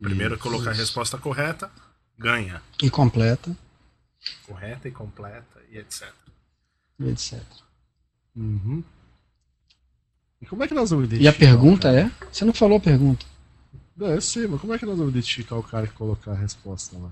Primeiro 0.00 0.34
Isso. 0.34 0.42
colocar 0.42 0.70
a 0.70 0.74
resposta 0.74 1.18
correta, 1.18 1.70
ganha. 2.18 2.62
E 2.82 2.88
completa, 2.90 3.54
Correta 4.46 4.88
e 4.88 4.90
completa 4.90 5.60
e 5.70 5.78
etc. 5.78 6.12
e 7.00 7.08
etc. 7.08 7.40
Uhum. 8.36 8.82
E 10.40 10.46
como 10.46 10.62
é 10.62 10.68
que 10.68 10.74
nós 10.74 10.90
vamos 10.90 11.04
E 11.10 11.14
a 11.14 11.16
identificar? 11.20 11.38
pergunta 11.38 11.88
é? 11.90 12.10
Você 12.30 12.44
não 12.44 12.52
falou 12.52 12.78
a 12.78 12.80
pergunta. 12.80 13.26
Não, 13.96 14.06
eu 14.08 14.20
sei, 14.20 14.46
mas 14.46 14.60
como 14.60 14.72
é 14.74 14.78
que 14.78 14.86
nós 14.86 14.96
vamos 14.96 15.12
identificar 15.12 15.56
o 15.56 15.62
cara 15.62 15.86
que 15.86 15.94
colocar 15.94 16.32
a 16.32 16.36
resposta 16.36 16.96
lá? 16.96 17.10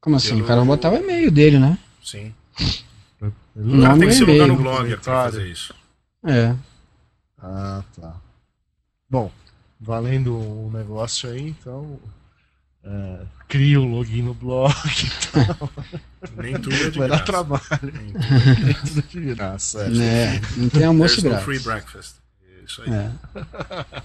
Como 0.00 0.16
assim? 0.16 0.30
Pelo- 0.30 0.44
O 0.44 0.46
cara 0.46 0.60
vai 0.60 0.66
botar 0.68 0.92
o 0.92 0.96
e-mail 0.96 1.30
dele, 1.30 1.58
né? 1.58 1.76
Sim. 2.02 2.32
Ele 3.20 3.32
O 3.56 3.78
O 3.78 3.80
cara 3.82 3.96
nome 3.96 4.00
tem 4.00 4.08
que 4.08 4.14
é 4.14 4.18
se 4.18 4.24
logar 4.24 4.46
no 4.48 4.54
e-mail. 4.54 4.58
blogger 4.62 5.00
pra 5.00 5.24
fazer 5.24 5.46
isso. 5.50 5.74
É. 6.24 6.56
Ah, 7.38 7.82
tá. 8.00 8.16
Bom, 9.10 9.30
valendo 9.80 10.36
o 10.36 10.70
negócio 10.72 11.28
aí, 11.28 11.48
então. 11.48 11.98
É, 12.84 13.20
cria 13.48 13.80
um 13.80 13.92
login 13.92 14.22
no 14.22 14.34
blog, 14.34 14.74
Nem 16.36 16.54
tudo 16.54 16.74
é 16.74 16.90
de 16.90 16.98
vai 16.98 17.08
dar 17.08 17.16
graça. 17.18 17.24
trabalho. 17.24 17.62
Nem 17.82 18.12
tudo 18.12 18.24
é 18.34 18.54
de 18.54 18.64
Nem 18.64 18.74
tudo 18.74 19.02
de 19.02 19.34
graça. 19.34 19.80
é. 19.84 19.88
Né? 19.90 20.40
Não 20.56 20.68
tem 20.68 20.84
almoço 20.84 21.20
There's 21.20 21.24
no 21.24 21.30
grátis. 21.30 21.44
free 21.44 21.58
breakfast. 21.60 22.16
Isso 22.66 22.82
aí. 22.82 22.90
É. 22.92 23.10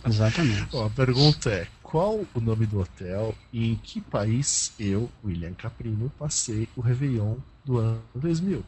Exatamente. 0.07 0.65
Bom, 0.71 0.86
a 0.86 0.89
pergunta 0.89 1.49
é: 1.49 1.67
qual 1.82 2.25
o 2.34 2.39
nome 2.39 2.65
do 2.65 2.80
hotel 2.82 3.36
e 3.53 3.71
em 3.71 3.75
que 3.75 4.01
país 4.01 4.73
eu, 4.80 5.09
William 5.23 5.53
Caprino, 5.53 6.11
passei 6.17 6.67
o 6.75 6.82
Réveillon 6.82 7.36
do 7.65 7.78
ano 7.78 8.01
2000? 8.15 8.63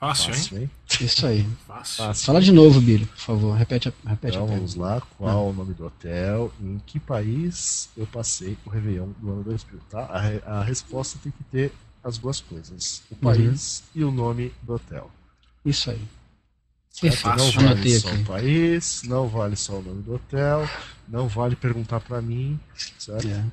Fácil, 0.00 0.28
hein? 0.28 0.34
Fácil, 0.40 0.58
hein? 0.58 0.70
Isso 1.00 1.26
aí. 1.26 1.46
Fácil. 1.66 1.96
Fácil. 2.04 2.26
Fala 2.26 2.40
de 2.40 2.52
novo, 2.52 2.80
Billy, 2.80 3.04
por 3.06 3.18
favor. 3.18 3.56
Repete, 3.56 3.88
a- 3.88 3.92
repete 4.08 4.36
Então 4.36 4.46
a 4.48 4.50
vamos 4.56 4.74
lá, 4.76 5.00
qual 5.16 5.48
o 5.48 5.52
nome 5.52 5.74
do 5.74 5.86
hotel 5.86 6.52
e 6.60 6.64
em 6.66 6.78
que 6.86 7.00
país 7.00 7.88
eu 7.96 8.06
passei 8.06 8.56
o 8.64 8.70
Réveillon 8.70 9.08
do 9.20 9.32
ano 9.32 9.42
2000, 9.44 9.80
tá? 9.90 10.04
A, 10.46 10.60
a 10.60 10.62
resposta 10.62 11.18
tem 11.22 11.32
que 11.32 11.42
ter 11.44 11.72
as 12.04 12.16
duas 12.16 12.40
coisas, 12.40 13.02
o 13.10 13.16
país 13.16 13.82
e 13.94 14.04
o 14.04 14.10
nome 14.12 14.52
do 14.62 14.74
hotel. 14.74 15.10
Isso 15.64 15.90
aí. 15.90 16.00
certo? 16.92 17.26
Não 17.36 17.50
vale 17.50 17.98
só 17.98 18.08
aqui. 18.08 18.16
o 18.22 18.24
país, 18.24 19.02
não 19.04 19.28
vale 19.28 19.56
só 19.56 19.72
o 19.78 19.82
nome 19.82 20.02
do 20.02 20.14
hotel, 20.14 20.68
não 21.08 21.26
vale 21.26 21.56
perguntar 21.56 21.98
pra 22.00 22.22
mim, 22.22 22.58
certo? 22.98 23.26
É. 23.28 23.44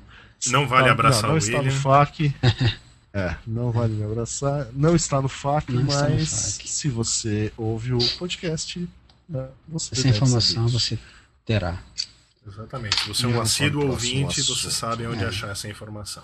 Não 0.46 0.68
vale 0.68 0.84
Não, 0.86 0.92
abraçar 0.92 1.22
não, 1.24 1.28
não 1.30 1.34
o 1.34 1.38
está 1.38 1.58
no 1.58 1.64
William. 1.64 1.80
FAQ. 1.80 2.32
É, 3.16 3.34
não 3.46 3.72
vale 3.72 3.94
me 3.94 4.04
abraçar. 4.04 4.68
Não 4.74 4.94
está 4.94 5.22
no 5.22 5.28
FAQ, 5.28 5.72
Não 5.72 5.84
mas 5.84 5.96
FAQ. 6.56 6.68
se 6.68 6.88
você 6.90 7.50
ouve 7.56 7.94
o 7.94 7.98
podcast, 8.18 8.86
né, 9.26 9.48
você 9.66 9.94
Essa 9.94 10.02
deve 10.02 10.16
informação 10.16 10.68
você 10.68 10.98
terá. 11.46 11.82
Exatamente. 12.46 13.00
Se 13.02 13.08
você 13.08 13.24
é 13.24 13.28
um 13.28 13.38
o 13.38 13.40
assíduo 13.40 13.86
ouvinte, 13.86 14.42
você 14.42 14.70
sabe 14.70 15.06
onde 15.06 15.24
É. 15.24 15.28
achar 15.28 15.48
essa 15.48 15.66
informação. 15.66 16.22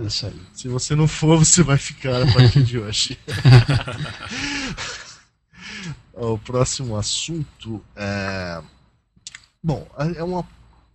Isso 0.00 0.26
aí. 0.26 0.38
Se 0.52 0.68
você 0.68 0.94
não 0.94 1.08
for, 1.08 1.38
você 1.38 1.62
vai 1.62 1.78
ficar 1.78 2.22
a 2.22 2.30
partir 2.30 2.62
de 2.62 2.78
hoje. 2.78 3.18
o 6.12 6.36
próximo 6.38 6.94
assunto 6.94 7.82
é. 7.96 8.62
Bom, 9.62 9.88
é 10.14 10.22
uma 10.22 10.46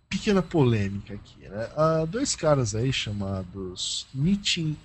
pequena 0.08 0.42
polêmica 0.42 1.14
aqui. 1.14 1.48
Né? 1.48 1.70
Há 1.76 2.04
dois 2.04 2.36
caras 2.36 2.76
aí 2.76 2.92
chamados 2.92 4.06
Nitin 4.14 4.76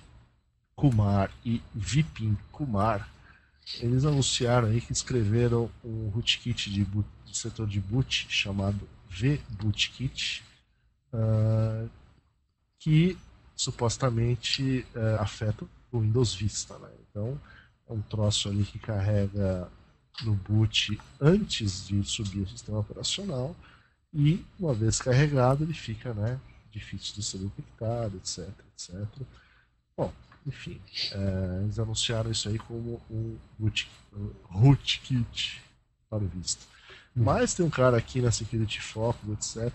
Kumar 0.74 1.30
e 1.44 1.62
Vipin 1.74 2.36
Kumar. 2.50 3.08
Eles 3.80 4.04
anunciaram 4.04 4.68
aí 4.68 4.80
que 4.80 4.92
escreveram 4.92 5.70
um 5.82 6.08
rootkit 6.08 6.70
de, 6.70 6.84
boot, 6.84 7.08
de 7.24 7.36
setor 7.36 7.66
de 7.66 7.80
boot 7.80 8.26
chamado 8.28 8.86
V-Bootkit, 9.08 10.42
ah, 11.12 11.86
que 12.78 13.16
supostamente 13.56 14.86
eh, 14.94 15.16
afeta 15.18 15.64
o 15.90 16.00
Windows 16.00 16.34
Vista. 16.34 16.76
Né? 16.78 16.88
Então, 17.08 17.40
é 17.88 17.92
um 17.92 18.02
troço 18.02 18.48
ali 18.48 18.64
que 18.64 18.78
carrega 18.78 19.70
no 20.22 20.34
boot 20.34 21.00
antes 21.20 21.86
de 21.86 22.02
subir 22.04 22.40
o 22.40 22.48
sistema 22.48 22.78
operacional 22.80 23.54
e, 24.12 24.44
uma 24.58 24.74
vez 24.74 25.00
carregado, 25.00 25.64
ele 25.64 25.72
fica 25.72 26.12
né, 26.14 26.38
difícil 26.70 27.14
de 27.14 27.22
ser 27.22 27.38
detectado, 27.38 28.16
etc, 28.16 28.48
etc. 28.72 29.06
Bom, 29.96 30.12
enfim, 30.46 30.80
eh, 31.12 31.60
eles 31.62 31.78
anunciaram 31.78 32.30
isso 32.30 32.48
aí 32.48 32.58
como 32.58 33.00
um 33.10 33.38
rootkit 34.44 35.62
para 36.08 36.22
o 36.22 36.28
Vista. 36.28 36.64
Hum. 37.16 37.24
Mas 37.24 37.54
tem 37.54 37.64
um 37.64 37.70
cara 37.70 37.96
aqui 37.96 38.20
na 38.20 38.30
Security 38.30 38.80
Focus, 38.80 39.56
etc. 39.56 39.72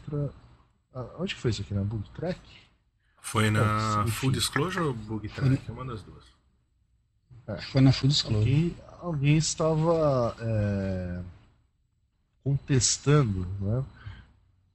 Ah, 0.94 1.08
Onde 1.18 1.36
que 1.36 1.42
foi 1.42 1.52
isso 1.52 1.62
aqui? 1.62 1.74
Na 1.74 1.84
Bug 1.84 2.08
Track? 2.12 2.40
Foi 3.22 3.50
na 3.50 4.04
Enfim. 4.08 4.12
Full 4.12 4.32
Disclosure 4.32 4.86
ou 4.86 4.94
Bug 4.94 5.28
Track? 5.30 5.62
É 5.68 5.72
uma 5.72 5.86
das 5.86 6.02
duas. 6.04 6.24
Foi 7.72 7.82
na 7.82 7.92
Full 7.92 8.10
Disclosure. 8.10 8.44
Alguém, 8.44 8.78
alguém 9.02 9.38
estava 9.38 10.36
é, 10.40 11.22
contestando 12.44 13.48
né, 13.60 13.84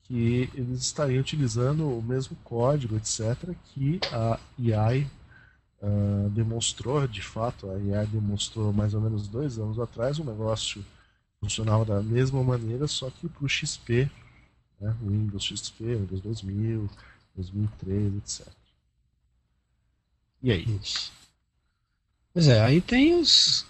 que 0.03 0.51
eles 0.55 0.83
estariam 0.83 1.21
utilizando 1.21 1.89
o 1.89 2.03
mesmo 2.03 2.37
código, 2.43 2.97
etc., 2.97 3.55
que 3.67 4.01
a 4.13 4.39
EI 4.59 5.07
ah, 5.85 6.29
demonstrou, 6.31 7.07
de 7.07 7.21
fato, 7.21 7.71
a 7.71 7.75
EI 7.75 8.07
demonstrou 8.07 8.73
mais 8.73 8.95
ou 8.95 9.03
menos 9.03 9.29
dois 9.29 9.59
anos 9.59 9.79
atrás, 9.79 10.19
o 10.19 10.25
negócio 10.25 10.83
funcionava 11.39 11.85
da 11.85 12.03
mesma 12.03 12.43
maneira, 12.43 12.87
só 12.89 13.11
que 13.11 13.29
para 13.29 13.45
o 13.45 13.49
XP, 13.49 14.11
né, 14.81 14.97
Windows 15.03 15.45
XP, 15.45 15.85
Windows 15.97 16.23
2000, 16.23 16.89
2003, 17.37 18.17
etc. 18.17 18.49
E 20.43 20.53
aí? 20.53 20.81
Pois 22.33 22.49
é, 22.49 22.63
aí 22.63 22.81
tem 22.81 23.21
os, 23.21 23.67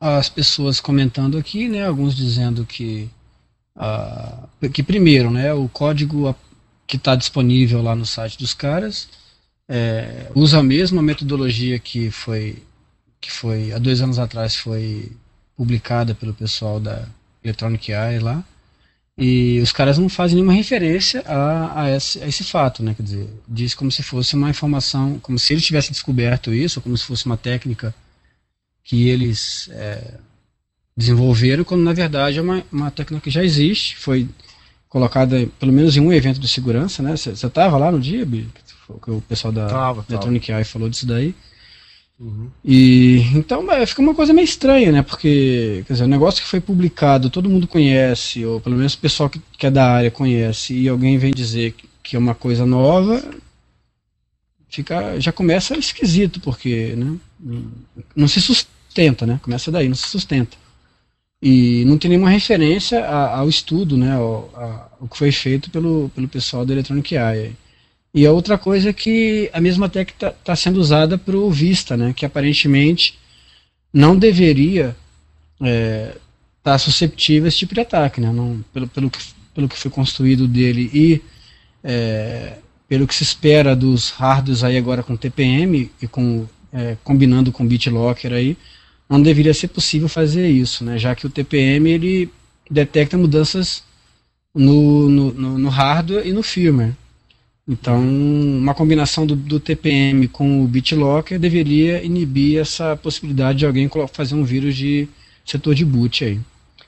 as 0.00 0.30
pessoas 0.30 0.80
comentando 0.80 1.36
aqui, 1.36 1.68
né? 1.68 1.86
Alguns 1.86 2.16
dizendo 2.16 2.64
que, 2.64 3.10
ah, 3.76 4.48
que 4.72 4.82
primeiro, 4.82 5.30
né? 5.30 5.52
O 5.52 5.68
código 5.68 6.34
que 6.86 6.96
está 6.96 7.14
disponível 7.14 7.82
lá 7.82 7.94
no 7.94 8.06
site 8.06 8.38
dos 8.38 8.54
caras 8.54 9.08
é, 9.74 10.30
usa 10.34 10.58
a 10.58 10.62
mesma 10.62 11.00
metodologia 11.02 11.78
que 11.78 12.10
foi 12.10 12.62
que 13.20 13.30
foi 13.30 13.72
há 13.72 13.78
dois 13.78 14.02
anos 14.02 14.18
atrás 14.18 14.54
foi 14.54 15.10
publicada 15.56 16.14
pelo 16.14 16.34
pessoal 16.34 16.78
da 16.78 17.08
Electronic 17.42 17.90
Eye 17.90 18.18
lá 18.18 18.44
E 19.16 19.60
os 19.62 19.72
caras 19.72 19.98
não 19.98 20.08
fazem 20.08 20.36
nenhuma 20.36 20.52
referência 20.52 21.22
a, 21.26 21.82
a, 21.82 21.90
esse, 21.96 22.22
a 22.22 22.28
esse 22.28 22.44
fato, 22.44 22.82
né? 22.82 22.94
Quer 22.94 23.02
dizer, 23.02 23.28
diz 23.48 23.74
como 23.74 23.90
se 23.92 24.02
fosse 24.02 24.34
uma 24.34 24.50
informação, 24.50 25.18
como 25.20 25.38
se 25.38 25.52
eles 25.54 25.64
tivessem 25.64 25.92
descoberto 25.92 26.52
isso, 26.52 26.80
como 26.80 26.96
se 26.96 27.04
fosse 27.04 27.26
uma 27.26 27.36
técnica 27.36 27.94
que 28.84 29.08
eles 29.08 29.68
é, 29.72 30.18
desenvolveram, 30.96 31.64
quando 31.64 31.82
na 31.82 31.92
verdade 31.92 32.38
é 32.38 32.42
uma, 32.42 32.64
uma 32.72 32.90
técnica 32.90 33.24
que 33.24 33.30
já 33.30 33.44
existe, 33.44 33.96
foi 33.96 34.28
colocada 34.88 35.46
pelo 35.58 35.72
menos 35.72 35.96
em 35.96 36.00
um 36.00 36.12
evento 36.12 36.40
de 36.40 36.48
segurança, 36.48 37.02
né? 37.02 37.16
Você 37.16 37.30
estava 37.30 37.78
lá 37.78 37.90
no 37.92 38.00
dia, 38.00 38.26
Bi? 38.26 38.48
Que 39.02 39.10
o 39.10 39.20
pessoal 39.22 39.52
da 39.52 39.66
Tava, 39.66 40.02
tava. 40.02 40.12
Electronic 40.12 40.52
Eye 40.52 40.64
falou 40.64 40.88
disso 40.88 41.06
daí. 41.06 41.34
E 42.64 43.18
então 43.34 43.70
é, 43.72 43.84
fica 43.84 44.00
uma 44.00 44.14
coisa 44.14 44.32
meio 44.32 44.44
estranha, 44.44 44.92
né? 44.92 45.02
Porque 45.02 45.82
quer 45.86 45.92
dizer, 45.94 46.04
o 46.04 46.08
negócio 46.08 46.40
que 46.42 46.48
foi 46.48 46.60
publicado, 46.60 47.30
todo 47.30 47.48
mundo 47.50 47.66
conhece, 47.66 48.44
ou 48.44 48.60
pelo 48.60 48.76
menos 48.76 48.94
o 48.94 48.98
pessoal 48.98 49.28
que, 49.28 49.40
que 49.58 49.66
é 49.66 49.70
da 49.70 49.90
área 49.90 50.10
conhece, 50.10 50.72
e 50.74 50.88
alguém 50.88 51.18
vem 51.18 51.32
dizer 51.32 51.72
que, 51.72 51.88
que 52.02 52.14
é 52.16 52.18
uma 52.18 52.34
coisa 52.34 52.64
nova, 52.64 53.20
fica 54.68 55.18
já 55.20 55.32
começa 55.32 55.76
esquisito, 55.76 56.40
porque 56.40 56.94
né, 56.96 57.16
não 58.14 58.28
se 58.28 58.40
sustenta, 58.40 59.26
né? 59.26 59.40
Começa 59.42 59.70
daí, 59.72 59.88
não 59.88 59.96
se 59.96 60.08
sustenta. 60.08 60.56
E 61.42 61.84
não 61.86 61.98
tem 61.98 62.08
nenhuma 62.10 62.30
referência 62.30 63.04
a- 63.04 63.38
ao 63.38 63.48
estudo, 63.48 63.96
né? 63.96 64.12
Ao, 64.14 64.48
a- 64.54 64.88
ao 65.00 65.08
que 65.08 65.18
foi 65.18 65.32
feito 65.32 65.70
pelo, 65.70 66.08
pelo 66.14 66.28
pessoal 66.28 66.64
da 66.64 66.72
Electronic 66.72 67.14
Eye. 67.16 67.56
E 68.14 68.26
a 68.26 68.32
outra 68.32 68.58
coisa 68.58 68.90
é 68.90 68.92
que 68.92 69.48
a 69.52 69.60
mesma 69.60 69.88
técnica 69.88 70.34
está 70.38 70.54
sendo 70.54 70.78
usada 70.78 71.16
para 71.16 71.36
o 71.36 71.50
Vista, 71.50 71.96
né? 71.96 72.12
Que 72.14 72.26
aparentemente 72.26 73.18
não 73.92 74.16
deveria 74.16 74.94
estar 76.58 76.78
susceptível 76.78 77.46
a 77.46 77.48
esse 77.48 77.58
tipo 77.58 77.74
de 77.74 77.80
ataque, 77.80 78.20
né? 78.20 78.30
Não, 78.30 78.62
pelo, 78.72 78.86
pelo, 78.88 79.10
que, 79.10 79.18
pelo 79.54 79.68
que 79.68 79.78
foi 79.78 79.90
construído 79.90 80.46
dele 80.46 80.90
e 80.92 81.22
é, 81.82 82.58
pelo 82.88 83.06
que 83.06 83.14
se 83.14 83.22
espera 83.22 83.74
dos 83.74 84.10
hardwares 84.10 84.62
aí 84.62 84.76
agora 84.76 85.02
com 85.02 85.16
TPM 85.16 85.90
e 86.00 86.06
com 86.06 86.46
é, 86.72 86.96
combinando 87.04 87.52
com 87.52 87.66
BitLocker 87.66 88.32
aí, 88.32 88.56
não 89.08 89.20
deveria 89.20 89.52
ser 89.52 89.68
possível 89.68 90.08
fazer 90.08 90.48
isso, 90.48 90.84
né? 90.84 90.98
Já 90.98 91.14
que 91.14 91.26
o 91.26 91.30
TPM 91.30 91.90
ele 91.90 92.30
detecta 92.70 93.18
mudanças 93.18 93.82
no, 94.54 95.08
no, 95.08 95.58
no 95.58 95.68
hardware 95.68 96.26
e 96.26 96.32
no 96.32 96.42
firmware. 96.42 96.94
Então, 97.66 98.00
uma 98.00 98.74
combinação 98.74 99.24
do, 99.24 99.36
do 99.36 99.60
TPM 99.60 100.26
com 100.26 100.64
o 100.64 100.66
BitLocker 100.66 101.38
deveria 101.38 102.02
inibir 102.04 102.58
essa 102.58 102.96
possibilidade 102.96 103.60
de 103.60 103.66
alguém 103.66 103.88
fazer 104.12 104.34
um 104.34 104.44
vírus 104.44 104.74
de 104.76 105.08
setor 105.44 105.74
de 105.74 105.84
boot 105.84 106.24
aí. 106.24 106.40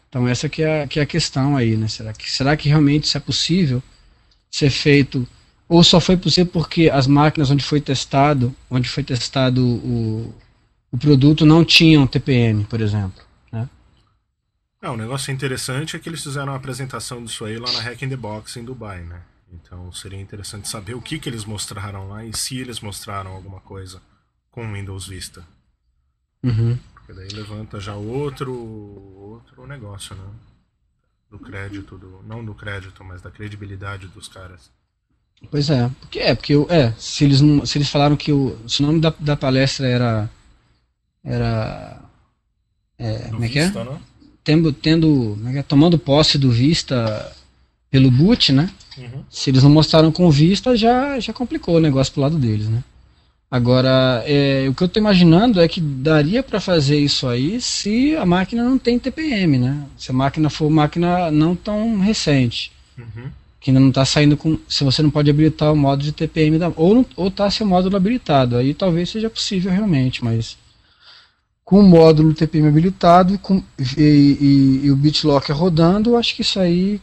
Então, 0.09 0.27
essa 0.27 0.49
que 0.49 0.63
é 0.63 0.83
a, 0.83 0.87
que 0.87 0.99
é 0.99 1.03
a 1.03 1.07
questão 1.07 1.57
aí, 1.57 1.77
né? 1.77 1.87
Será 1.89 2.13
que, 2.13 2.31
será 2.31 2.57
que 2.57 2.69
realmente 2.69 3.05
isso 3.05 3.17
é 3.17 3.21
possível 3.21 3.83
ser 4.51 4.71
feito 4.71 5.27
ou 5.69 5.83
só 5.83 6.01
foi 6.01 6.17
possível 6.17 6.51
porque 6.53 6.91
as 6.91 7.07
máquinas 7.07 7.51
onde 7.51 7.65
foi 7.65 7.81
testado, 7.81 8.55
onde 8.71 8.89
foi 8.89 9.03
testado 9.03 9.65
o, 9.65 10.35
o 10.93 10.99
produto 10.99 11.47
não 11.47 11.65
tinham 11.65 12.07
TPM, 12.07 12.65
por 12.65 12.81
exemplo? 12.81 13.25
É, 14.85 14.91
um 14.91 14.99
negócio 14.99 15.33
interessante 15.33 15.97
é 15.97 15.99
que 15.99 16.11
eles 16.11 16.23
fizeram 16.23 16.53
a 16.53 16.57
apresentação 16.57 17.25
disso 17.25 17.47
aí 17.47 17.59
lá 17.59 17.73
na 17.73 17.81
Hack 17.81 18.03
in 18.03 18.09
the 18.11 18.17
Box 18.17 18.59
em 18.59 18.65
Dubai, 18.65 19.01
né? 19.03 19.19
Então 19.55 19.93
seria 19.93 20.21
interessante 20.21 20.69
saber 20.69 20.95
o 20.95 21.03
que, 21.03 21.19
que 21.19 21.29
eles 21.29 21.45
mostraram 21.45 22.09
lá 22.09 22.25
e 22.25 22.37
se 22.37 22.59
eles 22.59 22.81
mostraram 22.81 23.33
alguma 23.33 23.61
coisa 23.61 24.01
com 24.51 24.67
o 24.67 24.73
Windows 24.73 25.07
Vista. 25.07 25.45
Uhum. 26.43 26.79
Porque 26.95 27.13
daí 27.13 27.29
levanta 27.29 27.81
já 27.81 27.95
outro, 27.95 28.53
outro 28.55 29.67
negócio, 29.67 30.15
né? 30.15 30.25
Do 31.31 31.39
crédito, 31.39 31.99
do, 31.99 32.23
não 32.23 32.45
do 32.45 32.55
crédito, 32.55 33.03
mas 33.05 33.21
da 33.21 33.31
credibilidade 33.31 34.07
dos 34.09 34.29
caras. 34.29 34.71
Pois 35.51 35.69
é, 35.69 35.91
porque 36.01 36.19
é, 36.21 36.35
porque 36.35 36.55
eu- 36.55 36.67
é, 36.71 36.93
se 36.93 37.25
eles 37.25 37.41
não, 37.41 37.67
se 37.67 37.77
eles 37.77 37.89
falaram 37.91 38.17
que 38.17 38.33
o, 38.33 38.57
se 38.69 38.83
o 38.83 38.87
nome 38.87 39.01
da, 39.01 39.11
da 39.19 39.37
palestra 39.37 39.87
era 39.87 40.31
era 41.23 42.01
é, 42.99 43.19
Do 43.29 43.31
como 43.33 43.45
é 43.45 43.49
que 43.49 43.59
é? 43.59 43.71
Né? 43.71 44.01
Tendo, 44.43 44.73
tendo 44.73 45.39
é 45.49 45.53
que 45.53 45.59
é? 45.59 45.63
tomando 45.63 45.99
posse 45.99 46.39
do 46.39 46.51
Vista 46.51 47.35
pelo 47.91 48.11
boot, 48.11 48.53
né? 48.53 48.71
Uhum. 48.99 49.25
Se 49.31 49.51
eles 49.51 49.63
não 49.63 49.71
mostraram 49.71 50.13
com 50.13 50.31
vista, 50.31 50.77
já, 50.77 51.19
já 51.19 51.33
complicou 51.33 51.77
o 51.77 51.81
negócio 51.81 52.13
pro 52.13 52.23
lado 52.23 52.39
deles, 52.39 52.69
né? 52.69 52.83
Agora, 53.51 54.23
é, 54.27 54.67
o 54.69 54.75
que 54.75 54.83
eu 54.83 54.87
estou 54.87 55.01
imaginando 55.01 55.61
é 55.61 55.69
que 55.69 55.81
daria 55.81 56.43
para 56.43 56.61
fazer 56.61 56.99
isso 56.99 57.27
aí 57.29 57.61
se 57.61 58.17
a 58.17 58.27
máquina 58.27 58.65
não 58.65 58.77
tem 58.79 58.99
TPM, 58.99 59.59
né? 59.59 59.85
Se 59.97 60.11
a 60.11 60.15
máquina 60.15 60.51
for 60.51 60.69
máquina 60.71 61.31
não 61.31 61.55
tão 61.55 61.99
recente, 62.01 62.73
Uhum. 62.99 63.29
que 63.61 63.71
ainda 63.71 63.81
não 63.81 63.89
está 63.91 64.05
saindo 64.05 64.37
com. 64.37 64.59
Se 64.69 64.83
você 64.83 65.03
não 65.03 65.11
pode 65.11 65.31
habilitar 65.31 65.73
o 65.73 65.77
modo 65.77 66.03
de 66.03 66.11
TPM 66.13 66.59
da, 66.59 66.73
ou 66.75 66.95
não- 66.97 67.07
ou 67.17 67.31
tá 67.31 67.49
seu 67.51 67.67
módulo 67.67 67.97
habilitado, 67.97 68.57
aí 68.57 68.75
talvez 68.75 69.11
seja 69.11 69.31
possível 69.31 69.71
realmente, 69.73 70.25
mas 70.25 70.57
com 71.65 71.79
o 71.81 71.83
módulo 71.83 72.35
TPM 72.35 72.69
habilitado 72.69 73.39
com, 73.39 73.63
e, 73.97 74.01
e- 74.03 74.81
e 74.87 74.91
o 74.91 74.97
BitLocker 74.97 75.57
rodando, 75.57 76.11
eu 76.11 76.17
acho 76.17 76.35
que 76.35 76.43
isso 76.43 76.59
aí 76.59 77.01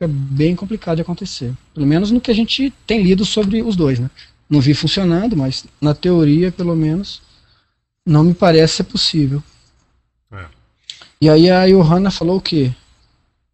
é 0.00 0.06
bem 0.06 0.54
complicado 0.54 0.96
de 0.96 1.02
acontecer. 1.02 1.54
Pelo 1.74 1.86
menos 1.86 2.10
no 2.10 2.20
que 2.20 2.30
a 2.30 2.34
gente 2.34 2.70
tem 2.86 3.02
lido 3.02 3.24
sobre 3.24 3.62
os 3.62 3.74
dois, 3.76 3.98
né? 3.98 4.10
Não 4.48 4.60
vi 4.60 4.72
funcionando, 4.74 5.36
mas 5.36 5.66
na 5.80 5.94
teoria, 5.94 6.50
pelo 6.52 6.74
menos, 6.76 7.20
não 8.06 8.24
me 8.24 8.32
parece 8.34 8.76
ser 8.76 8.84
possível. 8.84 9.42
É. 10.32 10.46
E 11.20 11.28
aí 11.28 11.50
a 11.50 11.66
Johanna 11.66 12.10
falou 12.10 12.38
o 12.38 12.40
que 12.40 12.74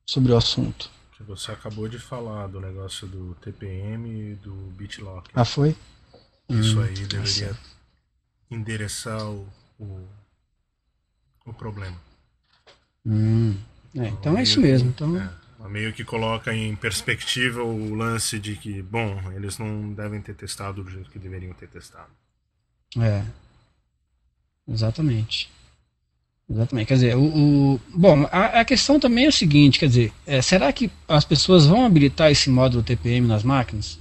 sobre 0.06 0.32
o 0.32 0.36
assunto? 0.36 0.90
Que 1.16 1.22
você 1.22 1.50
acabou 1.50 1.88
de 1.88 1.98
falar 1.98 2.46
do 2.48 2.60
negócio 2.60 3.06
do 3.08 3.34
TPM 3.40 4.32
e 4.32 4.34
do 4.36 4.52
BitLocker. 4.76 5.32
Ah, 5.34 5.44
foi? 5.44 5.74
Isso 6.48 6.78
Hum, 6.78 6.82
aí 6.82 6.94
tá 6.94 7.00
deveria 7.06 7.26
certo. 7.26 7.60
endereçar 8.50 9.24
o, 9.26 9.48
o, 9.80 10.00
o 11.46 11.52
problema. 11.54 11.96
Hum. 13.06 13.56
É, 13.96 14.08
então 14.08 14.32
é 14.32 14.36
Meio 14.36 14.44
isso 14.44 14.60
que- 14.60 14.66
mesmo. 14.66 14.90
Então, 14.90 15.16
é, 15.16 15.30
meio 15.68 15.92
que 15.92 16.04
coloca 16.04 16.54
em 16.54 16.74
perspectiva 16.76 17.62
o 17.62 17.94
lance 17.94 18.38
de 18.38 18.56
que, 18.56 18.82
bom, 18.82 19.20
eles 19.34 19.58
não 19.58 19.92
devem 19.92 20.20
ter 20.20 20.34
testado 20.34 20.82
do 20.84 20.90
jeito 20.90 21.10
que 21.10 21.18
deveriam 21.18 21.52
ter 21.54 21.68
testado. 21.68 22.10
É. 23.00 23.22
Exatamente. 24.68 25.50
Exatamente. 26.48 26.86
Quer 26.88 26.94
dizer, 26.94 27.16
o, 27.16 27.24
o- 27.74 27.80
bom, 27.94 28.28
a, 28.30 28.60
a 28.60 28.64
questão 28.64 29.00
também 29.00 29.24
é 29.24 29.28
o 29.28 29.32
seguinte, 29.32 29.78
quer 29.78 29.86
dizer, 29.88 30.12
é, 30.26 30.40
será 30.42 30.72
que 30.72 30.90
as 31.08 31.24
pessoas 31.24 31.66
vão 31.66 31.84
habilitar 31.84 32.30
esse 32.30 32.50
módulo 32.50 32.82
TPM 32.82 33.26
nas 33.26 33.42
máquinas? 33.42 33.98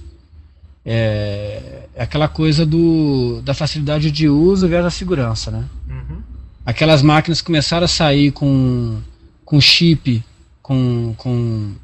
É, 0.84 1.88
aquela 1.96 2.28
coisa 2.28 2.66
do, 2.66 3.40
da 3.42 3.54
facilidade 3.54 4.10
de 4.10 4.28
uso 4.28 4.68
versus 4.68 4.86
a 4.86 4.90
segurança, 4.90 5.50
né? 5.50 5.64
Uhum. 5.88 6.22
Aquelas 6.66 7.00
máquinas 7.02 7.40
começaram 7.40 7.86
a 7.86 7.88
sair 7.88 8.30
com, 8.32 9.00
com 9.44 9.60
chip, 9.60 10.22
com, 10.64 11.14
com 11.18 11.74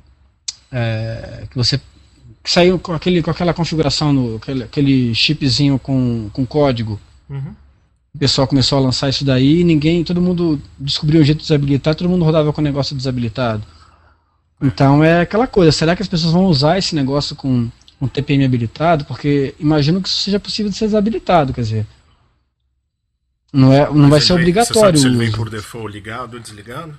é, 0.73 1.45
que 1.51 1.55
você 1.55 1.79
saiu 2.43 2.79
com, 2.79 2.95
aquele, 2.95 3.23
com 3.23 3.31
aquela 3.31 3.53
configuração, 3.53 4.11
no, 4.11 4.37
aquele, 4.37 4.65
aquele 4.65 5.15
chipzinho 5.15 5.79
com, 5.79 6.31
com 6.33 6.47
código. 6.47 6.99
Uhum. 7.29 7.55
O 8.15 8.19
pessoal 8.19 8.49
começou 8.49 8.79
a 8.79 8.81
lançar 8.81 9.11
isso 9.11 9.23
daí, 9.23 9.63
ninguém, 9.63 10.03
todo 10.03 10.21
mundo 10.21 10.59
descobriu 10.79 11.21
um 11.21 11.25
jeito 11.25 11.39
de 11.39 11.45
desabilitar, 11.45 11.95
todo 11.95 12.09
mundo 12.09 12.25
rodava 12.25 12.55
com 12.55 12.61
o 12.63 12.65
negócio 12.65 12.97
desabilitado. 12.97 13.63
Então 14.63 15.05
é 15.05 15.21
aquela 15.21 15.47
coisa, 15.47 15.71
será 15.71 15.95
que 15.95 16.03
as 16.03 16.09
pessoas 16.09 16.33
vão 16.33 16.47
usar 16.47 16.79
esse 16.79 16.95
negócio 16.95 17.37
com 17.37 17.69
um 18.01 18.09
TPM 18.09 18.47
habilitado? 18.47 19.05
Porque 19.05 19.55
imagino 19.61 20.01
que 20.01 20.09
isso 20.09 20.23
seja 20.23 20.41
possível 20.41 20.73
de 20.73 20.79
ser 20.79 20.87
desabilitado, 20.87 21.53
quer 21.53 21.61
dizer. 21.61 21.87
Não, 23.53 23.73
é, 23.73 23.85
não 23.87 23.95
Mas 23.95 24.11
vai 24.11 24.21
ser 24.23 24.29
vem- 24.29 24.37
obrigatório 24.37 24.75
Você 24.75 24.81
sabe 24.81 24.99
se 24.99 25.07
ele 25.07 25.19
vem 25.19 25.33
por 25.33 25.51
default 25.51 25.93
ligado 25.93 26.35
ou 26.35 26.41
desligado? 26.41 26.95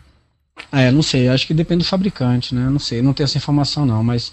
É, 0.71 0.91
não 0.91 1.01
sei, 1.01 1.27
acho 1.27 1.47
que 1.47 1.53
depende 1.53 1.83
do 1.83 1.87
fabricante, 1.87 2.53
né? 2.55 2.69
Não 2.69 2.79
sei, 2.79 3.01
não 3.01 3.13
tenho 3.13 3.25
essa 3.25 3.37
informação 3.37 3.85
não, 3.85 4.03
mas 4.03 4.31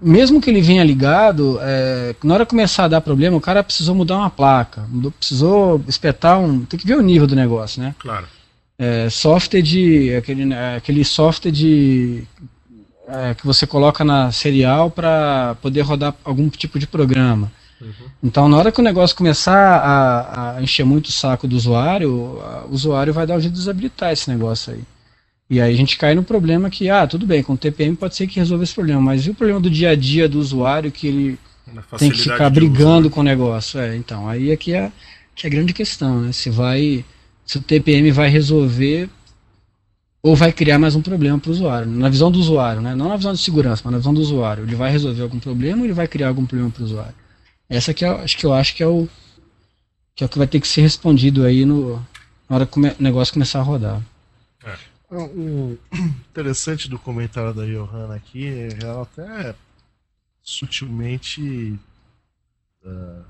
mesmo 0.00 0.40
que 0.40 0.48
ele 0.50 0.60
venha 0.62 0.82
ligado, 0.84 1.58
é, 1.60 2.14
na 2.24 2.34
hora 2.34 2.44
que 2.46 2.50
começar 2.50 2.84
a 2.84 2.88
dar 2.88 3.00
problema, 3.00 3.36
o 3.36 3.40
cara 3.40 3.62
precisou 3.62 3.94
mudar 3.94 4.16
uma 4.16 4.30
placa, 4.30 4.86
mudou- 4.88 5.10
precisou 5.12 5.82
espetar 5.86 6.38
um. 6.40 6.64
Tem 6.64 6.78
que 6.78 6.86
ver 6.86 6.96
o 6.96 7.02
nível 7.02 7.26
do 7.26 7.36
negócio, 7.36 7.82
né? 7.82 7.94
Claro. 7.98 8.26
É, 8.78 9.08
software 9.10 9.62
de. 9.62 10.14
aquele, 10.16 10.52
é, 10.52 10.76
aquele 10.76 11.04
software 11.04 11.50
de. 11.52 12.24
é, 13.06 13.34
que 13.34 13.44
você 13.46 13.66
coloca 13.66 14.04
na 14.04 14.32
serial 14.32 14.90
para 14.90 15.56
poder 15.60 15.82
rodar 15.82 16.14
algum 16.24 16.48
tipo 16.48 16.78
de 16.78 16.86
programa. 16.86 17.52
Uhum. 17.80 17.90
Então, 18.22 18.48
na 18.48 18.56
hora 18.56 18.72
que 18.72 18.80
o 18.80 18.84
negócio 18.84 19.14
começar 19.16 19.54
a, 19.56 20.56
a 20.56 20.62
encher 20.62 20.84
muito 20.86 21.06
o 21.06 21.12
saco 21.12 21.46
do 21.46 21.56
usuário, 21.56 22.40
a- 22.42 22.64
o 22.68 22.72
usuário 22.72 23.12
vai 23.12 23.26
dar 23.26 23.34
um 23.36 23.40
jeito 23.40 23.52
de 23.52 23.58
desabilitar 23.58 24.12
esse 24.12 24.30
negócio 24.30 24.72
aí. 24.72 24.80
E 25.52 25.60
aí 25.60 25.74
a 25.74 25.76
gente 25.76 25.98
cai 25.98 26.14
no 26.14 26.22
problema 26.24 26.70
que, 26.70 26.88
ah, 26.88 27.06
tudo 27.06 27.26
bem, 27.26 27.42
com 27.42 27.52
o 27.52 27.58
TPM 27.58 27.94
pode 27.94 28.16
ser 28.16 28.26
que 28.26 28.40
resolva 28.40 28.64
esse 28.64 28.72
problema, 28.72 29.02
mas 29.02 29.26
e 29.26 29.30
o 29.30 29.34
problema 29.34 29.60
do 29.60 29.68
dia 29.68 29.90
a 29.90 29.94
dia 29.94 30.26
do 30.26 30.40
usuário 30.40 30.90
que 30.90 31.06
ele 31.06 31.38
tem 31.98 32.10
que 32.10 32.20
ficar 32.20 32.50
de 32.50 32.58
uso, 32.58 32.70
brigando 32.70 33.08
né? 33.10 33.14
com 33.14 33.20
o 33.20 33.22
negócio? 33.22 33.78
É, 33.78 33.94
então, 33.94 34.26
aí 34.26 34.50
é 34.50 34.56
que 34.56 34.72
é, 34.72 34.90
que 35.34 35.46
é 35.46 35.50
a 35.50 35.52
grande 35.52 35.74
questão, 35.74 36.22
né? 36.22 36.32
Se 36.32 36.48
vai. 36.48 37.04
Se 37.44 37.58
o 37.58 37.60
TPM 37.60 38.10
vai 38.10 38.30
resolver 38.30 39.10
ou 40.22 40.34
vai 40.34 40.54
criar 40.54 40.78
mais 40.78 40.96
um 40.96 41.02
problema 41.02 41.38
para 41.38 41.50
o 41.50 41.52
usuário. 41.52 41.86
Na 41.86 42.08
visão 42.08 42.30
do 42.30 42.38
usuário, 42.38 42.80
né? 42.80 42.94
não 42.94 43.10
na 43.10 43.16
visão 43.18 43.34
de 43.34 43.40
segurança, 43.42 43.82
mas 43.84 43.92
na 43.92 43.98
visão 43.98 44.14
do 44.14 44.22
usuário. 44.22 44.64
Ele 44.64 44.74
vai 44.74 44.90
resolver 44.90 45.20
algum 45.20 45.38
problema 45.38 45.80
ou 45.80 45.84
ele 45.84 45.92
vai 45.92 46.08
criar 46.08 46.28
algum 46.28 46.46
problema 46.46 46.70
para 46.70 46.80
o 46.80 46.86
usuário? 46.86 47.14
Essa 47.68 47.92
que 47.92 48.06
é, 48.06 48.08
acho 48.08 48.38
que 48.38 48.46
eu 48.46 48.54
acho 48.54 48.74
que 48.74 48.82
é 48.82 48.86
o 48.86 49.06
que 50.16 50.24
é 50.24 50.26
o 50.26 50.30
que 50.30 50.38
vai 50.38 50.46
ter 50.46 50.60
que 50.60 50.68
ser 50.68 50.80
respondido 50.80 51.44
aí 51.44 51.66
no, 51.66 51.96
na 52.48 52.56
hora 52.56 52.66
que 52.66 52.78
o 52.78 52.94
negócio 52.98 53.34
começar 53.34 53.58
a 53.58 53.62
rodar. 53.62 54.00
O 55.12 55.24
um, 55.24 55.78
interessante 56.30 56.88
do 56.88 56.98
comentário 56.98 57.52
da 57.52 57.66
Johanna 57.66 58.14
aqui, 58.14 58.48
ela 58.82 59.02
até 59.02 59.54
sutilmente 60.42 61.78
uh, 62.82 63.22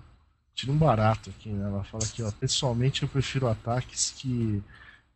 tira 0.55 0.70
um 0.70 0.78
barato 0.78 1.30
aqui, 1.30 1.49
né? 1.49 1.66
Ela 1.66 1.83
fala 1.83 2.07
que, 2.07 2.22
ó, 2.22 2.30
pessoalmente 2.30 3.03
eu 3.03 3.09
prefiro 3.09 3.49
ataques 3.49 4.14
que 4.16 4.62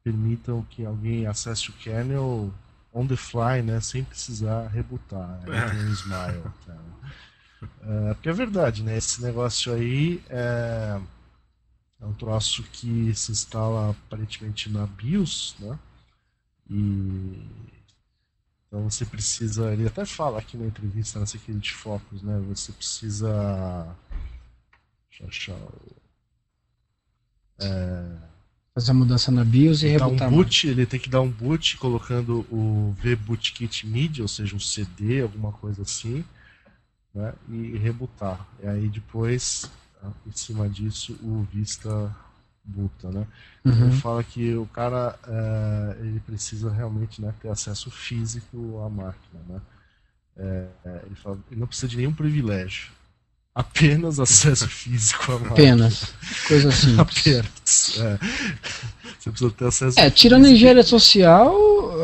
permitam 0.02 0.66
que 0.68 0.84
alguém 0.84 1.24
acesse 1.26 1.70
o 1.70 1.72
kernel 1.74 2.52
on 2.92 3.06
the 3.06 3.16
fly, 3.16 3.62
né, 3.62 3.80
sem 3.80 4.02
precisar 4.02 4.66
rebutar. 4.66 5.40
Né? 5.46 5.70
Tem 5.70 5.84
um 5.84 5.92
smile. 5.92 6.42
Tá? 6.66 6.76
É, 7.82 8.14
porque 8.14 8.28
é 8.28 8.32
verdade, 8.32 8.82
né? 8.82 8.96
Esse 8.96 9.22
negócio 9.22 9.72
aí 9.72 10.20
é, 10.28 11.00
é 12.00 12.06
um 12.06 12.12
troço 12.12 12.64
que 12.64 13.14
se 13.14 13.30
instala 13.30 13.90
aparentemente 13.90 14.68
na 14.68 14.84
BIOS, 14.84 15.54
né? 15.60 15.78
E 16.70 17.66
então 18.66 18.90
você 18.90 19.04
precisa, 19.04 19.72
ele 19.72 19.86
até 19.86 20.04
fala 20.04 20.38
aqui 20.38 20.56
na 20.56 20.66
entrevista 20.66 21.20
na 21.20 21.26
Security 21.26 21.72
Focus, 21.72 22.22
né? 22.22 22.38
Você 22.48 22.72
precisa 22.72 23.96
deixa 25.08 25.22
eu 25.22 25.28
achar 25.28 25.54
o, 25.54 25.96
é, 27.60 28.16
fazer 28.74 28.90
a 28.90 28.94
mudança 28.94 29.30
na 29.30 29.44
BIOS 29.44 29.82
e 29.82 29.88
rebutar. 29.88 30.28
Um 30.28 30.36
boot, 30.36 30.68
ele 30.68 30.84
tem 30.84 31.00
que 31.00 31.08
dar 31.08 31.22
um 31.22 31.30
boot 31.30 31.78
colocando 31.78 32.40
o 32.50 32.94
vbootkit 32.98 33.86
media, 33.86 34.22
ou 34.22 34.28
seja, 34.28 34.54
um 34.54 34.60
CD, 34.60 35.22
alguma 35.22 35.52
coisa 35.52 35.82
assim, 35.82 36.22
né? 37.14 37.32
E 37.48 37.78
rebutar. 37.78 38.46
E 38.62 38.66
aí 38.66 38.88
depois, 38.88 39.70
em 40.26 40.32
cima 40.32 40.68
disso, 40.68 41.18
o 41.22 41.46
Vista 41.50 42.14
buta, 42.66 43.10
né? 43.10 43.26
Uhum. 43.64 43.86
Ele 43.88 43.96
fala 43.96 44.22
que 44.24 44.54
o 44.54 44.66
cara 44.66 45.18
é, 45.26 45.96
ele 46.00 46.20
precisa 46.20 46.70
realmente 46.70 47.22
né, 47.22 47.32
ter 47.40 47.48
acesso 47.48 47.90
físico 47.90 48.80
à 48.84 48.90
máquina, 48.90 49.40
né? 49.48 49.60
É, 50.38 50.66
é, 50.84 51.02
ele, 51.06 51.14
fala, 51.14 51.38
ele 51.50 51.60
não 51.60 51.66
precisa 51.66 51.88
de 51.88 51.96
nenhum 51.96 52.12
privilégio. 52.12 52.90
Apenas 53.54 54.20
acesso 54.20 54.68
físico 54.68 55.32
à 55.32 55.38
máquina. 55.38 55.52
Apenas. 55.52 56.14
Coisa 56.46 56.68
assim. 56.70 56.98
Apenas. 56.98 57.98
É. 57.98 58.18
Você 59.18 59.30
precisa 59.30 59.50
ter 59.50 59.64
acesso 59.66 60.00
É, 60.00 60.10
tirando 60.10 60.44
a 60.44 60.50
engenharia 60.50 60.82
social, 60.82 61.54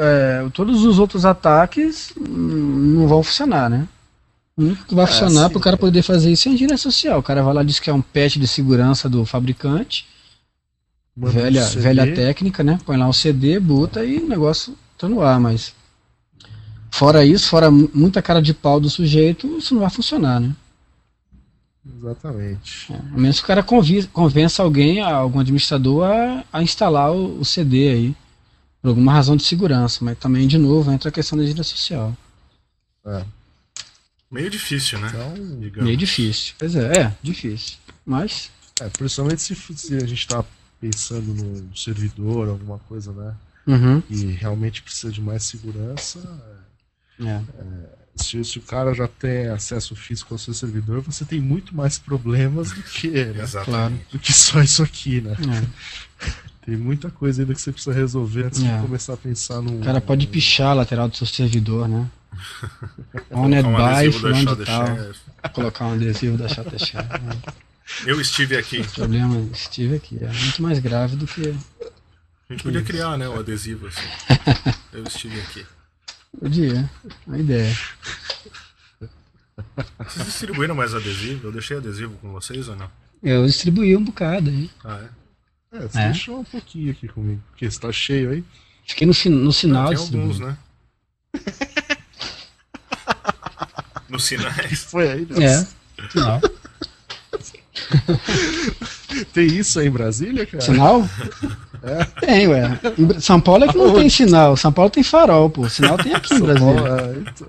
é, 0.00 0.48
todos 0.54 0.84
os 0.84 0.98
outros 0.98 1.26
ataques 1.26 2.14
hum, 2.18 2.94
não 2.96 3.08
vão 3.08 3.22
funcionar, 3.22 3.68
né? 3.68 3.86
O 4.56 4.62
único 4.62 4.84
que 4.86 4.94
vai 4.94 5.04
é, 5.04 5.08
funcionar 5.08 5.50
para 5.50 5.58
o 5.58 5.60
cara 5.60 5.76
poder 5.76 6.02
fazer 6.02 6.32
isso 6.32 6.48
é 6.48 6.52
engenharia 6.52 6.78
social. 6.78 7.18
O 7.18 7.22
cara 7.22 7.42
vai 7.42 7.52
lá 7.52 7.62
diz 7.62 7.78
que 7.78 7.90
é 7.90 7.92
um 7.92 8.02
patch 8.02 8.36
de 8.36 8.48
segurança 8.48 9.08
do 9.08 9.24
fabricante 9.26 10.06
velha, 11.16 11.64
velha 11.66 12.14
técnica, 12.14 12.62
né? 12.62 12.78
Põe 12.84 12.96
lá 12.96 13.08
o 13.08 13.12
CD, 13.12 13.60
buta 13.60 14.04
e 14.04 14.18
o 14.18 14.28
negócio 14.28 14.76
tá 14.96 15.08
no 15.08 15.20
ar, 15.20 15.38
mas 15.38 15.74
fora 16.90 17.24
isso, 17.24 17.48
fora 17.48 17.70
muita 17.70 18.22
cara 18.22 18.40
de 18.40 18.54
pau 18.54 18.80
do 18.80 18.88
sujeito, 18.90 19.58
isso 19.58 19.74
não 19.74 19.82
vai 19.82 19.90
funcionar, 19.90 20.40
né? 20.40 20.54
Exatamente. 21.84 22.92
É, 22.92 22.96
a 22.96 23.18
menos 23.18 23.38
que 23.38 23.44
o 23.44 23.46
cara 23.46 23.64
convença 24.12 24.62
alguém, 24.62 25.00
algum 25.00 25.40
administrador, 25.40 26.04
a, 26.04 26.44
a 26.52 26.62
instalar 26.62 27.12
o, 27.12 27.40
o, 27.40 27.44
CD 27.44 27.88
aí, 27.88 28.16
por 28.80 28.88
alguma 28.88 29.12
razão 29.12 29.36
de 29.36 29.42
segurança, 29.42 30.04
mas 30.04 30.16
também, 30.18 30.46
de 30.46 30.58
novo, 30.58 30.92
entra 30.92 31.08
a 31.08 31.12
questão 31.12 31.36
da 31.36 31.44
agenda 31.44 31.64
social. 31.64 32.16
É. 33.04 33.24
Meio 34.30 34.48
difícil, 34.48 35.00
né? 35.00 35.08
Então, 35.08 35.84
meio 35.84 35.96
difícil. 35.96 36.54
Pois 36.58 36.74
é, 36.74 37.00
é, 37.00 37.14
difícil. 37.22 37.78
Mas. 38.06 38.50
É, 38.80 38.88
principalmente 38.88 39.42
se, 39.42 39.54
se 39.54 39.96
a 39.96 40.06
gente 40.06 40.14
está 40.14 40.42
pensando 40.82 41.32
no 41.32 41.76
servidor, 41.76 42.48
alguma 42.48 42.80
coisa, 42.80 43.12
né? 43.12 43.34
Uhum. 43.64 44.02
E 44.10 44.24
realmente 44.32 44.82
precisa 44.82 45.12
de 45.12 45.20
mais 45.20 45.44
segurança. 45.44 46.18
É. 47.20 47.24
É, 47.24 47.40
se, 48.16 48.44
se, 48.44 48.58
o 48.58 48.62
cara 48.62 48.92
já 48.92 49.06
tem 49.06 49.46
acesso 49.46 49.94
físico 49.94 50.34
ao 50.34 50.38
seu 50.38 50.52
servidor, 50.52 51.00
você 51.00 51.24
tem 51.24 51.40
muito 51.40 51.74
mais 51.74 52.00
problemas 52.00 52.72
do 52.72 52.82
que, 52.82 53.08
né? 53.08 53.44
claro. 53.64 53.94
do 54.10 54.18
que 54.18 54.32
só 54.32 54.60
isso 54.60 54.82
aqui, 54.82 55.20
né? 55.20 55.36
É. 55.40 56.42
Tem 56.64 56.76
muita 56.76 57.10
coisa 57.10 57.42
ainda 57.42 57.54
que 57.54 57.60
você 57.60 57.72
precisa 57.72 57.92
resolver 57.92 58.44
antes 58.44 58.60
de 58.60 58.68
é. 58.68 58.80
começar 58.80 59.14
a 59.14 59.16
pensar 59.16 59.60
no. 59.60 59.80
O 59.80 59.84
cara 59.84 60.00
pode 60.00 60.28
pichar 60.28 60.68
a 60.68 60.74
lateral 60.74 61.08
do 61.08 61.16
seu 61.16 61.26
servidor, 61.26 61.88
né? 61.88 62.08
On 63.32 63.46
um 63.46 63.48
by, 63.50 64.12
fulano 64.12 64.56
tal. 64.64 64.86
Colocar 65.52 65.86
um 65.86 65.94
adesivo 65.94 66.38
da 66.38 66.46
Chata 66.46 66.76
Né? 66.76 67.36
Eu 68.06 68.20
estive 68.20 68.56
aqui. 68.56 68.80
O 68.80 68.88
problema, 68.88 69.48
estive 69.52 69.96
aqui. 69.96 70.18
É 70.20 70.26
muito 70.26 70.62
mais 70.62 70.78
grave 70.78 71.16
do 71.16 71.26
que. 71.26 71.54
A 72.48 72.52
gente 72.52 72.62
podia 72.64 72.80
isso. 72.80 72.86
criar, 72.86 73.16
né, 73.16 73.28
o 73.28 73.38
adesivo 73.38 73.86
assim. 73.86 74.06
Eu 74.92 75.04
estive 75.04 75.40
aqui. 75.40 75.66
Podia, 76.38 76.90
a 77.30 77.38
ideia. 77.38 77.76
Vocês 79.98 80.26
distribuíram 80.26 80.74
mais 80.74 80.94
adesivo? 80.94 81.48
Eu 81.48 81.52
deixei 81.52 81.76
adesivo 81.76 82.16
com 82.18 82.32
vocês 82.32 82.68
ou 82.68 82.76
não? 82.76 82.90
Eu 83.22 83.46
distribuí 83.46 83.96
um 83.96 84.04
bocado 84.04 84.50
aí. 84.50 84.70
Ah, 84.84 85.00
é? 85.00 85.22
É, 85.78 85.80
você 85.88 85.98
é. 85.98 86.04
deixou 86.10 86.40
um 86.40 86.44
pouquinho 86.44 86.90
aqui 86.90 87.08
comigo, 87.08 87.42
porque 87.50 87.64
está 87.64 87.90
cheio 87.90 88.30
aí. 88.30 88.44
Fiquei 88.86 89.06
no, 89.06 89.14
no 89.30 89.52
sinal. 89.52 89.92
Não, 89.92 90.08
tem 90.08 90.20
alguns, 90.20 90.38
né? 90.40 90.58
Nos 94.08 94.24
sinais. 94.24 94.84
Foi 94.84 95.10
aí, 95.10 95.26
né? 95.30 95.44
É, 95.46 95.66
sinal. 96.10 96.40
tem 99.32 99.46
isso 99.46 99.78
aí 99.78 99.86
em 99.86 99.90
Brasília, 99.90 100.46
cara? 100.46 100.62
Sinal? 100.62 101.08
É. 101.82 102.04
Tem, 102.26 102.48
ué. 102.48 102.78
Em 102.98 103.20
São 103.20 103.40
Paulo 103.40 103.64
é 103.64 103.68
que 103.68 103.76
não 103.76 103.86
Aonde? 103.86 104.00
tem 104.00 104.08
sinal. 104.08 104.56
São 104.56 104.72
Paulo 104.72 104.90
tem 104.90 105.02
farol, 105.02 105.50
pô. 105.50 105.68
Sinal 105.68 105.96
tem 105.98 106.14
aqui 106.14 106.34
em 106.34 106.38
São 106.38 106.46
Brasília. 106.46 106.74
Paulo, 106.74 106.96
é, 106.96 107.14
então... 107.18 107.48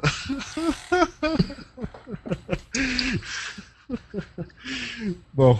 Bom, 5.33 5.59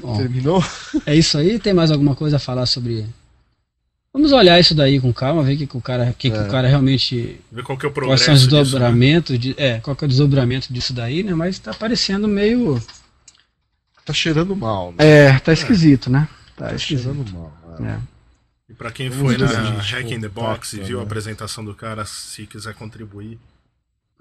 Bom, 0.00 0.16
terminou? 0.16 0.64
É 1.06 1.14
isso 1.14 1.36
aí? 1.38 1.58
Tem 1.58 1.72
mais 1.72 1.90
alguma 1.90 2.14
coisa 2.14 2.36
a 2.36 2.40
falar 2.40 2.66
sobre. 2.66 3.06
Vamos 4.12 4.32
olhar 4.32 4.58
isso 4.58 4.74
daí 4.74 5.00
com 5.00 5.12
calma, 5.12 5.42
ver 5.42 5.56
que, 5.56 5.66
que 5.66 5.76
o 5.76 5.80
cara, 5.80 6.14
que, 6.16 6.28
é. 6.28 6.30
que 6.30 6.38
o 6.38 6.48
cara 6.48 6.68
realmente. 6.68 7.40
Ver 7.50 7.62
qual 7.62 7.78
que 7.78 7.86
é 7.86 7.88
o 7.88 7.92
progresso. 7.92 8.24
Quais 8.24 8.24
são 8.24 8.34
os 8.34 8.46
desdobramentos, 8.46 9.38
disso, 9.38 9.56
né? 9.58 9.66
de, 9.66 9.76
é, 9.76 9.80
qual 9.80 9.94
que 9.94 10.04
é 10.04 10.06
o 10.06 10.08
desdobramento 10.08 10.72
disso 10.72 10.92
daí, 10.92 11.22
né? 11.22 11.34
Mas 11.34 11.58
tá 11.58 11.72
parecendo 11.72 12.26
meio 12.26 12.80
Tá 14.10 14.14
cheirando 14.14 14.56
mal. 14.56 14.92
Né? 14.92 15.06
É, 15.06 15.38
tá 15.38 15.52
esquisito, 15.52 16.08
é. 16.08 16.12
né? 16.12 16.28
Tá, 16.56 16.70
tá 16.70 16.78
cheirando 16.78 17.24
mal. 17.32 17.56
É. 17.80 17.98
E 18.68 18.74
para 18.74 18.90
quem 18.90 19.10
foi 19.10 19.36
na 19.36 19.46
Hack 19.46 20.10
in 20.10 20.20
the 20.20 20.28
Box 20.28 20.72
e 20.74 20.80
viu 20.80 20.96
né? 20.96 21.04
a 21.04 21.06
apresentação 21.06 21.64
do 21.64 21.74
cara, 21.74 22.04
se 22.04 22.44
quiser 22.46 22.74
contribuir. 22.74 23.38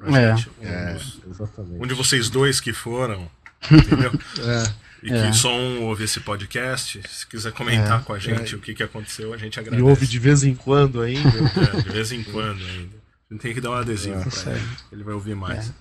É. 0.03 0.35
Gente, 0.35 0.49
um 0.61 0.65
é, 0.65 0.99
exatamente. 1.29 1.83
Um 1.83 1.87
de 1.87 1.93
vocês 1.95 2.29
dois 2.29 2.61
que 2.61 2.71
foram, 2.71 3.29
entendeu? 3.69 4.11
é. 4.39 4.89
E 5.01 5.07
que 5.07 5.13
é. 5.13 5.33
só 5.33 5.55
um 5.55 5.83
ouve 5.83 6.03
esse 6.03 6.19
podcast, 6.19 7.01
se 7.07 7.25
quiser 7.25 7.51
comentar 7.53 8.01
é, 8.01 8.03
com 8.03 8.13
a 8.13 8.19
gente 8.19 8.53
é. 8.53 8.57
o 8.57 8.61
que, 8.61 8.73
que 8.75 8.83
aconteceu, 8.83 9.33
a 9.33 9.37
gente 9.37 9.59
agradece. 9.59 9.81
E 9.81 9.89
ouve 9.89 10.05
de 10.05 10.19
vez 10.19 10.43
em 10.43 10.53
quando 10.53 11.01
ainda. 11.01 11.29
é, 11.77 11.81
de 11.81 11.89
vez 11.89 12.11
em 12.11 12.21
quando 12.23 12.61
ainda. 12.63 12.95
A 13.29 13.33
gente 13.33 13.41
tem 13.41 13.53
que 13.53 13.61
dar 13.61 13.71
um 13.71 13.73
adesivo 13.73 14.19
é, 14.19 14.23
pra 14.23 14.51
ele. 14.51 14.67
Ele 14.91 15.03
vai 15.03 15.13
ouvir 15.15 15.35
mais. 15.35 15.73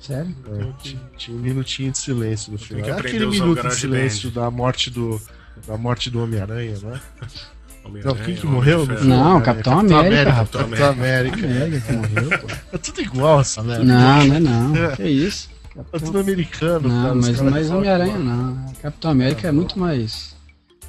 Sério? 0.05 0.35
É, 0.59 0.83
ti- 0.83 0.99
tinha 1.17 1.37
um 1.37 1.39
minutinho 1.39 1.91
de 1.91 1.97
silêncio 1.97 2.51
no 2.51 2.57
final. 2.57 2.83
que 2.83 2.89
É 2.89 2.93
aquele 2.93 3.25
o 3.25 3.29
minuto 3.31 3.67
de 3.67 3.73
silêncio 3.75 4.29
da 4.31 4.51
morte 4.51 4.89
do 4.89 5.21
da 5.67 5.77
morte 5.77 6.09
do 6.09 6.21
Homem-Aranha, 6.21 6.73
né? 6.83 6.99
Não, 7.21 7.89
Homem-Aranha, 7.91 8.25
quem 8.25 8.35
que 8.35 8.45
morreu? 8.45 8.85
Não. 9.03 9.39
Capitão 9.41 9.79
América. 9.79 10.31
Capitão 10.33 10.61
América. 10.89 11.37
América 11.37 11.79
que 11.81 11.93
morreu, 11.93 12.39
pô. 12.39 12.47
É 12.73 12.77
tudo 12.77 13.01
igual 13.01 13.39
essa 13.41 13.63
merda. 13.63 13.83
Não, 13.83 14.25
não 14.27 14.35
é 14.35 14.39
não. 14.39 14.95
Que 14.95 15.03
isso? 15.03 15.49
É 15.93 15.99
tudo 15.99 16.19
americano. 16.19 16.87
Não, 16.89 17.03
cara, 17.03 17.15
mas, 17.15 17.41
mas 17.41 17.71
Homem-Aranha 17.71 18.17
não. 18.19 18.73
Capitão 18.81 19.11
América 19.11 19.47
é 19.47 19.51
muito 19.51 19.79
mais. 19.79 20.33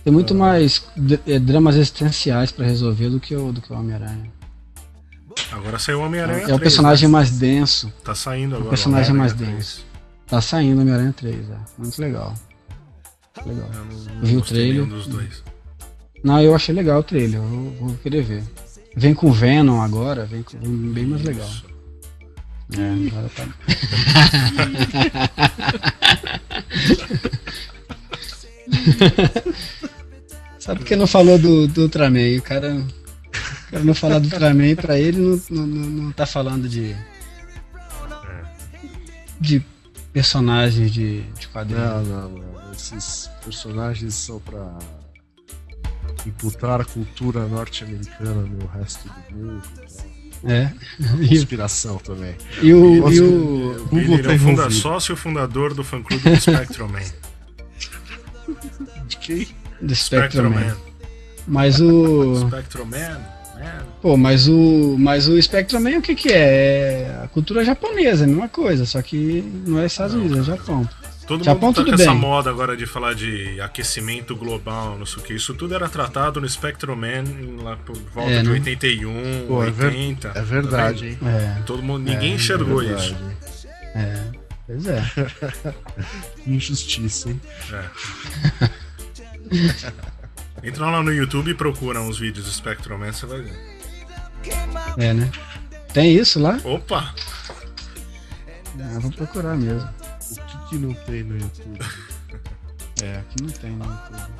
Tem 0.02 0.12
muito 0.12 0.34
mais 0.34 0.84
eh, 1.26 1.38
dramas 1.38 1.76
existenciais 1.76 2.50
pra 2.52 2.66
resolver 2.66 3.08
do 3.08 3.18
que 3.20 3.34
o, 3.34 3.52
do 3.52 3.60
que 3.62 3.72
o 3.72 3.76
Homem-Aranha. 3.76 4.30
Agora 5.52 5.78
saiu 5.78 6.00
o 6.00 6.04
Homem-Aranha. 6.04 6.42
É 6.42 6.44
o 6.44 6.58
3, 6.58 6.60
personagem 6.60 7.08
né? 7.08 7.12
mais 7.12 7.30
denso. 7.30 7.92
Tá 8.02 8.14
saindo 8.14 8.56
agora. 8.56 8.70
personagem 8.70 9.12
Homem-Aranha 9.12 9.36
mais 9.36 9.52
3. 9.52 9.56
denso. 9.56 9.86
Tá 10.26 10.40
saindo 10.40 10.80
Homem-Aranha 10.80 11.12
3, 11.12 11.50
é. 11.50 11.56
Muito 11.78 12.00
legal. 12.00 12.34
Legal. 13.44 13.68
Eu 13.72 13.84
não, 13.84 14.14
não 14.14 14.22
Vi 14.22 14.36
o 14.36 14.42
trailer. 14.42 14.86
dos 14.86 15.06
dois. 15.06 15.42
Não, 16.22 16.40
eu 16.40 16.54
achei 16.54 16.74
legal 16.74 17.00
o 17.00 17.02
trailer, 17.02 17.40
eu 17.40 17.46
vou, 17.46 17.70
vou 17.72 17.94
querer 17.98 18.22
ver. 18.22 18.42
Vem 18.96 19.12
com 19.12 19.30
Venom 19.32 19.82
agora, 19.82 20.24
vem 20.24 20.42
com 20.42 20.56
bem 20.92 21.06
mais 21.06 21.22
legal. 21.22 21.50
É, 22.72 23.08
agora 23.08 23.28
tá. 23.34 23.44
Sabe 30.58 30.80
por 30.80 30.86
que 30.86 30.96
não 30.96 31.06
falou 31.06 31.38
do, 31.38 31.66
do 31.68 31.82
Ultraman? 31.82 32.38
O 32.38 32.42
cara, 32.42 32.82
cara 33.74 33.84
não 33.84 33.94
falar 33.94 34.18
do 34.20 34.24
Ultraman 34.24 34.74
pra 34.76 34.98
ele 34.98 35.18
não, 35.18 35.40
não, 35.50 35.66
não, 35.66 36.12
tá 36.12 36.24
falando 36.24 36.68
de. 36.68 36.96
de 39.40 39.62
personagens 40.12 40.92
de, 40.92 41.22
de 41.22 41.48
quadrinhos. 41.48 41.82
Não, 41.82 42.04
não, 42.04 42.28
não. 42.30 42.72
Esses 42.72 43.28
personagens 43.42 44.14
são 44.14 44.38
pra 44.40 44.78
imputar 46.26 46.80
a 46.80 46.84
cultura 46.84 47.46
norte-americana 47.46 48.42
no 48.42 48.66
resto 48.66 49.08
do 49.08 49.36
mundo. 49.36 49.62
É. 50.44 50.70
E, 51.20 51.28
Conspiração 51.28 51.96
também. 51.98 52.36
e 52.62 52.72
o, 52.72 53.10
e 53.10 53.20
o, 53.20 53.72
O 53.72 53.86
Google 53.88 54.22
tá 54.22 54.32
é 54.32 54.36
o 54.36 54.38
funda 54.38 54.70
sócio 54.70 55.14
e 55.14 55.16
fundador 55.16 55.74
do 55.74 55.82
fã-clube 55.82 56.30
do 56.30 56.40
Spectrum 56.40 56.88
Man. 56.88 57.00
De 59.08 59.16
quem? 59.16 59.48
do 59.80 59.94
Spectrum 59.94 59.94
Spectrum 59.94 60.50
Man. 60.50 60.60
Man. 60.66 60.76
Mas 61.46 61.80
o. 61.80 62.46
Spectrum 62.46 62.84
Man. 62.84 63.33
Pô, 64.02 64.16
mas 64.16 64.48
o. 64.48 64.96
Mas 64.98 65.28
o 65.28 65.40
Spectrum 65.40 65.80
Man 65.80 65.98
o 65.98 66.02
que, 66.02 66.14
que 66.14 66.30
é? 66.32 67.06
É 67.08 67.20
a 67.24 67.28
cultura 67.28 67.64
japonesa, 67.64 68.22
é 68.22 68.26
a 68.26 68.28
mesma 68.28 68.48
coisa, 68.48 68.84
só 68.84 69.00
que 69.00 69.42
não 69.66 69.78
é 69.80 69.86
Estados 69.86 70.14
Unidos, 70.14 70.40
é 70.40 70.56
Japão. 70.56 70.88
Todo 71.26 71.42
Japão, 71.42 71.68
mundo 71.68 71.76
tá 71.76 71.80
tudo 71.84 71.96
com 71.96 72.02
essa 72.02 72.10
bem. 72.10 72.20
moda 72.20 72.50
agora 72.50 72.76
de 72.76 72.84
falar 72.84 73.14
de 73.14 73.58
aquecimento 73.58 74.36
global, 74.36 74.98
não 74.98 75.06
sei 75.06 75.22
o 75.22 75.26
que. 75.26 75.32
Isso 75.32 75.54
tudo 75.54 75.74
era 75.74 75.88
tratado 75.88 76.38
no 76.38 76.46
Spectrum 76.46 76.94
Man 76.94 77.24
lá 77.62 77.78
por 77.78 77.96
volta 77.96 78.30
É, 78.30 78.42
de 78.42 78.48
né? 78.48 78.52
81, 78.52 79.46
Pô, 79.48 79.64
é 79.64 79.70
ver- 79.70 79.86
80. 79.86 80.28
É 80.28 80.32
tá 80.32 80.42
verdade, 80.42 81.08
vendo? 81.18 81.26
hein? 81.26 81.34
É, 81.58 81.62
Todo 81.64 81.82
mundo, 81.82 82.04
ninguém 82.04 82.32
É, 82.32 82.34
enxergou 82.34 82.82
é 82.82 82.86
verdade, 82.88 83.16
isso. 83.46 83.66
é. 83.94 84.22
Pois 84.66 84.86
é. 84.86 85.02
Injustiça, 86.46 87.30
hein? 87.30 87.40
Entra 90.62 90.86
lá 90.90 91.02
no 91.02 91.12
YouTube 91.12 91.50
e 91.50 91.54
procura 91.54 92.00
uns 92.00 92.18
vídeos 92.18 92.46
do 92.46 92.52
Spectrum 92.52 92.98
Man, 92.98 93.12
você 93.12 93.26
vai 93.26 93.42
ver. 93.42 93.74
É, 94.98 95.12
né? 95.12 95.30
Tem 95.92 96.14
isso 96.16 96.40
lá? 96.40 96.58
Opa! 96.64 97.14
Eu 98.94 99.00
vou 99.00 99.12
procurar 99.12 99.56
mesmo. 99.56 99.88
O 99.88 100.34
que, 100.34 100.68
que 100.70 100.76
não 100.78 100.94
tem 100.94 101.22
no 101.22 101.36
YouTube? 101.38 101.78
É, 103.02 103.18
aqui 103.18 103.42
não 103.42 103.50
tem 103.50 103.70
no 103.72 103.84
YouTube. 103.84 104.32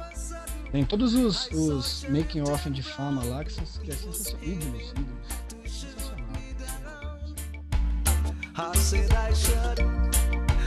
Tem 0.70 0.84
todos 0.84 1.12
os, 1.12 1.48
os 1.50 2.06
making 2.08 2.42
off 2.42 2.70
de 2.70 2.82
fama 2.82 3.22
lá 3.24 3.44
que, 3.44 3.52
são- 3.52 3.64
que 3.82 3.90
é 3.90 3.94
sensacional. 3.94 4.44
Ídolos, 4.46 4.92
ídolos. 4.92 5.72
Sensacional. 5.80 6.24
I 8.56 8.76
said 8.78 9.12
I 9.12 9.34
should, 9.34 9.82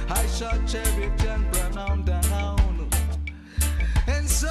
I 0.10 0.28
should 0.28 0.68
cherry 0.70 1.06
and 1.06 1.50
brown 1.74 2.04
down. 2.04 2.89
And 4.08 4.28
so 4.30 4.48